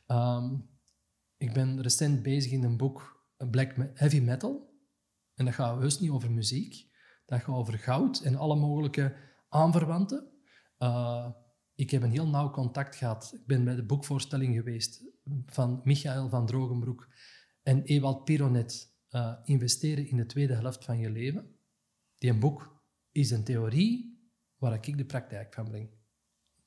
Ehm, 0.07 0.55
ik 1.37 1.53
ben 1.53 1.83
recent 1.83 2.23
bezig 2.23 2.53
in 2.53 2.65
een 2.65 2.77
boek 2.77 3.25
eh, 3.37 3.51
Black 3.51 3.77
Me- 3.77 3.91
Heavy 3.95 4.21
Metal. 4.21 4.75
En 5.35 5.45
dat 5.45 5.55
gaat 5.55 5.79
heus 5.79 6.01
niet 6.01 6.11
over 6.11 6.31
muziek. 6.31 6.89
Dat 7.27 7.41
gaat 7.41 7.55
over 7.55 7.79
goud 7.79 8.21
en 8.21 8.37
alle 8.37 8.57
mogelijke 8.57 9.17
aanverwanten. 9.49 10.31
Uh, 10.79 11.31
ik 11.75 11.91
heb 11.91 12.03
een 12.03 12.11
heel 12.11 12.29
nauw 12.29 12.51
contact 12.51 12.97
gehad. 12.97 13.33
Ik 13.35 13.47
ben 13.47 13.65
bij 13.65 13.75
de 13.75 13.85
boekvoorstelling 13.85 14.55
geweest 14.55 15.05
van 15.47 15.81
Michael 15.85 16.29
van 16.29 16.47
Drogenbroek 16.47 17.09
en 17.63 17.83
Ewald 17.83 18.25
Pironet. 18.25 18.95
eh, 19.09 19.33
investeren 19.45 20.09
in 20.09 20.17
de 20.17 20.27
tweede 20.27 20.55
helft 20.55 20.85
van 20.85 20.99
je 20.99 21.11
leven. 21.11 21.57
Die 22.19 22.39
boek 22.39 22.83
is 23.13 23.31
een 23.31 23.45
theorie 23.45 24.21
waar 24.59 24.73
ik 24.73 24.99
de 24.99 25.05
praktijk 25.05 25.55
van 25.55 25.65
breng. 25.65 25.91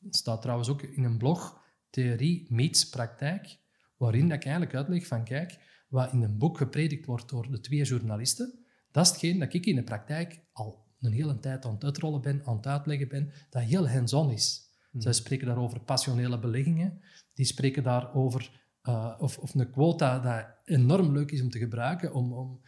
Het 0.03 0.15
staat 0.15 0.41
trouwens 0.41 0.69
ook 0.69 0.81
in 0.81 1.03
een 1.03 1.17
blog, 1.17 1.61
Theorie 1.89 2.45
meets 2.49 2.89
praktijk, 2.89 3.59
waarin 3.97 4.27
dat 4.27 4.37
ik 4.37 4.43
eigenlijk 4.43 4.75
uitleg 4.75 5.07
van, 5.07 5.23
kijk, 5.23 5.59
wat 5.87 6.13
in 6.13 6.21
een 6.21 6.37
boek 6.37 6.57
gepredikt 6.57 7.05
wordt 7.05 7.29
door 7.29 7.51
de 7.51 7.59
twee 7.59 7.83
journalisten, 7.83 8.65
dat 8.91 9.05
is 9.05 9.11
hetgeen 9.11 9.39
dat 9.39 9.53
ik 9.53 9.65
in 9.65 9.75
de 9.75 9.83
praktijk 9.83 10.43
al 10.51 10.88
een 11.01 11.11
hele 11.11 11.39
tijd 11.39 11.65
aan 11.65 11.73
het 11.73 11.83
uitrollen 11.83 12.21
ben, 12.21 12.41
aan 12.45 12.55
het 12.55 12.67
uitleggen 12.67 13.07
ben, 13.07 13.31
dat 13.49 13.61
heel 13.61 13.89
hands-on 13.89 14.31
is. 14.31 14.67
Zij 14.93 15.13
spreken 15.13 15.47
daar 15.47 15.57
over 15.57 15.79
passionele 15.79 16.39
beleggingen, 16.39 17.01
die 17.33 17.45
spreken 17.45 17.83
daar 17.83 18.13
over 18.13 18.67
eh, 18.81 19.15
of, 19.19 19.37
of 19.37 19.53
een 19.53 19.71
quota 19.71 20.19
dat 20.19 20.45
enorm 20.63 21.11
leuk 21.11 21.31
is 21.31 21.41
om 21.41 21.49
te 21.49 21.59
gebruiken, 21.59 22.13
om, 22.13 22.33
om, 22.33 22.61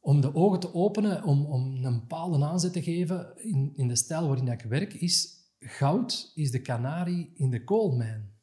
om 0.00 0.20
de 0.20 0.34
ogen 0.34 0.60
te 0.60 0.74
openen, 0.74 1.24
om, 1.24 1.46
om 1.46 1.84
een 1.84 2.00
bepaalde 2.00 2.44
aanzet 2.44 2.72
te 2.72 2.82
geven 2.82 3.32
in, 3.36 3.72
in 3.74 3.88
de 3.88 3.96
stijl 3.96 4.26
waarin 4.26 4.48
ik 4.48 4.62
werk, 4.62 4.94
is 4.94 5.38
goud 5.60 6.32
is 6.34 6.50
de 6.50 6.60
kanarie 6.60 7.32
in 7.34 7.50
de 7.50 7.64
koolmijn. 7.64 8.36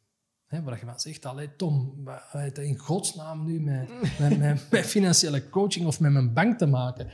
Hè, 0.45 0.61
waar 0.61 0.79
je 0.79 0.85
van 0.85 0.99
zegt, 0.99 1.25
allee, 1.25 1.55
Tom, 1.55 2.03
wat 2.03 2.21
heeft 2.27 2.55
dat 2.55 2.65
in 2.65 2.77
godsnaam 2.77 3.45
nu 3.45 3.59
met, 3.59 3.89
met, 4.19 4.37
met, 4.39 4.71
met 4.71 4.85
financiële 4.85 5.49
coaching 5.49 5.85
of 5.85 5.99
met 5.99 6.11
mijn 6.11 6.33
bank 6.33 6.57
te 6.57 6.65
maken? 6.65 7.11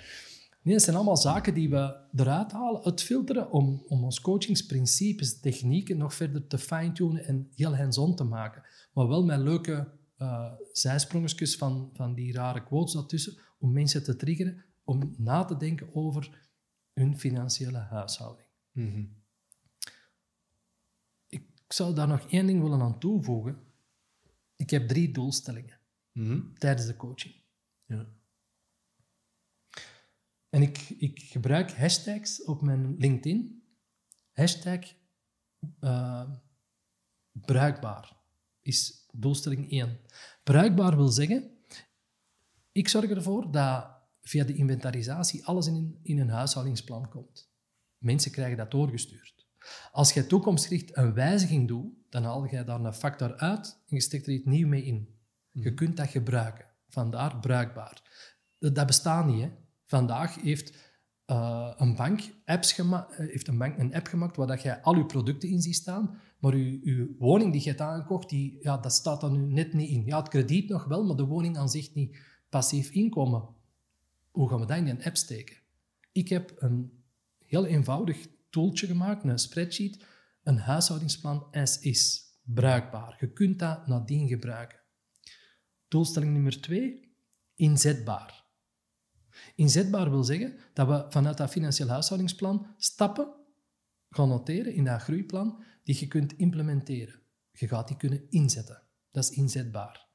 Nee, 0.62 0.74
dat 0.74 0.84
zijn 0.84 0.96
allemaal 0.96 1.18
zaken 1.18 1.54
die 1.54 1.70
we 1.70 2.00
eruit 2.16 2.52
halen, 2.52 2.84
uitfilteren, 2.84 3.52
om, 3.52 3.84
om 3.88 4.04
ons 4.04 4.22
coachingsprincipes, 4.22 5.40
technieken 5.40 5.98
nog 5.98 6.14
verder 6.14 6.48
te 6.48 6.58
fine-tunen 6.58 7.26
en 7.26 7.50
heel 7.56 7.76
hands-on 7.76 8.16
te 8.16 8.24
maken. 8.24 8.64
Maar 8.94 9.08
wel 9.08 9.26
met 9.26 9.40
leuke 9.40 9.92
uh, 10.18 10.54
zijsprongetjes 10.72 11.56
van, 11.56 11.90
van 11.94 12.14
die 12.14 12.34
rare 12.34 12.64
quotes 12.64 12.94
daartussen, 12.94 13.38
om 13.60 13.72
mensen 13.72 14.04
te 14.04 14.16
triggeren 14.16 14.64
om 14.84 15.14
na 15.18 15.46
te 15.46 15.58
denken 15.58 15.96
over 15.96 16.50
hun 16.94 17.18
financiële 17.18 17.78
huishouding. 17.78 18.48
Mhm. 18.72 19.06
Ik 21.28 21.44
zou 21.68 21.94
daar 21.96 22.08
nog 22.08 22.30
één 22.30 22.46
ding 22.46 22.62
willen 22.62 22.82
aan 22.82 23.00
toevoegen. 23.00 23.58
Ik 24.56 24.70
heb 24.70 24.88
drie 24.88 25.12
doelstellingen 25.12 25.80
Mhm. 26.12 26.42
tijdens 26.58 26.88
de 26.88 26.96
coaching. 26.96 27.34
Ja. 27.86 28.08
En 30.52 30.62
ik, 30.62 30.90
ik 30.98 31.20
gebruik 31.20 31.72
hashtags 31.72 32.44
op 32.44 32.62
mijn 32.62 32.96
LinkedIn. 32.98 33.64
Hashtag 34.32 34.80
eh, 35.80 36.30
bruikbaar 37.32 38.18
is 38.62 39.08
doelstelling 39.14 39.72
1. 39.72 40.00
Bruikbaar 40.44 40.96
wil 40.96 41.08
zeggen, 41.08 41.52
ik 42.72 42.88
zorg 42.88 43.10
ervoor 43.10 43.52
dat 43.52 44.00
via 44.22 44.44
de 44.44 44.54
inventarisatie 44.54 45.46
alles 45.46 45.68
in, 45.68 46.00
in 46.04 46.20
een 46.20 46.30
huishoudingsplan 46.30 47.10
komt. 47.10 47.52
Mensen 47.98 48.32
krijgen 48.32 48.58
dat 48.58 48.72
doorgestuurd. 48.72 49.48
Als 49.92 50.14
jij 50.14 50.24
toekomstgericht 50.24 50.98
een 50.98 51.14
wijziging 51.14 51.68
doet, 51.68 51.94
dan 52.10 52.24
haal 52.24 52.48
jij 52.48 52.64
daar 52.64 52.80
een 52.80 52.94
factor 52.94 53.38
uit 53.38 53.82
en 53.88 53.96
je 53.96 54.02
steekt 54.02 54.28
er 54.28 54.34
iets 54.34 54.46
nieuw 54.46 54.68
mee 54.68 54.84
in. 54.84 55.20
Je 55.52 55.74
kunt 55.74 55.98
dat 55.98 56.10
gebruiken. 56.10 56.66
Vandaar 56.90 57.40
bruikbaar. 57.40 58.02
Dat, 58.60 58.76
dat 58.76 58.86
bestaat 58.86 59.26
niet. 59.26 59.42
Hè. 59.42 59.52
Vandaag 59.92 60.42
heeft, 60.42 60.74
uh, 61.28 61.72
een 61.78 61.96
bank 61.96 62.22
apps 62.46 62.80
uh, 62.80 63.02
heeft 63.08 63.48
een 63.48 63.58
bank 63.58 63.78
een 63.78 63.94
app 63.94 64.08
gemaakt 64.08 64.36
waar 64.36 64.48
dat 64.48 64.62
jij 64.62 64.82
al 64.82 64.96
je 64.96 65.06
producten 65.06 65.50
in 65.50 65.62
ziet 65.62 65.76
staan, 65.76 66.20
maar 66.40 66.58
je, 66.58 67.16
woning 67.20 67.52
die 67.52 67.62
je 67.62 67.68
hebt 67.68 67.82
aangekocht, 67.82 68.30
die, 68.30 68.58
ja, 68.62 68.78
dat 68.78 68.94
staat 68.94 69.22
dan 69.22 69.32
nu 69.32 69.54
net 69.54 69.74
niet 69.74 69.90
in. 69.90 70.06
Ja, 70.06 70.18
het 70.18 70.28
krediet 70.28 70.70
nog 70.70 70.86
wel, 70.86 71.06
maar 71.06 71.16
de 71.16 71.26
woning 71.26 71.58
aan 71.58 71.70
zich 71.70 71.94
niet. 71.94 72.18
Passief 72.50 72.90
inkomen. 72.90 73.48
Hoe 74.32 74.50
gaan 74.50 74.60
we 74.60 74.66
dat 74.66 74.78
in 74.78 74.88
een 74.88 75.04
app 75.04 75.18
steken? 75.18 75.56
Ik 76.12 76.30
heb 76.30 76.54
een 76.58 77.04
heel 77.46 77.66
eenvoudig 77.66 78.28
tooltje 78.50 78.88
gemaakt, 78.88 79.24
een 79.24 79.40
spreadsheet, 79.40 80.06
een 80.44 80.58
huishoudingsplan 80.58 81.48
as 81.52 81.80
is. 81.80 82.30
Bruikbaar. 82.44 83.18
Je 83.20 83.32
kunt 83.32 83.60
dat 83.60 83.88
nadien 83.88 84.28
gebruiken. 84.28 84.80
Doelstelling 85.88 86.34
nummer 86.34 86.62
twee, 86.62 87.16
inzetbaar. 87.56 88.41
Inzetbaar 89.56 90.10
wil 90.10 90.24
zeggen 90.24 90.58
dat 90.74 90.88
we 90.88 91.06
vanuit 91.10 91.38
dat 91.38 91.50
financieel 91.50 91.88
huishoudingsplan 91.88 92.68
stappen 92.78 93.34
gaan 94.10 94.28
noteren 94.28 94.74
in 94.74 94.84
dat 94.84 95.02
groeiplan 95.02 95.64
die 95.84 96.00
je 96.00 96.08
kunt 96.08 96.38
implementeren. 96.38 97.20
Je 97.52 97.68
gaat 97.68 97.88
die 97.88 97.98
kunnen 97.98 98.26
inzetten. 98.30 98.82
Dat 99.12 99.24
is 99.24 99.30
inzetbaar. 99.30 100.08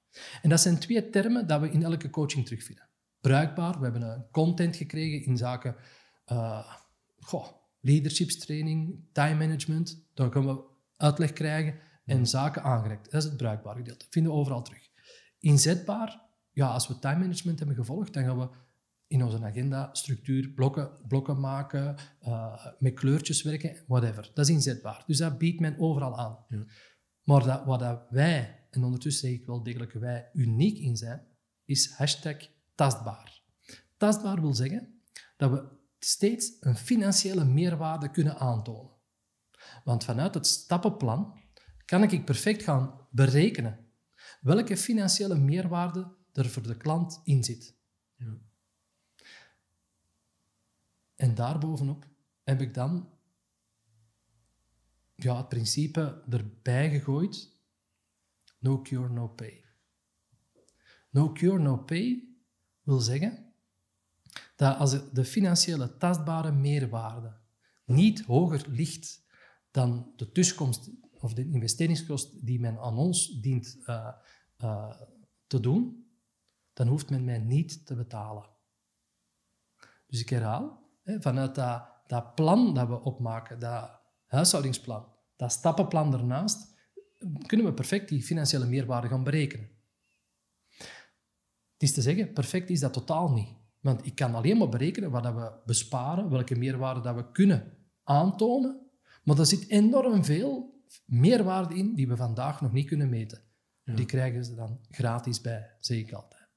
En 0.42 0.48
dat 0.48 0.60
zijn 0.60 0.78
twee 0.78 1.10
termen 1.10 1.46
dat 1.46 1.60
we 1.60 1.70
in 1.70 1.82
elke 1.82 2.10
coaching 2.10 2.44
terugvinden. 2.44 2.88
Bruikbaar, 3.20 3.78
we 3.78 3.82
hebben 3.82 4.02
een 4.02 4.30
content 4.30 4.76
gekregen 4.76 5.26
in 5.26 5.36
zaken 5.36 5.76
uh, 6.32 6.72
goh, 7.18 7.46
leadershipstraining, 7.80 9.04
time 9.12 9.34
management. 9.34 10.06
Daar 10.14 10.28
kunnen 10.28 10.54
we 10.54 10.62
uitleg 10.96 11.32
krijgen 11.32 11.78
en 12.04 12.26
zaken 12.26 12.62
aangereikt. 12.62 13.10
Dat 13.10 13.22
is 13.22 13.28
het 13.28 13.36
bruikbare 13.36 13.76
gedeelte. 13.76 14.04
Dat 14.04 14.12
vinden 14.12 14.32
we 14.32 14.38
overal 14.38 14.62
terug. 14.62 14.90
Inzetbaar, 15.38 16.22
ja, 16.52 16.66
als 16.68 16.88
we 16.88 16.98
time 16.98 17.18
management 17.18 17.58
hebben 17.58 17.76
gevolgd, 17.76 18.12
dan 18.12 18.24
gaan 18.24 18.38
we 18.38 18.48
in 19.06 19.22
onze 19.22 19.44
agenda 19.44 19.94
structuur, 19.94 20.48
blokken, 20.48 20.90
blokken 21.08 21.40
maken, 21.40 21.96
uh, 22.22 22.66
met 22.78 22.94
kleurtjes 22.94 23.42
werken, 23.42 23.84
whatever. 23.86 24.30
Dat 24.34 24.48
is 24.48 24.54
inzetbaar. 24.54 25.04
Dus 25.06 25.18
dat 25.18 25.38
biedt 25.38 25.60
men 25.60 25.78
overal 25.78 26.18
aan. 26.18 26.44
Ja. 26.48 26.64
Maar 27.22 27.44
dat, 27.44 27.64
wat 27.64 27.80
dat 27.80 28.06
wij, 28.10 28.66
en 28.70 28.84
ondertussen 28.84 29.28
zeg 29.28 29.38
ik 29.38 29.46
wel 29.46 29.62
degelijk 29.62 29.92
wij, 29.92 30.30
uniek 30.32 30.78
in 30.78 30.96
zijn, 30.96 31.26
is 31.64 31.90
hashtag 31.90 32.36
tastbaar. 32.74 33.42
Tastbaar 33.96 34.40
wil 34.40 34.54
zeggen 34.54 35.02
dat 35.36 35.50
we 35.50 35.68
steeds 35.98 36.56
een 36.60 36.76
financiële 36.76 37.44
meerwaarde 37.44 38.10
kunnen 38.10 38.38
aantonen. 38.38 38.94
Want 39.84 40.04
vanuit 40.04 40.34
het 40.34 40.46
stappenplan 40.46 41.40
kan 41.84 42.02
ik 42.02 42.24
perfect 42.24 42.62
gaan 42.62 43.08
berekenen 43.10 43.86
welke 44.40 44.76
financiële 44.76 45.38
meerwaarde 45.38 46.16
er 46.32 46.48
voor 46.48 46.62
de 46.62 46.76
klant 46.76 47.20
in 47.24 47.44
zit. 47.44 47.76
Ja. 48.14 48.38
En 51.16 51.34
daarbovenop 51.34 52.06
heb 52.42 52.60
ik 52.60 52.74
dan 52.74 53.10
ja, 55.14 55.36
het 55.36 55.48
principe 55.48 56.24
erbij 56.30 56.90
gegooid: 56.90 57.52
no 58.58 58.82
cure, 58.82 59.08
no 59.08 59.28
pay. 59.28 59.64
No 61.10 61.32
cure, 61.32 61.58
no 61.58 61.76
pay 61.76 62.28
wil 62.82 63.00
zeggen 63.00 63.52
dat 64.56 64.78
als 64.78 65.12
de 65.12 65.24
financiële 65.24 65.96
tastbare 65.96 66.52
meerwaarde 66.52 67.36
niet 67.84 68.24
hoger 68.24 68.64
ligt 68.68 69.24
dan 69.70 70.12
de 70.16 70.32
tussenkomst 70.32 70.90
of 71.20 71.34
de 71.34 71.48
investeringskost 71.48 72.46
die 72.46 72.60
men 72.60 72.78
aan 72.78 72.98
ons 72.98 73.40
dient 73.40 73.76
uh, 73.86 74.12
uh, 74.58 75.00
te 75.46 75.60
doen, 75.60 76.10
dan 76.72 76.86
hoeft 76.86 77.10
men 77.10 77.24
mij 77.24 77.38
niet 77.38 77.86
te 77.86 77.94
betalen. 77.94 78.48
Dus 80.06 80.20
ik 80.20 80.28
herhaal, 80.28 80.85
vanuit 81.06 81.54
dat, 81.54 81.88
dat 82.06 82.34
plan 82.34 82.74
dat 82.74 82.88
we 82.88 83.00
opmaken, 83.00 83.58
dat 83.58 83.90
huishoudingsplan, 84.26 85.06
dat 85.36 85.52
stappenplan 85.52 86.10
daarnaast, 86.10 86.74
kunnen 87.46 87.66
we 87.66 87.72
perfect 87.72 88.08
die 88.08 88.22
financiële 88.22 88.66
meerwaarde 88.66 89.08
gaan 89.08 89.24
berekenen. 89.24 89.68
Het 91.72 91.82
is 91.88 91.92
te 91.92 92.02
zeggen, 92.02 92.32
perfect 92.32 92.70
is 92.70 92.80
dat 92.80 92.92
totaal 92.92 93.32
niet. 93.32 93.48
Want 93.80 94.06
ik 94.06 94.14
kan 94.14 94.34
alleen 94.34 94.56
maar 94.56 94.68
berekenen 94.68 95.10
wat 95.10 95.34
we 95.34 95.52
besparen, 95.66 96.30
welke 96.30 96.56
meerwaarde 96.56 97.00
dat 97.00 97.14
we 97.14 97.32
kunnen 97.32 97.72
aantonen. 98.02 98.80
Maar 99.24 99.38
er 99.38 99.46
zit 99.46 99.68
enorm 99.68 100.24
veel 100.24 100.82
meerwaarde 101.04 101.74
in 101.74 101.94
die 101.94 102.08
we 102.08 102.16
vandaag 102.16 102.60
nog 102.60 102.72
niet 102.72 102.86
kunnen 102.86 103.08
meten. 103.08 103.42
Ja. 103.82 103.94
Die 103.94 104.06
krijgen 104.06 104.44
ze 104.44 104.54
dan 104.54 104.78
gratis 104.90 105.40
bij, 105.40 105.76
zeg 105.80 105.98
ik 105.98 106.12
altijd. 106.12 106.48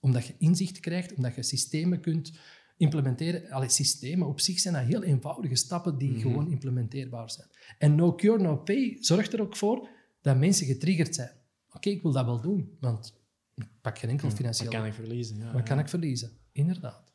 Omdat 0.00 0.26
je 0.26 0.34
inzicht 0.38 0.80
krijgt, 0.80 1.14
omdat 1.14 1.34
je 1.34 1.42
systemen 1.42 2.00
kunt 2.00 2.38
implementeren. 2.82 3.50
Alle 3.50 3.68
systemen 3.68 4.26
op 4.28 4.40
zich 4.40 4.58
zijn 4.58 4.74
dat 4.74 4.84
heel 4.84 5.02
eenvoudige 5.02 5.54
stappen 5.54 5.98
die 5.98 6.10
Mhm. 6.10 6.20
gewoon 6.20 6.50
implementeerbaar 6.50 7.30
zijn. 7.30 7.46
En 7.78 7.94
no 7.94 8.14
cure, 8.14 8.42
no 8.42 8.56
pay 8.56 8.96
zorgt 9.00 9.32
er 9.32 9.40
ook 9.40 9.56
voor 9.56 9.88
dat 10.20 10.36
mensen 10.38 10.66
getriggerd 10.66 11.14
zijn. 11.14 11.30
Oké, 11.72 11.88
ik 11.90 12.02
wil 12.02 12.12
dat 12.12 12.24
wel 12.24 12.40
doen, 12.40 12.76
want 12.80 13.14
ik 13.54 13.68
pak 13.80 13.98
geen 13.98 14.10
enkel 14.10 14.28
Wat 14.28 14.36
financieel. 14.36 14.70
kan 14.70 14.86
ik 14.86 14.94
verliezen? 14.94 15.36
Ja, 15.38 15.52
Wat 15.52 15.62
kan 15.62 15.78
ik 15.78 15.88
verliezen? 15.88 16.30
Inderdaad. 16.52 17.12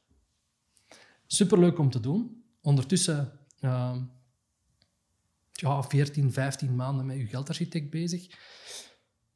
Superleuk 1.25 1.79
om 1.79 1.89
te 1.89 1.99
doen. 1.99 2.43
Ondertussen 2.61 3.31
ja, 3.59 4.07
14, 5.87 6.31
15 6.31 6.75
maanden 6.75 7.05
met 7.05 7.17
uw 7.17 7.27
geldarchitect 7.27 7.89
bezig. 7.89 8.27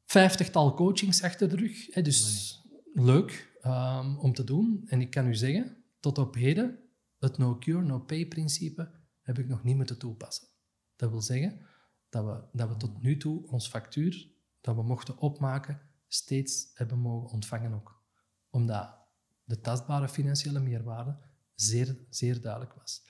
Vijftigtal 0.06 0.74
coachings 0.74 1.22
achter 1.22 1.48
de 1.48 1.56
rug. 1.56 1.94
Hè, 1.94 2.02
dus 2.02 2.60
leuk 2.94 3.50
ehm, 3.60 4.16
om 4.16 4.32
te 4.34 4.44
doen. 4.44 4.82
En 4.86 5.00
ik 5.00 5.10
kan 5.10 5.26
u 5.26 5.34
zeggen, 5.34 5.76
tot 6.02 6.18
op 6.18 6.34
heden, 6.34 6.78
het 7.18 7.38
no 7.38 7.58
cure, 7.58 7.82
no 7.82 7.98
pay 7.98 8.26
principe 8.26 8.90
heb 9.20 9.38
ik 9.38 9.48
nog 9.48 9.62
niet 9.62 9.76
moeten 9.76 9.98
toepassen. 9.98 10.48
Dat 10.96 11.10
wil 11.10 11.20
zeggen 11.20 11.66
dat 12.08 12.24
we, 12.24 12.58
dat 12.58 12.68
we 12.68 12.76
tot 12.76 13.02
nu 13.02 13.16
toe 13.16 13.46
ons 13.46 13.68
factuur 13.68 14.30
dat 14.60 14.74
we 14.74 14.82
mochten 14.82 15.18
opmaken 15.18 15.80
steeds 16.06 16.70
hebben 16.74 16.98
mogen 16.98 17.30
ontvangen 17.30 17.72
ook. 17.72 18.02
Omdat 18.50 18.98
de 19.44 19.60
tastbare 19.60 20.08
financiële 20.08 20.60
meerwaarde 20.60 21.16
zeer, 21.54 21.96
zeer 22.08 22.40
duidelijk 22.40 22.74
was. 22.74 23.06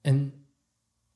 En 0.00 0.46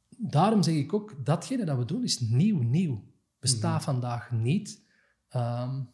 daarom 0.09 0.63
zeg 0.63 0.75
ik 0.75 0.93
ook, 0.93 1.25
datgene 1.25 1.65
dat 1.65 1.79
we 1.79 1.85
doen 1.85 2.03
is 2.03 2.21
nieuw, 2.21 2.63
nieuw. 2.63 3.11
Bestaat 3.39 3.83
vandaag 3.83 4.31
niet. 4.31 4.85
Ehm, 5.29 5.85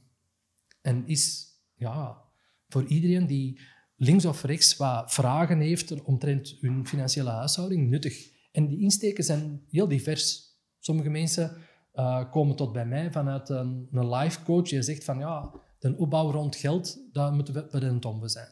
en 0.81 1.07
is 1.07 1.53
ja, 1.75 2.23
voor 2.69 2.85
iedereen 2.85 3.27
die 3.27 3.61
links 3.99 4.25
of 4.25 4.43
rechts 4.43 4.77
wat 4.77 5.13
vragen 5.13 5.61
heeft 5.61 6.03
omtrent 6.03 6.57
hun 6.61 6.87
financiële 6.87 7.31
huishouding 7.31 7.89
nuttig. 7.89 8.31
En 8.53 8.67
die 8.67 8.81
insteken 8.81 9.25
zijn 9.25 9.63
heel 9.69 9.89
divers. 9.89 10.47
Sommige 10.79 11.09
mensen 11.11 11.57
eh, 11.93 12.31
komen 12.31 12.57
tot 12.57 12.73
bij 12.73 12.87
mij 12.87 13.13
vanuit 13.13 13.49
een, 13.49 13.89
een 13.93 14.11
life 14.15 14.43
coach 14.43 14.69
die 14.69 14.83
zegt 14.83 15.05
van 15.05 15.19
ja, 15.19 15.51
de 15.79 15.97
opbouw 15.97 16.31
rond 16.31 16.57
geld, 16.57 16.99
daar 17.13 17.33
moeten 17.33 17.55
we 17.55 17.69
bij 17.71 17.81
de 17.81 17.99
tombe 17.99 18.29
zijn. 18.29 18.51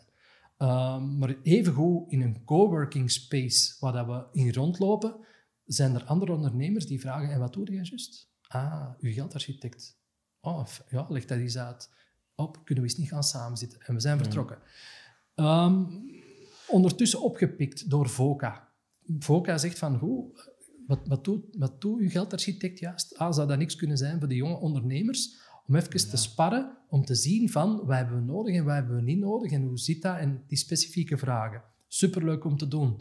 Um, 0.58 1.18
maar 1.18 1.34
evengoed 1.42 2.12
in 2.12 2.20
een 2.20 2.44
coworking 2.44 3.10
space 3.10 3.76
waar 3.80 3.92
dat 3.92 4.06
we 4.06 4.40
in 4.40 4.52
rondlopen, 4.52 5.16
zijn 5.64 5.94
er 5.94 6.04
andere 6.04 6.32
ondernemers 6.32 6.86
die 6.86 7.00
vragen, 7.00 7.30
en 7.30 7.38
wat 7.38 7.52
doe 7.52 7.64
jij 7.64 7.74
juist? 7.74 8.30
Ah, 8.48 8.88
uw 8.98 9.12
geldarchitect. 9.12 9.98
Oh, 10.40 10.64
f- 10.66 10.84
ja, 10.90 11.06
leg 11.08 11.24
dat 11.24 11.38
eens 11.38 11.58
uit. 11.58 11.90
Op, 12.34 12.64
kunnen 12.64 12.84
we 12.84 12.90
eens 12.90 12.98
niet 12.98 13.08
gaan 13.08 13.24
samenzitten? 13.24 13.80
En 13.80 13.94
we 13.94 14.00
zijn 14.00 14.18
vertrokken. 14.18 14.58
Ehm, 15.36 15.84
ondertussen 16.68 17.22
opgepikt 17.22 17.90
door 17.90 18.08
VOCA. 18.08 18.68
VOCA 19.18 19.58
zegt 19.58 19.78
van, 19.78 19.94
hoe, 19.94 20.30
wat, 20.86 21.00
wat, 21.06 21.24
doet, 21.24 21.56
wat 21.58 21.80
doet 21.80 22.00
uw 22.00 22.08
geldarchitect 22.08 22.78
juist? 22.78 23.18
Ah, 23.18 23.32
zou 23.32 23.48
dat 23.48 23.58
niks 23.58 23.76
kunnen 23.76 23.96
zijn 23.96 24.18
voor 24.18 24.28
de 24.28 24.34
jonge 24.34 24.58
ondernemers? 24.58 25.44
Om 25.66 25.74
even 25.74 26.10
te 26.10 26.16
sparren, 26.16 26.76
om 26.88 27.04
te 27.04 27.14
zien 27.14 27.50
van, 27.50 27.76
wat 27.76 27.96
hebben 27.96 28.16
we 28.16 28.32
nodig 28.32 28.54
en 28.54 28.64
wat 28.64 28.74
hebben 28.74 28.96
we 28.96 29.02
niet 29.02 29.18
nodig 29.18 29.52
en 29.52 29.62
hoe 29.62 29.78
zit 29.78 30.02
dat? 30.02 30.16
En 30.16 30.44
die 30.46 30.58
specifieke 30.58 31.18
vragen. 31.18 31.62
Superleuk 31.88 32.44
om 32.44 32.56
te 32.56 32.68
doen. 32.68 33.00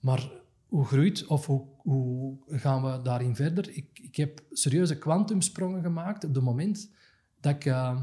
Maar 0.00 0.30
hoe 0.66 0.84
groeit 0.84 1.26
of 1.26 1.46
hoe, 1.46 1.66
hoe 1.76 2.38
gaan 2.46 2.82
we 2.82 3.02
daarin 3.02 3.36
verder? 3.36 3.76
Ik, 3.76 3.98
ik 3.98 4.16
heb 4.16 4.44
serieuze 4.50 4.98
kwantumsprongen 4.98 5.82
gemaakt 5.82 6.24
op 6.24 6.34
het 6.34 6.44
moment 6.44 6.90
dat 7.40 7.54
ik 7.54 7.64
eh, 7.64 8.00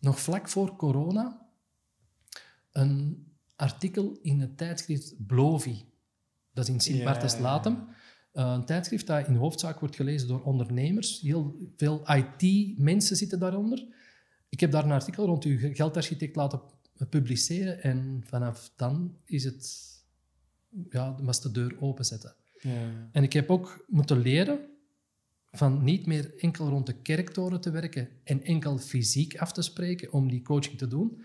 nog 0.00 0.20
vlak 0.20 0.48
voor 0.48 0.76
corona 0.76 1.41
een 2.72 3.26
artikel 3.56 4.18
in 4.22 4.40
het 4.40 4.56
tijdschrift 4.56 5.26
Blovi, 5.26 5.84
dat 6.52 6.68
is 6.68 6.74
in 6.74 6.80
sint 6.80 6.98
ja. 6.98 7.40
Latem, 7.40 7.88
eh, 8.32 8.52
een 8.56 8.64
tijdschrift 8.64 9.06
dat 9.06 9.26
in 9.26 9.34
hoofdzaak 9.34 9.80
wordt 9.80 9.96
gelezen 9.96 10.28
door 10.28 10.42
ondernemers. 10.42 11.20
Heel 11.20 11.72
veel 11.76 12.02
IT-mensen 12.04 13.16
zitten 13.16 13.38
daaronder. 13.38 13.86
Ik 14.48 14.60
heb 14.60 14.70
daar 14.70 14.84
een 14.84 14.90
artikel 14.90 15.26
rond 15.26 15.44
uw 15.44 15.74
geldarchitect 15.74 16.36
laten 16.36 16.60
publiceren 17.08 17.82
en 17.82 18.22
vanaf 18.26 18.72
dan 18.76 19.16
is 19.24 19.44
het, 19.44 19.80
ja, 20.90 21.22
was 21.22 21.40
de 21.42 21.50
deur 21.50 21.76
openzetten. 21.80 22.34
Ja. 22.60 23.08
En 23.12 23.22
ik 23.22 23.32
heb 23.32 23.50
ook 23.50 23.84
moeten 23.88 24.18
leren 24.18 24.58
van 25.50 25.84
niet 25.84 26.06
meer 26.06 26.34
enkel 26.38 26.68
rond 26.68 26.86
de 26.86 27.02
kerktoren 27.02 27.60
te 27.60 27.70
werken 27.70 28.08
en 28.24 28.42
enkel 28.42 28.78
fysiek 28.78 29.36
af 29.36 29.52
te 29.52 29.62
spreken 29.62 30.12
om 30.12 30.28
die 30.28 30.42
coaching 30.42 30.78
te 30.78 30.86
doen. 30.86 31.22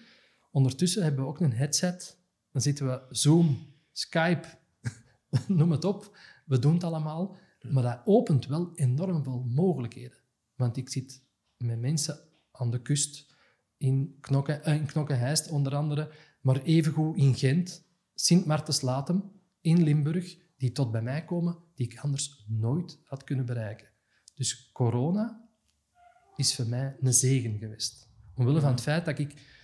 Ondertussen 0.57 1.03
hebben 1.03 1.23
we 1.23 1.29
ook 1.29 1.39
een 1.39 1.53
headset. 1.53 2.17
Dan 2.51 2.61
zitten 2.61 2.85
we 2.85 3.01
Zoom, 3.09 3.57
Skype, 3.91 4.47
noem 5.47 5.71
het 5.71 5.83
op. 5.85 6.17
We 6.45 6.59
doen 6.59 6.73
het 6.73 6.83
allemaal. 6.83 7.37
Maar 7.61 7.83
dat 7.83 8.01
opent 8.05 8.45
wel 8.45 8.71
enorm 8.75 9.23
veel 9.23 9.45
mogelijkheden. 9.47 10.17
Want 10.55 10.77
ik 10.77 10.89
zit 10.89 11.23
met 11.57 11.79
mensen 11.79 12.19
aan 12.51 12.71
de 12.71 12.81
kust, 12.81 13.33
in, 13.77 14.17
Knokke, 14.21 14.53
eh, 14.53 14.75
in 14.75 15.51
onder 15.51 15.75
andere, 15.75 16.11
maar 16.41 16.61
evengoed 16.61 17.17
in 17.17 17.35
Gent, 17.35 17.85
Sint-Martens-Latem, 18.13 19.31
in 19.61 19.83
Limburg, 19.83 20.37
die 20.57 20.71
tot 20.71 20.91
bij 20.91 21.01
mij 21.01 21.25
komen, 21.25 21.57
die 21.75 21.91
ik 21.91 21.99
anders 21.99 22.45
nooit 22.47 22.99
had 23.03 23.23
kunnen 23.23 23.45
bereiken. 23.45 23.87
Dus 24.35 24.71
corona 24.71 25.49
is 26.35 26.55
voor 26.55 26.67
mij 26.67 26.95
een 27.01 27.13
zegen 27.13 27.57
geweest. 27.57 28.09
Omwille 28.35 28.61
van 28.61 28.71
het 28.71 28.81
feit 28.81 29.05
dat 29.05 29.19
ik 29.19 29.56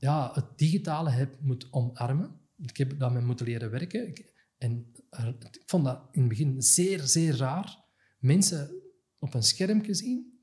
ja, 0.00 0.30
het 0.34 0.58
digitale 0.58 1.10
heb 1.10 1.40
moeten 1.40 1.72
omarmen. 1.72 2.40
Ik 2.56 2.76
heb 2.76 2.98
daarmee 2.98 3.22
moeten 3.22 3.46
leren 3.46 3.70
werken. 3.70 4.08
Ik- 4.08 4.28
en 4.58 4.92
ik 5.52 5.62
vond 5.66 5.84
dat 5.84 6.08
in 6.10 6.20
het 6.20 6.28
begin 6.28 6.62
zeer, 6.62 7.00
zeer 7.00 7.36
raar. 7.36 7.84
Mensen 8.18 8.82
op 9.18 9.34
een 9.34 9.42
scherm 9.42 9.94
zien, 9.94 10.40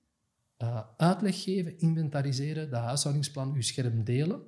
eh, 0.57 0.83
uitleg 0.97 1.43
geven, 1.43 1.79
inventariseren, 1.79 2.69
dat 2.69 2.83
huishoudingsplan, 2.83 3.53
uw 3.53 3.61
scherm 3.61 4.03
delen. 4.03 4.41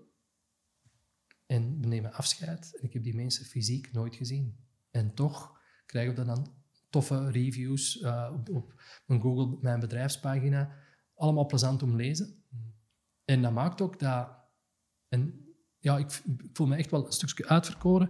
En 1.46 1.82
we 1.82 1.88
nemen 1.88 2.14
afscheid. 2.14 2.78
En 2.78 2.84
ik 2.84 2.94
heb 2.94 3.04
die 3.04 3.16
mensen 3.16 3.46
fysiek 3.46 3.92
nooit 3.92 4.16
gezien. 4.16 4.58
En 4.92 5.14
toch 5.14 5.62
krijgen 5.86 6.16
we 6.16 6.24
dan 6.24 6.54
toffe 6.90 7.32
reviews 7.32 8.00
eh, 8.00 8.32
op, 8.34 8.50
op 8.50 8.82
mijn 9.06 9.22
Google, 9.22 9.58
mijn 9.62 9.80
bedrijfspagina. 9.80 10.76
Allemaal 11.16 11.46
plezant 11.46 11.84
om 11.84 11.90
te 11.90 11.96
lezen. 11.96 12.44
En 13.26 13.42
dat 13.42 13.52
maakt 13.54 13.82
ook 13.82 14.00
dat... 14.00 14.38
En 15.10 15.48
ja, 15.80 15.98
ik, 15.98 16.22
voel 16.54 16.68
me 16.68 16.76
echt 16.76 16.92
wel 16.92 17.06
een 17.06 17.12
stukje 17.12 17.48
uitverkoren. 17.48 18.10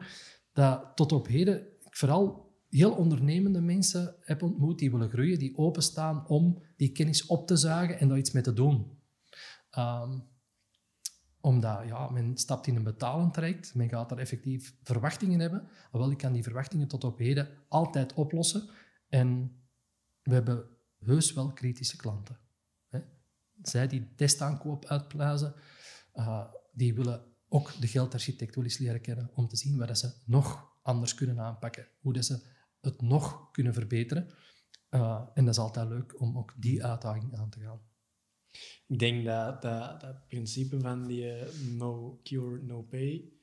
Dat 0.54 0.91
tot 0.95 1.12
op 1.12 1.28
heden 1.28 1.68
ik 1.89 1.97
vooral 1.97 2.54
heel 2.70 2.91
ondernemende 2.91 3.62
mensen 3.62 4.16
heb 4.20 4.43
ontmoet 4.43 4.80
die 4.80 4.91
willen 4.91 5.10
groeien, 5.10 5.39
die 5.39 5.58
openstaan 5.58 6.28
om 6.28 6.62
die 6.76 6.91
kennis 6.91 7.26
op 7.26 7.47
te 7.47 7.56
zuigen 7.56 8.00
en 8.00 8.08
daar 8.08 8.18
iets 8.18 8.32
mee 8.32 8.43
te 8.43 8.54
doen. 8.54 8.97
Ehm, 9.70 10.20
omdat 11.41 11.86
ja, 11.86 12.10
men 12.10 12.38
stapt 12.38 12.68
in 12.68 12.76
een 12.76 12.84
betalend 12.84 13.34
traject, 13.34 13.76
men 13.76 13.89
gaat 13.89 14.10
daar 14.10 14.18
effectief 14.18 14.76
verwachtingen 14.84 15.39
hebben. 15.39 15.68
Wel, 15.91 16.12
ik 16.12 16.18
kan 16.18 16.34
die 16.34 16.43
verwachtingen 16.43 16.88
tot 16.88 17.04
op 17.04 17.18
heden 17.18 17.50
altijd 17.68 18.14
oplossen. 18.14 18.70
En 19.08 19.60
we 20.24 20.34
hebben 20.34 20.66
heus 21.00 21.34
wel 21.34 21.54
kritische 21.54 21.97
klanten. 21.97 22.39
Hè. 22.88 23.00
Zij 23.62 23.88
die 23.88 24.16
testaankoop 24.16 24.86
uitpluizen, 24.86 25.54
eh, 26.14 26.45
die 26.74 26.93
willen 26.93 27.24
ook 27.47 27.82
de 27.82 27.88
geldarchitect 27.88 28.55
wel 28.55 28.63
eens 28.63 28.78
leren 28.78 29.01
kennen 29.01 29.32
om 29.34 29.47
te 29.47 29.57
zien 29.57 29.78
waar 29.78 29.88
dat 29.88 29.97
ze 29.97 30.13
nog 30.26 30.78
anders 30.82 31.13
kunnen 31.13 31.39
aanpakken, 31.39 31.88
hoe 31.99 32.13
dat 32.13 32.26
ze 32.26 32.45
het 32.82 33.01
nog 33.01 33.51
kunnen 33.51 33.74
verbeteren. 33.74 34.34
Eh, 34.89 35.28
en 35.34 35.45
dat 35.45 35.53
is 35.53 35.59
altijd 35.59 35.89
leuk 35.89 36.22
om 36.22 36.38
ook 36.38 36.53
die 36.57 36.86
uitdaging 36.86 37.38
aan 37.38 37.49
te 37.49 37.59
gaan. 37.59 37.82
Ik 38.88 38.99
denk 38.99 39.26
dat, 39.26 39.61
dat 39.61 40.01
dat 40.01 40.28
principe 40.28 40.80
van 40.80 41.07
die 41.07 41.32
eh, 41.32 41.47
no 41.78 42.20
cure, 42.24 42.61
no 42.61 42.82
pay, 42.82 43.34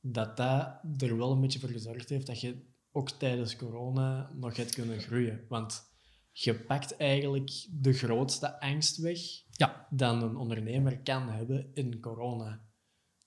dat 0.00 0.36
dat 0.36 0.80
er 0.96 1.16
wel 1.16 1.32
een 1.32 1.40
beetje 1.40 1.58
voor 1.58 1.68
gezorgd 1.68 2.08
heeft 2.08 2.26
dat 2.26 2.40
je 2.40 2.74
ook 2.92 3.10
tijdens 3.10 3.56
corona 3.56 4.30
nog 4.34 4.56
hebt 4.56 4.74
kunnen 4.74 5.00
groeien. 5.00 5.44
Want 5.48 5.94
je 6.32 6.54
pakt 6.54 6.96
eigenlijk 6.96 7.66
de 7.70 7.92
grootste 7.92 8.60
angst 8.60 8.96
weg 8.96 9.18
Ja, 9.50 9.86
dan 9.90 10.22
een 10.22 10.36
ondernemer 10.36 10.98
kan 10.98 11.28
hebben 11.28 11.70
in 11.74 12.00
corona. 12.00 12.65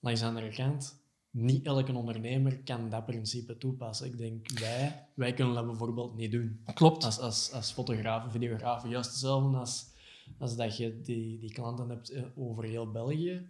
Langs 0.00 0.20
de 0.20 0.26
andere 0.26 0.48
kant, 0.50 1.00
niet 1.30 1.66
elke 1.66 1.92
ondernemer 1.92 2.58
kan 2.58 2.88
dat 2.88 3.06
principe 3.06 3.58
toepassen. 3.58 4.06
Ik 4.06 4.18
denk, 4.18 4.50
wij, 4.60 5.06
wij 5.14 5.34
kunnen 5.34 5.54
dat 5.54 5.66
bijvoorbeeld 5.66 6.16
niet 6.16 6.32
doen. 6.32 6.60
klopt. 6.74 7.04
Als, 7.04 7.18
als, 7.18 7.52
als 7.52 7.72
fotograaf, 7.72 8.32
videograaf, 8.32 8.88
juist 8.88 9.10
hetzelfde 9.10 9.56
als, 9.56 9.86
als 10.38 10.56
dat 10.56 10.76
je 10.76 11.00
die, 11.00 11.38
die 11.38 11.52
klanten 11.52 11.88
hebt 11.88 12.10
eh, 12.10 12.22
over 12.34 12.64
heel 12.64 12.90
België. 12.90 13.46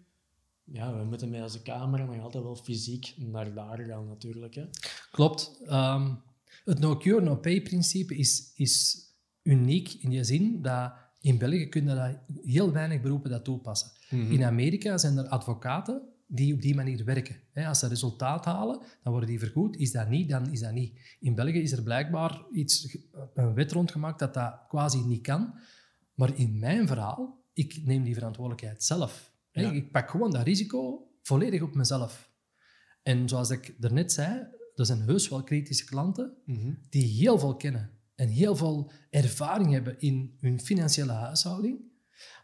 Ja, 0.65 0.99
we 0.99 1.05
moeten 1.05 1.31
met 1.31 1.43
onze 1.43 1.63
camera 1.63 2.05
nog 2.05 2.23
altijd 2.23 2.45
wel 2.45 2.57
fysiek 2.57 3.15
naar 3.17 3.55
daar 3.55 3.79
gaan 3.79 4.09
natuurlijk. 4.09 4.55
Hè. 4.55 4.65
Klopt. 5.11 5.61
Ehm, 5.67 6.15
het 6.65 6.79
no-cure, 6.79 7.21
no-pay-principe 7.21 8.17
is, 8.17 8.53
is 8.55 9.05
uniek 9.43 9.93
in 9.93 10.11
die 10.11 10.25
zin 10.25 10.63
dat 10.63 10.93
in 11.21 11.39
België 11.39 11.69
kunnen 11.69 11.97
dat 11.97 12.37
heel 12.45 12.73
weinig 12.73 13.01
beroepen 13.01 13.31
dat 13.31 13.45
toepassen. 13.45 13.91
In 14.09 14.45
Amerika 14.45 14.99
zijn 14.99 15.17
er 15.17 15.29
advocaten 15.29 16.10
die 16.33 16.55
op 16.55 16.61
die 16.63 16.75
manier 16.75 17.05
werken. 17.05 17.37
Als 17.55 17.79
ze 17.79 17.87
resultaat 17.89 18.45
halen, 18.45 18.79
dan 19.03 19.13
worden 19.13 19.29
die 19.31 19.39
vergoed. 19.39 19.77
Is 19.77 19.93
dat 19.93 20.09
niet, 20.09 20.29
dan 20.29 20.51
is 20.53 20.61
dat 20.61 20.73
niet. 20.73 21.17
In 21.21 21.35
België 21.35 21.61
is 21.61 21.73
er 21.73 21.83
blijkbaar 21.83 22.43
iets, 22.53 22.99
een 23.35 23.55
wet 23.55 23.73
rondgemaakt 23.73 24.19
dat 24.19 24.35
dat 24.35 24.55
quasi 24.69 24.99
niet 25.05 25.23
kan. 25.23 25.55
Maar 26.15 26.39
in 26.39 26.59
mijn 26.59 26.87
verhaal, 26.87 27.45
ik 27.53 27.81
neem 27.85 28.03
die 28.05 28.15
verantwoordelijkheid 28.15 28.85
zelf. 28.85 29.33
Ja. 29.53 29.71
Ik 29.71 29.91
pak 29.93 30.11
gewoon 30.11 30.31
dat 30.31 30.43
risico 30.43 31.09
volledig 31.23 31.63
op 31.63 31.75
mezelf. 31.75 32.31
En 33.03 33.29
zoals 33.29 33.51
ik 33.51 33.75
daarnet 33.79 34.13
zei, 34.13 34.47
er 34.75 34.87
zijn 34.87 35.01
heus 35.01 35.29
wel 35.29 35.43
kritische 35.43 35.85
klanten 35.85 36.35
Mhm. 36.45 36.73
die 36.91 37.07
heel 37.07 37.39
veel 37.39 37.57
kennen 37.57 37.91
en 38.15 38.29
heel 38.29 38.57
veel 38.57 38.91
ervaring 39.11 39.73
hebben 39.73 40.01
in 40.01 40.37
hun 40.41 40.61
financiële 40.61 41.13
huishouding. 41.13 41.81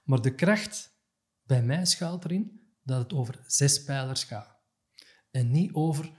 Maar 0.04 0.22
de 0.22 0.34
kracht 0.34 0.94
bij 1.42 1.62
mij 1.62 1.84
schuilt 1.84 2.24
erin 2.24 2.60
dat 2.86 2.98
het 2.98 3.12
over 3.12 3.44
zes 3.46 3.84
pijlers 3.84 4.24
gaat. 4.24 4.56
En 5.30 5.50
niet 5.50 5.72
over 5.72 6.12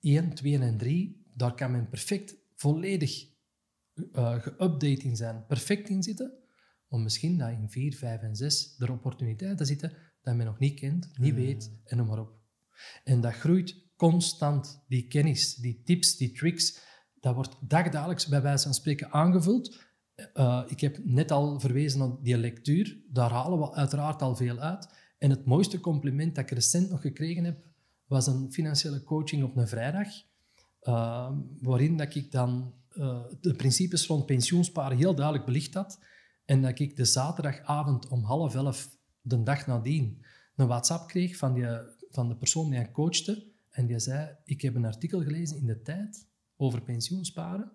één, 0.00 0.34
twee 0.34 0.58
en 0.58 0.78
drie. 0.78 1.30
Daar 1.34 1.54
kan 1.54 1.70
men 1.70 1.88
perfect 1.88 2.36
volledig 2.54 3.30
eh 4.12 4.38
geüpdate 4.38 5.02
in 5.04 5.16
zijn, 5.16 5.46
perfect 5.46 5.88
in 5.88 6.02
zitten. 6.02 6.32
Om 6.88 7.02
misschien 7.02 7.38
dat 7.38 7.50
in 7.50 7.70
vier, 7.70 7.94
vijf 7.94 8.20
en 8.20 8.36
zes 8.36 8.74
er 8.78 8.92
opportuniteiten 8.92 9.66
zitten 9.66 9.96
dat 10.22 10.34
men 10.34 10.46
nog 10.46 10.58
niet 10.58 10.80
kent, 10.80 11.10
niet 11.18 11.34
weet 11.34 11.72
en 11.84 11.96
noem 11.96 12.06
maar 12.06 12.18
op. 12.18 12.32
En 13.04 13.20
dat 13.20 13.32
groeit 13.32 13.82
constant, 13.96 14.84
die 14.88 15.06
kennis, 15.06 15.54
die 15.54 15.82
tips, 15.84 16.16
die 16.16 16.32
tricks. 16.32 16.78
Dat 17.20 17.34
wordt 17.34 17.56
dagdagelijks 17.60 18.26
bij 18.26 18.42
wijze 18.42 18.64
van 18.64 18.74
spreken 18.74 19.10
aangevuld. 19.10 19.80
Eh, 20.14 20.64
ik 20.66 20.80
heb 20.80 20.98
net 21.04 21.30
al 21.30 21.60
verwezen 21.60 21.98
naar 21.98 22.22
die 22.22 22.36
lectuur. 22.36 23.02
Daar 23.08 23.30
halen 23.30 23.58
we 23.58 23.74
uiteraard 23.74 24.22
al 24.22 24.36
veel 24.36 24.58
uit. 24.58 24.88
En 25.22 25.30
het 25.30 25.44
mooiste 25.44 25.80
compliment 25.80 26.34
dat 26.34 26.44
ik 26.44 26.50
recent 26.50 26.90
nog 26.90 27.00
gekregen 27.00 27.44
heb, 27.44 27.66
was 28.06 28.26
een 28.26 28.52
financiële 28.52 29.02
coaching 29.02 29.42
op 29.42 29.56
een 29.56 29.68
vrijdag. 29.68 30.08
eh, 30.80 31.32
waarin 31.60 31.96
dat 31.96 32.14
ik 32.14 32.30
dan 32.30 32.74
eh, 32.88 33.24
de 33.40 33.54
principes 33.54 34.06
rond 34.06 34.26
pensioensparen 34.26 34.96
heel 34.96 35.14
duidelijk 35.14 35.46
belicht 35.46 35.74
had. 35.74 35.98
En 36.44 36.62
dat 36.62 36.78
ik 36.78 36.96
de 36.96 37.04
zaterdagavond 37.04 38.08
om 38.08 38.24
half 38.24 38.54
elf, 38.54 38.96
de 39.20 39.42
dag 39.42 39.66
nadien, 39.66 40.24
een 40.56 40.66
WhatsApp 40.66 41.08
kreeg 41.08 41.36
van, 41.36 41.54
die, 41.54 41.66
van 42.10 42.28
de 42.28 42.36
persoon 42.36 42.68
die 42.70 42.78
hij 42.78 42.90
coachte. 42.90 43.52
En 43.70 43.86
die 43.86 43.98
zei, 43.98 44.36
ik 44.44 44.60
heb 44.62 44.74
een 44.74 44.84
artikel 44.84 45.22
gelezen 45.22 45.56
in 45.56 45.66
de 45.66 45.82
tijd 45.82 46.26
over 46.56 46.82
pensioensparen. 46.82 47.72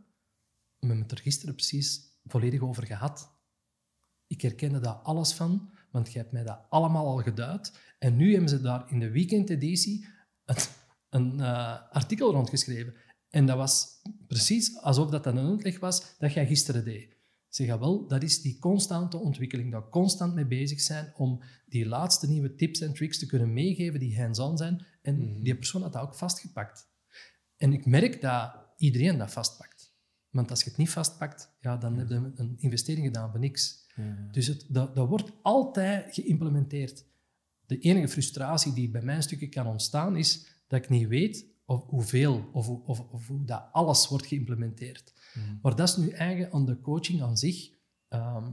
We 0.80 0.88
hebben 0.88 1.02
het 1.02 1.12
er 1.12 1.18
gisteren 1.18 1.56
precies 1.56 2.02
volledig 2.26 2.62
over 2.62 2.86
gehad. 2.86 3.32
Ik 4.28 4.42
herkende 4.42 4.80
daar 4.80 4.94
alles 4.94 5.34
van, 5.34 5.70
want 5.98 6.12
je 6.12 6.20
hebt 6.20 6.32
mij 6.32 6.44
dat 6.44 6.60
allemaal 6.70 7.06
al 7.06 7.18
geduid. 7.18 7.80
En 8.00 8.16
nu 8.16 8.32
hebben 8.32 8.50
ze 8.50 8.62
daar 8.62 8.92
in 8.92 9.00
de 9.00 9.12
weekendeditie 9.12 10.08
een 11.10 11.40
eh, 11.40 11.92
artikel 11.92 12.32
rondgeschreven. 12.32 12.94
En 13.30 13.46
dat 13.46 13.58
was 13.58 14.02
precies 14.28 14.82
alsof 14.82 15.10
dat 15.10 15.26
een 15.26 15.40
uitleg 15.40 15.80
was 15.80 16.16
dat 16.18 16.34
jij 16.34 16.48
gisteren 16.48 16.86
deed. 16.86 17.16
Zeg 17.50 17.68
ja, 17.68 17.80
wel, 17.80 18.08
dat 18.08 18.24
is 18.24 18.42
die 18.42 18.60
constante 18.60 19.18
ontwikkeling, 19.18 19.72
daar 19.72 19.90
constant 19.90 20.34
mee 20.34 20.46
bezig 20.46 20.82
zijn 20.82 21.14
om 21.16 21.44
die 21.66 21.86
laatste 21.86 22.30
nieuwe 22.30 22.56
tips 22.56 22.80
en 22.80 22.94
tricks 22.94 23.20
te 23.20 23.26
kunnen 23.26 23.54
meegeven 23.54 24.00
die 24.00 24.22
hands-on 24.22 24.58
zijn. 24.58 24.86
En 25.02 25.44
die 25.44 25.56
persoon 25.56 25.82
had 25.82 25.94
dat 25.94 26.02
ook 26.02 26.16
vastgepakt. 26.16 26.88
En 27.58 27.74
ik 27.74 27.86
merk 27.86 28.22
dat 28.22 28.56
iedereen 28.78 29.18
dat 29.18 29.32
vastpakt. 29.32 29.96
Want 30.30 30.50
als 30.50 30.64
je 30.64 30.70
het 30.70 30.78
niet 30.78 30.90
vastpakt, 30.90 31.56
ja, 31.60 31.78
dan 31.78 31.98
heb 31.98 32.10
je 32.10 32.32
een 32.36 32.56
investering 32.58 33.06
gedaan 33.06 33.32
voor 33.32 33.40
niks. 33.40 33.87
Dus 34.32 34.48
het, 34.48 34.66
dat, 34.70 34.96
dat 34.96 35.08
wordt 35.08 35.32
altijd 35.42 36.14
geïmplementeerd. 36.14 37.06
De 37.66 37.80
enige 37.80 38.08
frustratie 38.08 38.74
die 38.74 38.90
bij 38.90 39.02
mijn 39.02 39.24
stukje 39.24 39.50
kan 39.50 39.68
ontstaan, 39.68 40.16
is 40.16 40.48
dat 40.68 40.84
ik 40.84 40.90
niet 40.90 41.08
weet 41.08 41.46
of 41.66 41.84
hoeveel 41.86 42.50
of, 42.52 42.70
of, 42.70 43.00
of 43.00 43.28
hoe 43.28 43.46
dat 43.46 43.70
alles 43.72 44.08
wordt 44.08 44.26
geïmplementeerd. 44.26 45.14
Maar 45.62 45.76
dat 45.76 45.90
is 45.90 45.98
nu 45.98 46.10
eigen 46.10 46.52
aan 46.52 46.66
de 46.66 46.82
coaching 46.82 47.22
aan 47.22 47.38
zich. 47.38 47.70
Ehm, 48.08 48.52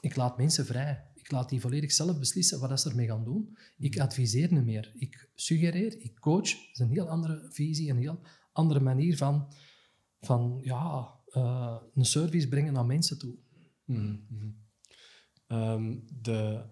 ik 0.00 0.16
laat 0.16 0.36
mensen 0.36 0.66
vrij. 0.66 1.10
Ik 1.14 1.30
laat 1.30 1.48
die 1.48 1.60
volledig 1.60 1.92
zelf 1.92 2.18
beslissen 2.18 2.60
wat 2.60 2.80
ze 2.80 2.88
ermee 2.88 3.06
gaan 3.06 3.24
doen. 3.24 3.56
Ik 3.78 4.00
adviseer 4.00 4.52
niet 4.52 4.64
meer. 4.64 4.92
Ik 4.94 5.28
suggereer, 5.34 6.00
ik 6.00 6.14
coach. 6.20 6.50
Dat 6.50 6.68
is 6.72 6.78
een 6.78 6.90
heel 6.90 7.08
andere 7.08 7.48
visie, 7.50 7.90
een 7.90 7.98
heel 7.98 8.20
andere 8.52 8.80
manier 8.80 9.16
van, 9.16 9.52
van 10.20 10.58
ja, 10.62 11.14
eh, 11.26 11.76
een 11.94 12.04
service 12.04 12.48
brengen 12.48 12.72
naar 12.72 12.86
mensen 12.86 13.18
toe. 13.18 13.34
Mhm, 13.84 14.16
mhm. 14.28 14.50
Ehm, 15.52 15.98
de 16.22 16.64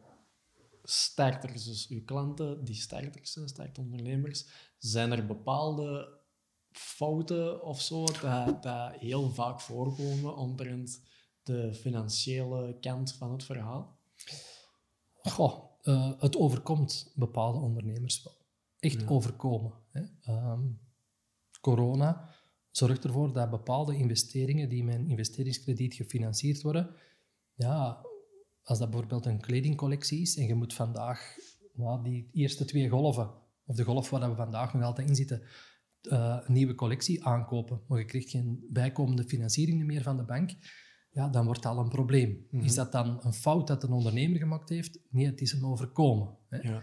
starters, 0.83 1.65
dus 1.65 1.89
uw 1.89 2.05
klanten, 2.05 2.65
die 2.65 2.75
starters, 2.75 3.37
eh, 3.37 3.47
startondernemers, 3.47 4.47
zijn 4.79 5.13
er 5.13 5.27
bepaalde 5.27 6.19
fouten 6.71 7.63
of 7.63 7.81
zo 7.81 8.05
dat, 8.05 8.63
dat 8.63 8.95
heel 8.95 9.31
vaak 9.31 9.61
voorkomen 9.61 10.37
omtrent 10.37 11.03
de 11.43 11.75
financiële 11.75 12.77
kant 12.81 13.13
van 13.13 13.33
het 13.33 13.45
verhaal? 13.45 13.99
Goh, 15.23 15.71
eh, 15.83 16.13
het 16.19 16.37
overkomt 16.37 17.13
bepaalde 17.15 17.59
ondernemers 17.59 18.23
wel. 18.23 18.37
Echt 18.79 19.09
overkomen. 19.09 19.73
Hè. 19.91 20.03
Ehm, 20.23 20.63
corona 21.61 22.35
zorgt 22.71 23.05
ervoor 23.05 23.33
dat 23.33 23.51
bepaalde 23.51 23.97
investeringen 23.97 24.69
die 24.69 24.85
met 24.85 24.95
een 24.95 25.09
investeringskrediet 25.09 25.95
gefinancierd 25.95 26.63
worden, 26.63 26.95
ja, 27.55 28.09
als 28.63 28.79
dat 28.79 28.91
bijvoorbeeld 28.91 29.27
een 29.27 29.41
kledingcollectie 29.41 30.21
is 30.21 30.37
en 30.37 30.47
je 30.47 30.55
moet 30.55 30.75
vandaag 30.75 31.37
nou, 31.75 32.03
die 32.03 32.29
eerste 32.33 32.65
twee 32.65 32.89
golven, 32.89 33.31
of 33.65 33.77
de 33.77 33.85
golf 33.85 34.11
waar 34.11 34.31
we 34.31 34.37
vandaag 34.37 34.75
nog 34.75 34.83
altijd 34.83 35.09
in 35.09 35.15
zitten, 35.15 35.43
eh, 36.01 36.39
een 36.41 36.53
nieuwe 36.53 36.75
collectie 36.75 37.25
aankopen, 37.25 37.81
maar 37.89 37.99
je 37.99 38.05
krijgt 38.05 38.31
geen 38.31 38.67
bijkomende 38.71 39.25
financiering 39.25 39.85
meer 39.85 40.03
van 40.03 40.17
de 40.17 40.25
bank, 40.25 40.51
ja, 41.11 41.29
dan 41.29 41.45
wordt 41.45 41.63
dat 41.63 41.73
al 41.77 41.83
een 41.83 41.89
probleem. 41.89 42.47
Is 42.51 42.75
dat 42.75 42.93
dan 42.93 43.19
een 43.23 43.33
fout 43.33 43.67
dat 43.67 43.83
een 43.83 43.93
ondernemer 43.93 44.39
gemaakt 44.39 44.69
heeft? 44.69 44.99
Nee, 45.11 45.27
het 45.27 45.41
is 45.41 45.53
een 45.53 45.65
overkomen. 45.65 46.37
Hè. 46.49 46.59
Ja. 46.59 46.83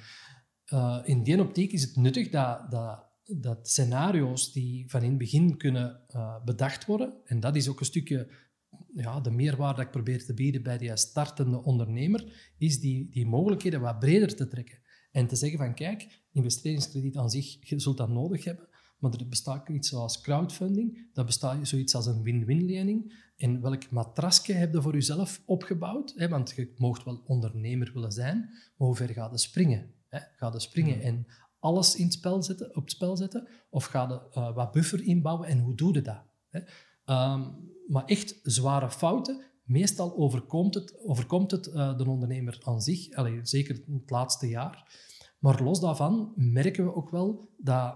Eh, 0.65 0.99
in 1.03 1.23
die 1.23 1.41
optiek 1.41 1.71
is 1.71 1.82
het 1.82 1.95
nuttig 1.95 2.30
dat, 2.30 2.71
dat, 2.71 3.05
dat 3.23 3.69
scenario's 3.69 4.51
die 4.51 4.89
van 4.89 5.01
in 5.01 5.09
het 5.09 5.17
begin 5.17 5.57
kunnen 5.57 6.01
eh, 6.07 6.43
bedacht 6.43 6.86
worden, 6.86 7.13
en 7.25 7.39
dat 7.39 7.55
is 7.55 7.67
ook 7.67 7.80
een 7.80 7.86
stukje 7.86 8.47
ja, 8.93 9.19
de 9.19 9.32
meerwaarde 9.32 9.75
dat 9.75 9.86
ik 9.86 9.91
probeer 9.91 10.25
te 10.25 10.34
bieden 10.34 10.63
bij 10.63 10.78
die 10.78 10.97
startende 10.97 11.63
ondernemer, 11.63 12.53
is 12.57 12.80
die, 12.80 13.09
die 13.09 13.25
mogelijkheden 13.25 13.82
wat 13.82 13.99
breder 13.99 14.36
te 14.36 14.47
trekken. 14.47 14.80
En 15.11 15.28
te 15.28 15.36
zeggen 15.36 15.57
van, 15.57 15.73
kijk, 15.73 16.23
investeringskrediet 16.32 17.17
aan 17.17 17.30
zich, 17.30 17.69
je 17.69 17.80
zult 17.80 17.97
dat 17.97 18.09
nodig 18.09 18.43
hebben, 18.43 18.67
maar 18.99 19.11
er 19.11 19.28
bestaat 19.28 19.69
iets 19.69 19.89
zoals 19.89 20.21
crowdfunding, 20.21 21.09
dat 21.13 21.25
bestaat 21.25 21.67
zoiets 21.67 21.95
als 21.95 22.05
een 22.05 22.23
win-win-lening. 22.23 23.25
En 23.36 23.61
welk 23.61 23.91
matrasje 23.91 24.53
heb 24.53 24.73
je 24.73 24.82
voor 24.82 24.93
jezelf 24.93 25.41
opgebouwd? 25.45 26.13
Hè? 26.15 26.28
Want 26.28 26.53
je 26.55 26.73
moogt 26.78 27.03
wel 27.03 27.21
ondernemer 27.25 27.91
willen 27.93 28.11
zijn, 28.11 28.38
maar 28.78 28.88
hoe 28.88 28.95
ver 28.95 29.09
ga 29.09 29.30
je 29.32 29.38
springen? 29.38 29.93
Hè? 30.07 30.19
Ga 30.36 30.51
je 30.53 30.59
springen 30.59 31.01
en 31.01 31.25
alles 31.59 31.95
in 31.95 32.03
het 32.03 32.13
spel 32.13 32.43
zetten, 32.43 32.75
op 32.75 32.84
het 32.84 32.91
spel 32.91 33.17
zetten? 33.17 33.47
Of 33.69 33.86
ga 33.86 34.07
je 34.07 34.39
eh, 34.39 34.55
wat 34.55 34.71
buffer 34.71 35.03
inbouwen 35.03 35.47
en 35.47 35.59
hoe 35.59 35.75
doe 35.75 35.93
je 35.93 36.01
dat? 36.01 36.23
Hè? 36.49 36.59
Ehm, 37.08 37.49
maar 37.88 38.05
echt 38.05 38.39
zware 38.43 38.91
fouten, 38.91 39.45
meestal 39.64 40.18
overkomt 40.18 40.74
het, 40.74 40.99
overkomt 40.99 41.51
het 41.51 41.68
eh, 41.68 41.97
de 41.97 42.10
ondernemer 42.10 42.60
aan 42.64 42.82
zich, 42.82 43.14
Allee, 43.14 43.39
zeker 43.43 43.76
het 43.76 44.10
laatste 44.10 44.47
jaar. 44.47 45.05
Maar 45.39 45.64
los 45.64 45.80
daarvan 45.80 46.34
merken 46.36 46.86
we 46.86 46.95
ook 46.95 47.10
wel 47.10 47.49
dat 47.58 47.95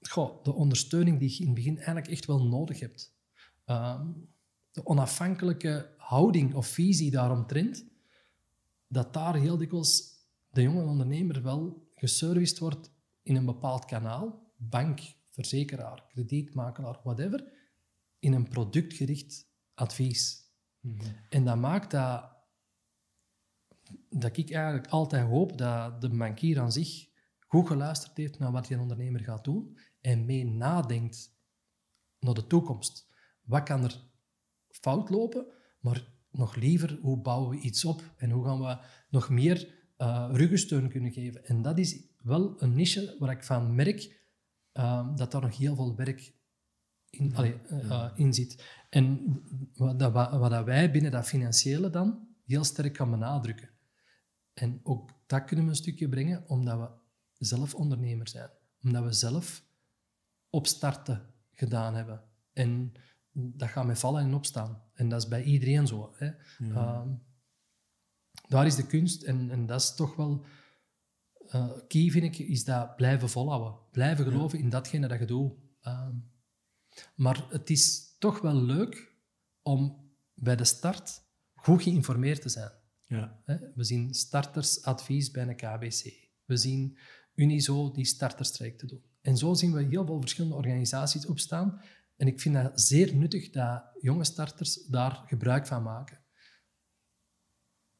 goh, 0.00 0.42
de 0.42 0.52
ondersteuning 0.52 1.18
die 1.18 1.30
je 1.30 1.38
in 1.38 1.46
het 1.46 1.54
begin 1.54 1.76
eigenlijk 1.76 2.08
echt 2.08 2.26
wel 2.26 2.44
nodig 2.44 2.80
hebt, 2.80 3.14
ehm, 3.64 4.06
de 4.70 4.86
onafhankelijke 4.86 5.94
houding 5.96 6.54
of 6.54 6.66
visie 6.66 7.10
daaromtrent, 7.10 7.86
dat 8.88 9.12
daar 9.12 9.36
heel 9.36 9.56
dikwijls 9.56 10.18
de 10.50 10.62
jonge 10.62 10.82
ondernemer 10.82 11.42
wel 11.42 11.88
geserviced 11.94 12.58
wordt 12.58 12.92
in 13.22 13.36
een 13.36 13.44
bepaald 13.44 13.84
kanaal, 13.84 14.52
bank, 14.56 15.00
verzekeraar, 15.30 16.04
kredietmakelaar, 16.08 17.00
whatever, 17.02 17.58
in 18.20 18.32
een 18.32 18.48
productgericht 18.48 19.48
advies. 19.74 20.48
En 21.28 21.44
dat 21.44 21.56
maakt 21.56 21.90
dat, 21.90 22.36
dat 24.08 24.36
ik 24.36 24.50
eigenlijk 24.50 24.86
altijd 24.86 25.26
hoop 25.26 25.58
dat 25.58 26.00
de 26.00 26.08
bankier 26.08 26.60
aan 26.60 26.72
zich 26.72 27.08
goed 27.46 27.66
geluisterd 27.66 28.16
heeft 28.16 28.38
naar 28.38 28.52
wat 28.52 28.66
die 28.66 28.78
ondernemer 28.78 29.20
gaat 29.20 29.44
doen 29.44 29.78
en 30.00 30.24
mee 30.24 30.44
nadenkt 30.44 31.38
naar 32.18 32.34
de 32.34 32.46
toekomst. 32.46 33.08
Wat 33.42 33.62
kan 33.62 33.84
er 33.84 34.08
fout 34.68 35.10
lopen, 35.10 35.46
maar 35.80 36.12
nog 36.30 36.54
liever, 36.54 36.98
hoe 37.02 37.20
bouwen 37.20 37.50
we 37.50 37.62
iets 37.62 37.84
op 37.84 38.14
en 38.16 38.30
hoe 38.30 38.44
gaan 38.44 38.60
we 38.60 38.78
nog 39.08 39.28
meer 39.28 39.78
eh 39.96 40.28
ruggensteun 40.32 40.88
kunnen 40.88 41.12
geven. 41.12 41.44
En 41.44 41.62
dat 41.62 41.78
is 41.78 42.08
wel 42.22 42.62
een 42.62 42.74
niche 42.74 43.16
waar 43.18 43.30
ik 43.30 43.44
van 43.44 43.74
merk 43.74 44.20
eh, 44.72 45.16
dat 45.16 45.32
daar 45.32 45.40
nog 45.40 45.56
heel 45.56 45.74
veel 45.74 45.96
werk 45.96 46.34
in, 47.10 47.36
allee, 47.36 47.60
eh, 47.68 47.90
eh, 47.90 48.10
in 48.14 48.34
zit. 48.34 48.64
En 48.88 49.40
wat, 49.74 49.98
dat, 49.98 50.12
wat, 50.12 50.50
dat 50.50 50.64
wij 50.64 50.90
binnen 50.90 51.10
dat 51.10 51.26
financiële 51.26 51.90
dan 51.90 52.28
heel 52.46 52.64
sterk 52.64 52.96
gaan 52.96 53.10
benadrukken. 53.10 53.70
En 54.54 54.80
ook 54.82 55.10
dat 55.26 55.44
kunnen 55.44 55.64
we 55.64 55.70
een 55.70 55.76
stukje 55.76 56.08
brengen, 56.08 56.48
omdat 56.48 56.78
we 56.78 56.88
zelf 57.46 57.74
ondernemer 57.74 58.28
zijn. 58.28 58.50
Omdat 58.82 59.04
we 59.04 59.12
zelf 59.12 59.64
opstarten 60.50 61.26
gedaan 61.52 61.94
hebben. 61.94 62.22
En 62.52 62.92
dat 63.32 63.68
gaat 63.68 63.86
met 63.86 63.98
vallen 63.98 64.22
en 64.22 64.34
opstaan. 64.34 64.82
En 64.94 65.08
dat 65.08 65.22
is 65.22 65.28
bij 65.28 65.42
iedereen 65.42 65.86
zo. 65.86 66.14
Hè. 66.16 66.30
Ehm, 66.58 67.08
daar 68.48 68.66
is 68.66 68.74
de 68.74 68.86
kunst 68.86 69.22
en, 69.22 69.50
en 69.50 69.66
dat 69.66 69.80
is 69.80 69.94
toch 69.94 70.16
wel 70.16 70.44
uh, 71.54 71.70
key, 71.88 72.10
vind 72.10 72.24
ik, 72.24 72.38
is 72.38 72.64
dat 72.64 72.96
blijven 72.96 73.28
volhouden. 73.28 73.74
Blijven 73.90 74.24
geloven 74.24 74.58
in 74.58 74.68
datgene 74.68 75.08
dat 75.08 75.18
je 75.18 75.24
doet. 75.24 75.52
Ehm, 75.80 76.16
maar 77.14 77.46
het 77.48 77.70
is 77.70 78.16
toch 78.18 78.40
wel 78.40 78.54
leuk 78.54 79.14
om 79.62 80.10
bij 80.34 80.56
de 80.56 80.64
start 80.64 81.22
goed 81.54 81.82
geïnformeerd 81.82 82.42
te 82.42 82.48
zijn. 82.48 82.72
Ja. 83.06 83.42
We 83.74 83.84
zien 83.84 84.14
startersadvies 84.14 85.30
bij 85.30 85.48
een 85.48 85.56
KBC. 85.56 86.28
We 86.44 86.56
zien 86.56 86.98
Unizo 87.34 87.90
die 87.90 88.04
starterstrijk 88.04 88.88
doen. 88.88 89.02
En 89.20 89.36
zo 89.36 89.54
zien 89.54 89.72
we 89.72 89.82
heel 89.82 90.06
veel 90.06 90.20
verschillende 90.20 90.56
organisaties 90.56 91.26
opstaan. 91.26 91.80
En 92.16 92.26
ik 92.26 92.40
vind 92.40 92.54
dat 92.54 92.80
zeer 92.80 93.14
nuttig 93.14 93.50
dat 93.50 93.84
jonge 94.00 94.24
starters 94.24 94.84
daar 94.84 95.24
gebruik 95.26 95.66
van 95.66 95.82
maken. 95.82 96.20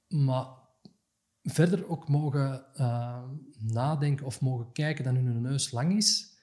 Maar 0.09 0.47
verder 1.43 1.89
ook 1.89 2.09
mogen 2.09 2.67
uh, 2.75 3.29
nadenken 3.59 4.27
of 4.27 4.41
mogen 4.41 4.73
kijken 4.73 5.05
dat 5.05 5.15
hun 5.15 5.41
neus 5.41 5.71
lang 5.71 5.97
is 5.97 6.39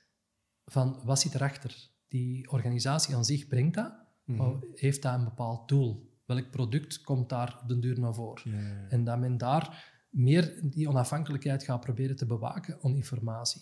van 0.66 1.02
wat 1.04 1.20
zit 1.20 1.36
erachter. 1.36 1.90
Die 2.08 2.52
organisatie 2.52 3.16
aan 3.16 3.26
zich 3.26 3.48
brengt 3.48 3.74
dat, 3.74 3.92
mm 4.26 4.36
maar 4.36 4.54
heeft 4.74 5.02
dat 5.02 5.14
een 5.14 5.24
bepaald 5.24 5.68
doel? 5.68 6.16
Welk 6.26 6.52
product 6.52 7.02
komt 7.02 7.30
daar 7.30 7.60
op 7.62 7.68
de 7.68 7.80
duur 7.80 8.00
naar 8.00 8.14
voren? 8.14 8.52
Ja, 8.52 8.86
En 8.90 9.04
dat 9.04 9.20
men 9.20 9.38
daar 9.38 9.96
meer 10.10 10.60
die 10.64 10.90
onafhankelijkheid 10.90 11.64
gaat 11.64 11.80
proberen 11.80 12.16
te 12.16 12.26
bewaken 12.26 12.82
om 12.82 12.96
informatie. 12.96 13.62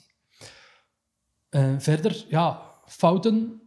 Uh, 1.49 1.79
verder, 1.79 2.25
ja, 2.29 2.73
fouten 2.85 3.61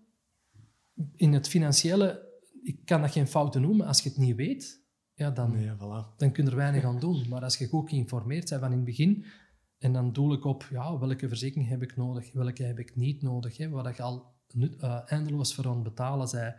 in 1.16 1.32
het 1.32 1.48
financiële, 1.48 2.26
ik 2.62 2.84
kan 2.84 3.00
dat 3.00 3.10
geen 3.10 3.26
fouten 3.26 3.60
noemen 3.60 3.86
als 3.86 4.02
je 4.02 4.08
het 4.08 4.18
niet 4.18 4.36
weet 4.36 4.86
ja, 5.18 5.30
dan, 5.30 5.52
nee, 5.52 5.74
voilà. 5.74 6.16
dan 6.16 6.32
kun 6.32 6.44
je 6.44 6.50
er 6.50 6.56
weinig 6.56 6.84
aan 6.84 7.00
doen. 7.00 7.28
Maar 7.28 7.42
als 7.42 7.56
je 7.56 7.66
goed 7.66 7.88
geïnformeerd 7.88 8.48
bent 8.48 8.60
van 8.60 8.70
in 8.70 8.76
het 8.76 8.86
begin, 8.86 9.24
en 9.78 9.92
dan 9.92 10.12
doel 10.12 10.32
ik 10.32 10.44
op 10.44 10.68
ja, 10.70 10.98
welke 10.98 11.28
verzekering 11.28 11.68
heb 11.68 11.82
ik 11.82 11.96
nodig, 11.96 12.32
welke 12.32 12.62
heb 12.62 12.78
ik 12.78 12.96
niet 12.96 13.22
nodig, 13.22 13.56
hè, 13.56 13.68
waar 13.68 13.94
je 13.96 14.02
al 14.02 14.36
uh, 14.54 15.00
eindeloos 15.04 15.54
voor 15.54 15.68
aan 15.68 15.82
betalen 15.82 16.28
zij. 16.28 16.56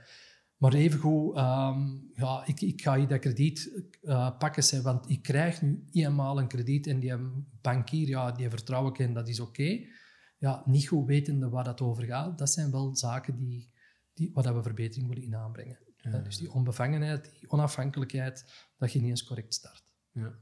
Maar 0.58 0.74
evengoed, 0.74 1.38
um, 1.38 2.10
ja, 2.14 2.46
ik, 2.46 2.62
ik 2.62 2.82
ga 2.82 2.98
hier 2.98 3.08
dat 3.08 3.20
krediet 3.20 3.88
uh, 4.02 4.38
pakken, 4.38 4.84
want 4.84 5.10
ik 5.10 5.22
krijg 5.22 5.62
nu 5.62 5.88
eenmaal 5.92 6.40
een 6.40 6.48
krediet 6.48 6.88
en 6.88 7.00
die 7.00 7.14
bankier, 7.62 8.08
ja, 8.08 8.32
die 8.32 8.50
vertrouw 8.50 8.88
ik 8.88 9.00
en 9.00 9.14
dat 9.14 9.28
is 9.28 9.40
oké. 9.40 9.80
Ja, 10.38 10.64
niet 10.66 10.88
goed 10.88 11.08
wetende 11.08 11.50
waar 11.50 11.64
dat 11.64 11.82
over 11.82 12.04
gaat, 12.04 12.38
dat 12.38 12.50
zijn 12.50 12.72
wel 12.72 12.96
zaken 12.96 13.38
die, 13.38 13.72
die, 14.14 14.30
waar 14.34 14.56
we 14.56 14.64
verbetering 14.64 15.10
willen 15.10 15.24
in 15.24 15.36
aanbrengen. 15.36 15.80
Ja. 15.98 16.18
Dus 16.18 16.38
die 16.38 16.52
onbevangenheid, 16.52 17.32
die 17.40 17.50
onafhankelijkheid, 17.50 18.46
dat 18.78 18.92
je 18.92 19.00
niet 19.00 19.10
eens 19.10 19.24
correct 19.24 19.54
start. 19.54 19.84
Ja. 20.12 20.40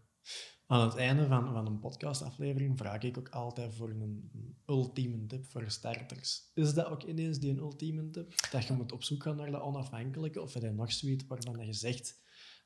Aan 0.68 0.82
het 0.82 0.96
einde 0.96 1.28
van, 1.28 1.54
van 1.54 1.66
een 1.66 1.80
podcastaflevering 1.80 2.78
vraag 2.78 3.02
ik 3.02 3.18
ook 3.18 3.30
altijd 3.30 3.74
voor 3.74 3.90
een, 3.90 4.32
ultieme 4.66 5.26
tip 5.26 5.46
voor 5.46 5.64
starters. 5.72 6.52
Is 6.54 6.74
dat 6.74 6.86
ook 6.86 7.04
ineens 7.04 7.40
die 7.40 7.58
ultieme 7.58 8.10
tip? 8.10 8.34
Dat 8.52 8.66
je 8.66 8.74
moet 8.74 8.92
op 8.92 9.04
zoek 9.04 9.24
gaan 9.24 9.36
naar 9.36 9.52
de 9.52 9.62
onafhankelijke? 9.62 10.42
Of 10.42 10.54
heb 10.54 10.64
je 10.64 10.72
nog 10.72 10.92
zoiets 10.92 11.28
waarvan 11.28 11.66
je 11.66 11.74
zegt, 11.74 12.20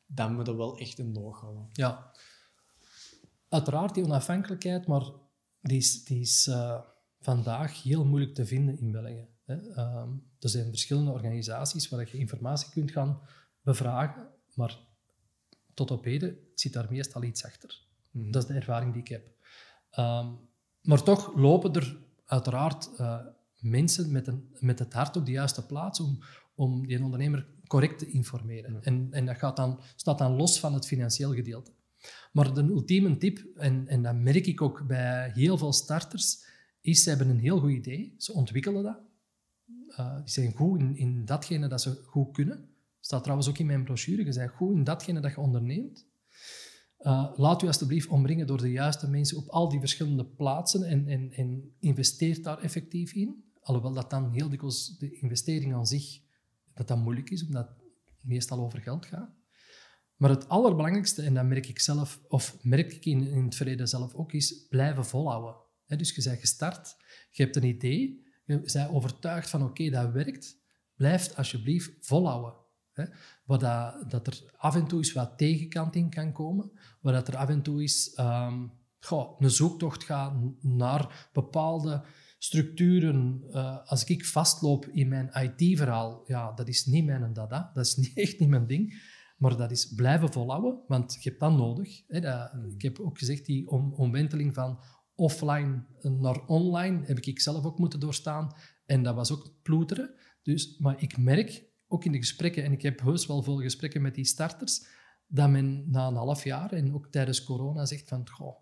dan 0.05 0.35
moet 0.35 0.45
je 0.45 0.55
wel 0.55 0.77
echt 0.77 0.99
in 0.99 1.13
doog 1.13 1.39
houden? 1.39 1.69
Ja. 1.71 2.11
Uiteraard 3.49 3.93
die 3.93 4.03
onafhankelijkheid, 4.03 4.87
maar 4.87 5.11
die 5.61 5.77
is, 5.77 6.03
die 6.03 6.19
is 6.19 6.47
uh, 6.47 6.81
vandaag 7.19 7.83
heel 7.83 8.05
moeilijk 8.05 8.33
te 8.33 8.45
vinden 8.45 8.79
in 8.79 8.91
België. 8.91 9.27
Ehm, 9.45 10.09
er 10.39 10.49
zijn 10.49 10.69
verschillende 10.69 11.11
organisaties 11.11 11.89
waar 11.89 12.09
je 12.11 12.17
informatie 12.17 12.71
kunt 12.71 12.91
gaan 12.91 13.21
bevragen, 13.61 14.29
maar 14.53 14.79
tot 15.73 15.91
op 15.91 16.03
heden 16.03 16.37
zit 16.55 16.73
daar 16.73 16.87
meestal 16.89 17.23
iets 17.23 17.45
achter. 17.45 17.89
Mhm. 18.11 18.31
Dat 18.31 18.41
is 18.41 18.47
de 18.47 18.55
ervaring 18.55 18.93
die 18.93 19.01
ik 19.01 19.07
heb. 19.07 19.27
Ehm, 19.89 20.27
maar 20.81 21.03
toch 21.03 21.35
lopen 21.35 21.73
er 21.73 21.97
uiteraard 22.25 22.89
uh, 22.99 23.19
mensen 23.59 24.11
met, 24.11 24.27
een, 24.27 24.55
met 24.59 24.79
het 24.79 24.93
hart 24.93 25.15
op 25.15 25.25
de 25.25 25.31
juiste 25.31 25.65
plaats 25.65 25.99
om, 25.99 26.19
om 26.55 26.87
die 26.87 27.03
ondernemer 27.03 27.47
correct 27.67 27.99
te 27.99 28.09
informeren. 28.09 28.83
En, 28.83 29.07
en 29.11 29.25
dat 29.25 29.37
gaat 29.37 29.55
dan, 29.55 29.79
staat 29.95 30.17
dan 30.17 30.35
los 30.35 30.59
van 30.59 30.73
het 30.73 30.87
financieel 30.87 31.33
gedeelte. 31.33 31.71
Maar 32.31 32.53
de 32.53 32.61
ultieme 32.61 33.17
tip, 33.17 33.45
en, 33.55 33.87
en 33.87 34.01
dat 34.01 34.15
merk 34.15 34.45
ik 34.45 34.61
ook 34.61 34.87
bij 34.87 35.31
heel 35.33 35.57
veel 35.57 35.73
starters, 35.73 36.45
is 36.81 37.03
ze 37.03 37.09
hebben 37.09 37.29
een 37.29 37.39
heel 37.39 37.59
goed 37.59 37.71
idee, 37.71 38.15
ze 38.17 38.33
ontwikkelen 38.33 38.83
dat, 38.83 38.99
uh, 39.89 40.15
die 40.15 40.29
zijn 40.29 40.53
goed 40.53 40.79
in, 40.79 40.97
in 40.97 41.25
datgene 41.25 41.67
dat 41.67 41.81
ze 41.81 42.03
goed 42.05 42.31
kunnen. 42.31 42.69
staat 42.99 43.21
trouwens 43.21 43.49
ook 43.49 43.57
in 43.57 43.65
mijn 43.65 43.83
brochure. 43.83 44.25
Je 44.25 44.33
bent 44.33 44.51
goed 44.51 44.75
in 44.75 44.83
datgene 44.83 45.19
dat 45.19 45.31
je 45.31 45.39
onderneemt. 45.39 46.05
Uh, 47.03 47.31
laat 47.35 47.61
u 47.61 47.67
alsjeblieft 47.67 48.07
omringen 48.07 48.47
door 48.47 48.61
de 48.61 48.71
juiste 48.71 49.09
mensen 49.09 49.37
op 49.37 49.47
al 49.47 49.69
die 49.69 49.79
verschillende 49.79 50.25
plaatsen 50.25 50.83
en, 50.83 51.07
en, 51.07 51.31
en 51.31 51.75
investeer 51.79 52.41
daar 52.41 52.59
effectief 52.59 53.13
in. 53.13 53.43
Alhoewel 53.61 53.93
dat 53.93 54.09
dan 54.09 54.31
heel 54.31 54.49
dikwijls 54.49 54.97
de 54.97 55.11
investering 55.11 55.73
aan 55.73 55.87
zich 55.87 56.19
dat 56.73 56.87
dat 56.87 56.97
moeilijk 56.97 57.29
is, 57.29 57.45
omdat 57.45 57.67
het 57.67 58.23
meestal 58.23 58.59
over 58.59 58.79
geld 58.79 59.05
gaat. 59.05 59.29
Maar 60.15 60.29
het 60.29 60.49
allerbelangrijkste, 60.49 61.21
en 61.21 61.33
dat 61.33 61.45
merk 61.45 61.67
ik 61.67 61.79
zelf, 61.79 62.21
of 62.27 62.57
merk 62.63 62.93
ik 62.93 63.05
in, 63.05 63.27
in 63.27 63.43
het 63.43 63.55
verleden 63.55 63.87
zelf 63.87 64.13
ook, 64.13 64.33
is 64.33 64.65
blijven 64.69 65.05
volhouden. 65.05 65.55
dus 65.85 66.15
je 66.15 66.23
bent 66.23 66.39
gestart, 66.39 66.95
je 67.31 67.43
hebt 67.43 67.55
een 67.55 67.63
idee, 67.63 68.25
je 68.45 68.59
bent 68.59 68.89
overtuigd 68.89 69.49
van 69.49 69.63
oké, 69.63 69.89
dat 69.89 70.11
werkt, 70.11 70.57
blijf 70.95 71.33
alsjeblieft 71.35 71.91
volhouden. 71.99 72.60
Hè? 72.93 73.03
Waar 73.45 73.59
dat, 73.59 74.09
dat 74.11 74.27
er 74.27 74.53
af 74.57 74.75
en 74.75 74.87
toe 74.87 74.97
eens 74.97 75.13
wat 75.13 75.37
tegenkant 75.37 75.95
in 75.95 76.09
kan 76.09 76.31
komen, 76.31 76.71
waar 77.01 77.13
dat 77.13 77.27
er 77.27 77.35
af 77.35 77.49
en 77.49 77.61
toe 77.61 77.83
is 77.83 78.17
um, 78.19 78.71
goh, 78.99 79.39
een 79.39 79.49
zoektocht 79.49 80.03
gaat 80.03 80.33
naar 80.61 81.29
bepaalde 81.33 82.03
structuren. 82.37 83.43
Uh, 83.49 83.77
als 83.85 84.03
ik 84.03 84.25
vastloop 84.25 84.85
in 84.85 85.07
mijn 85.07 85.29
IT-verhaal, 85.33 86.21
ja, 86.25 86.51
dat 86.51 86.67
is 86.67 86.85
niet 86.85 87.05
mijn 87.05 87.33
dada, 87.33 87.71
dat 87.73 87.85
is 87.85 87.95
niet, 88.03 88.17
echt 88.17 88.39
niet 88.39 88.49
mijn 88.49 88.67
ding. 88.67 89.09
Maar 89.37 89.57
dat 89.57 89.71
is 89.71 89.93
blijven 89.93 90.31
volhouden, 90.31 90.79
want 90.87 91.13
je 91.13 91.29
hebt 91.29 91.41
dat 91.41 91.51
nodig. 91.51 92.03
Hè? 92.07 92.19
Dat, 92.19 92.51
ik 92.73 92.81
heb 92.81 92.99
ook 92.99 93.17
gezegd, 93.17 93.45
die 93.45 93.69
om, 93.69 93.93
omwenteling 93.93 94.53
van 94.53 94.79
offline 95.15 95.85
naar 96.01 96.45
online 96.45 97.05
heb 97.05 97.19
ik 97.19 97.39
zelf 97.39 97.65
ook 97.65 97.79
moeten 97.79 97.99
doorstaan. 97.99 98.55
En 98.85 99.03
dat 99.03 99.15
was 99.15 99.31
ook 99.31 99.53
ploeteren. 99.61 100.13
Dus, 100.41 100.77
maar 100.77 101.01
ik 101.01 101.17
merk, 101.17 101.65
ook 101.91 102.05
in 102.05 102.11
de 102.11 102.17
gesprekken, 102.17 102.63
en 102.63 102.71
ik 102.71 102.81
heb 102.81 103.01
heus 103.01 103.25
wel 103.25 103.43
veel 103.43 103.61
gesprekken 103.61 104.01
met 104.01 104.15
die 104.15 104.25
starters, 104.25 104.85
dat 105.27 105.49
men 105.49 105.89
na 105.89 106.07
een 106.07 106.15
half 106.15 106.43
jaar 106.43 106.71
en 106.71 106.93
ook 106.93 107.07
tijdens 107.07 107.43
corona 107.43 107.85
zegt 107.85 108.07
van, 108.07 108.29
goh, 108.29 108.55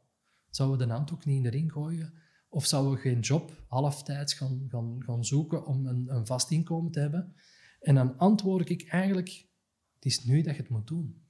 zouden 0.50 0.78
we 0.78 0.86
de 0.86 0.92
hand 0.92 1.12
ook 1.12 1.26
niet 1.26 1.38
in 1.38 1.44
de 1.44 1.50
ring 1.50 1.72
gooien? 1.72 2.14
Of 2.50 2.66
zouden 2.66 2.94
we 2.94 3.00
geen 3.00 3.20
job 3.20 3.64
halftijds 3.68 4.34
gaan, 4.34 4.66
gaan, 4.68 5.04
gaan 5.04 5.26
zoeken 5.26 5.66
om 5.66 5.86
een, 5.86 6.16
een 6.16 6.26
vast 6.26 6.52
inkomen 6.52 6.92
te 6.92 7.00
hebben? 7.00 7.36
En 7.80 7.96
dan 7.96 8.18
antwoord 8.18 8.70
ik 8.70 8.88
eigenlijk, 8.88 9.48
het 9.96 10.06
is 10.06 10.24
nu 10.24 10.42
dat 10.42 10.56
je 10.56 10.62
het 10.62 10.70
moet 10.70 10.88
doen. 10.88 11.24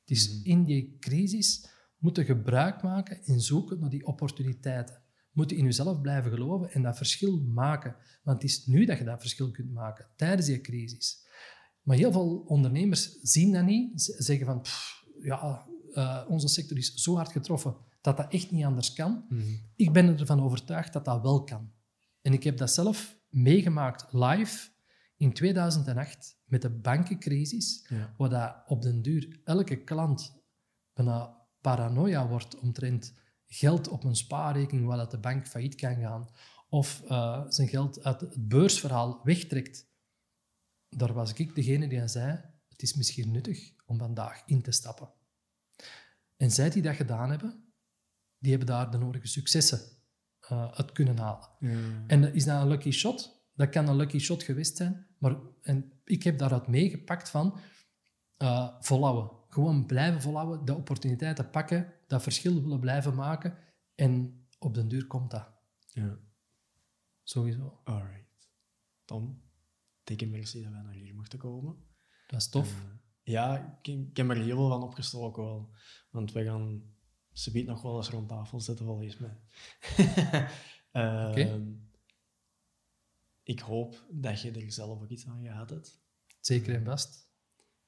Het 0.00 0.16
is 0.16 0.28
mm-hmm. 0.28 0.44
in 0.44 0.64
die 0.64 0.96
crisis 0.98 1.68
moeten 1.96 2.24
gebruik 2.24 2.82
maken 2.82 3.24
en 3.24 3.40
zoeken 3.40 3.78
naar 3.78 3.90
die 3.90 4.06
opportuniteiten. 4.06 5.02
Moeten 5.30 5.56
in 5.56 5.64
jezelf 5.64 6.00
blijven 6.00 6.30
geloven 6.30 6.70
en 6.70 6.82
dat 6.82 6.96
verschil 6.96 7.40
maken. 7.40 7.96
Want 8.22 8.42
het 8.42 8.50
is 8.50 8.66
nu 8.66 8.84
dat 8.84 8.98
je 8.98 9.04
dat 9.04 9.20
verschil 9.20 9.50
kunt 9.50 9.72
maken, 9.72 10.06
tijdens 10.16 10.46
die 10.46 10.60
crisis. 10.60 11.25
Maar 11.86 11.96
heel 11.96 12.12
veel 12.12 12.44
ondernemers 12.46 13.18
zien 13.20 13.52
dat 13.52 13.64
niet. 13.64 14.02
Ze 14.02 14.22
zeggen 14.22 14.46
van, 14.46 14.64
ja, 15.20 15.66
uh, 15.92 16.24
onze 16.28 16.48
sector 16.48 16.76
is 16.76 16.94
zo 16.94 17.14
hard 17.14 17.32
getroffen 17.32 17.76
dat 18.00 18.16
dat 18.16 18.32
echt 18.32 18.50
niet 18.50 18.64
anders 18.64 18.92
kan. 18.92 19.24
Mhm. 19.28 19.42
Ik 19.76 19.92
ben 19.92 20.18
ervan 20.18 20.42
overtuigd 20.42 20.92
dat 20.92 21.04
dat 21.04 21.22
wel 21.22 21.44
kan. 21.44 21.72
En 22.20 22.32
ik 22.32 22.44
heb 22.44 22.56
dat 22.56 22.72
zelf 22.72 23.18
meegemaakt 23.28 24.12
live 24.12 24.68
in 25.16 25.32
2008 25.32 26.38
met 26.44 26.62
de 26.62 26.70
bankencrisis, 26.70 27.86
ja. 27.88 28.14
waar 28.16 28.28
dat 28.28 28.62
op 28.66 28.82
den 28.82 29.02
duur 29.02 29.40
elke 29.44 29.76
klant 29.76 30.42
bijna 30.92 31.46
paranoia 31.60 32.28
wordt 32.28 32.58
omtrent 32.58 33.14
geld 33.46 33.88
op 33.88 34.04
een 34.04 34.16
spaarrekening 34.16 34.86
waar 34.86 34.96
dat 34.96 35.10
de 35.10 35.18
bank 35.18 35.46
failliet 35.46 35.74
kan 35.74 35.94
gaan, 35.94 36.28
of 36.68 37.02
uh, 37.08 37.44
zijn 37.48 37.68
geld 37.68 38.04
uit 38.04 38.20
het 38.20 38.48
beursverhaal 38.48 39.20
wegtrekt, 39.22 39.88
daar 40.96 41.12
was 41.12 41.32
ik 41.32 41.54
degene 41.54 41.88
die 41.88 42.08
zei, 42.08 42.40
het 42.68 42.82
is 42.82 42.94
misschien 42.94 43.30
nuttig 43.30 43.72
om 43.86 43.98
vandaag 43.98 44.42
in 44.46 44.62
te 44.62 44.72
stappen. 44.72 45.12
En 46.36 46.50
zij 46.50 46.70
die 46.70 46.82
dat 46.82 46.96
gedaan 46.96 47.30
hebben, 47.30 47.72
die 48.38 48.50
hebben 48.50 48.68
daar 48.68 48.90
de 48.90 48.98
nodige 48.98 49.26
successen 49.26 49.80
uh, 50.52 50.72
uit 50.72 50.92
kunnen 50.92 51.18
halen. 51.18 51.48
En 52.06 52.34
is 52.34 52.44
dat 52.44 52.62
een 52.62 52.68
lucky 52.68 52.90
shot? 52.90 53.44
Dat 53.54 53.68
kan 53.68 53.88
een 53.88 53.96
lucky 53.96 54.18
shot 54.18 54.42
geweest 54.42 54.76
zijn, 54.76 55.06
maar 55.18 55.36
en 55.62 55.92
ik 56.04 56.22
heb 56.22 56.38
daaruit 56.38 56.66
meegepakt 56.66 57.28
van 57.28 57.58
uh, 58.38 58.80
Gewoon 59.48 59.86
blijven 59.86 60.22
volhouden, 60.22 60.64
de 60.64 60.74
opportuniteiten 60.74 61.50
pakken, 61.50 61.94
dat 62.06 62.22
verschil 62.22 62.62
willen 62.62 62.80
blijven 62.80 63.14
maken. 63.14 63.58
En 63.94 64.44
op 64.58 64.74
den 64.74 64.88
duur 64.88 65.06
komt 65.06 65.30
dat. 65.30 65.48
Ja, 65.86 66.18
Sowieso. 67.22 67.80
alright. 67.84 68.48
Tom, 69.04 69.45
dikke 70.06 70.26
merci 70.26 70.62
dat 70.62 70.72
wij 70.72 70.82
naar 70.82 70.92
hier 70.92 71.14
mochten 71.14 71.38
komen. 71.38 71.76
Dat 72.26 72.40
is 72.40 72.48
tof. 72.48 72.72
En, 72.72 73.00
eh, 73.22 73.32
ja, 73.32 73.78
ik, 73.82 73.88
ik 73.88 74.16
heb 74.16 74.30
er 74.30 74.36
heel 74.36 74.56
veel 74.56 74.68
van 74.68 74.82
opgestoken 74.82 75.44
wel. 75.44 75.70
Want 76.10 76.32
we 76.32 76.44
gaan 76.44 76.82
ze 77.32 77.62
nog 77.64 77.82
wel 77.82 77.96
eens 77.96 78.08
rond 78.08 78.28
tafel 78.28 78.60
zitten, 78.60 78.86
volgens 78.86 79.16
mij. 79.18 79.36
Oké. 81.30 81.76
Ik 83.42 83.60
hoop 83.60 84.06
dat 84.10 84.40
je 84.40 84.50
er 84.50 84.72
zelf 84.72 85.02
ook 85.02 85.08
iets 85.08 85.26
aan 85.26 85.42
gehad 85.42 85.70
hebt. 85.70 86.00
Zeker 86.40 86.74
en 86.74 86.84
vast. 86.84 87.28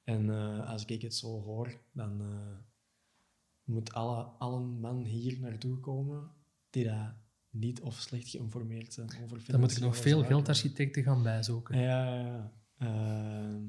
En 0.05 0.31
eh, 0.31 0.71
als 0.71 0.85
ik 0.85 1.03
het 1.03 1.15
zo 1.15 1.43
hoor, 1.43 1.81
dan 1.93 2.21
eh, 2.21 2.57
moet 3.65 3.93
alle, 3.93 4.23
alle 4.23 4.61
man 4.61 5.05
hier 5.05 5.41
naartoe 5.41 5.81
komen 5.81 6.31
die 6.71 6.85
daar 6.85 7.21
niet 7.51 7.81
of 7.81 8.01
slecht 8.01 8.29
geïnformeerd 8.29 8.93
zijn 8.93 9.09
over 9.23 9.43
Dan 9.47 9.61
moet 9.61 9.71
ik 9.71 9.79
nog 9.79 9.95
financiële 9.95 10.17
veel 10.17 10.25
geldarchitecten 10.25 11.03
gaan 11.03 11.23
bijzoeken. 11.23 11.79
Ja, 11.79 12.15
ja, 12.15 12.21
ja. 12.21 12.53
Ehm, 12.79 13.63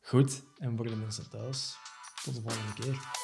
goed, 0.00 0.42
en 0.58 0.76
voor 0.76 0.86
de 0.86 0.96
mensen 0.96 1.30
thuis, 1.30 1.76
tot 2.24 2.34
de 2.34 2.40
volgende 2.40 2.72
keer. 2.74 3.23